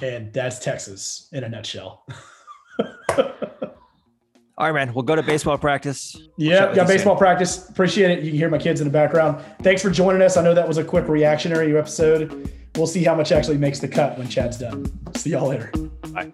And 0.02 0.32
that's 0.32 0.60
Texas 0.60 1.28
in 1.34 1.44
a 1.44 1.50
nutshell. 1.50 2.06
All 4.56 4.72
right, 4.72 4.72
man. 4.72 4.94
We'll 4.94 5.04
go 5.04 5.16
to 5.16 5.24
baseball 5.24 5.58
practice. 5.58 6.16
Yeah, 6.38 6.60
got 6.60 6.70
you 6.70 6.76
soon. 6.76 6.88
baseball 6.88 7.16
practice. 7.18 7.68
Appreciate 7.70 8.12
it. 8.12 8.24
You 8.24 8.32
can 8.32 8.38
hear 8.38 8.50
my 8.50 8.60
kids 8.60 8.80
in 8.82 8.88
the 8.88 8.94
background. 8.94 9.44
Thanks 9.62 9.82
for 9.82 9.90
joining 9.90 10.22
us. 10.22 10.38
I 10.38 10.44
know 10.44 10.54
that 10.54 10.68
was 10.68 10.78
a 10.78 10.84
quick 10.84 11.08
reactionary 11.08 11.76
episode. 11.76 12.52
We'll 12.76 12.88
see 12.88 13.04
how 13.04 13.16
much 13.16 13.32
actually 13.32 13.58
makes 13.58 13.80
the 13.80 13.88
cut 13.88 14.18
when 14.18 14.30
Chad's 14.30 14.58
done. 14.58 14.86
See 15.16 15.32
y'all 15.32 15.50
later. 15.50 15.72
Bye. 16.14 16.30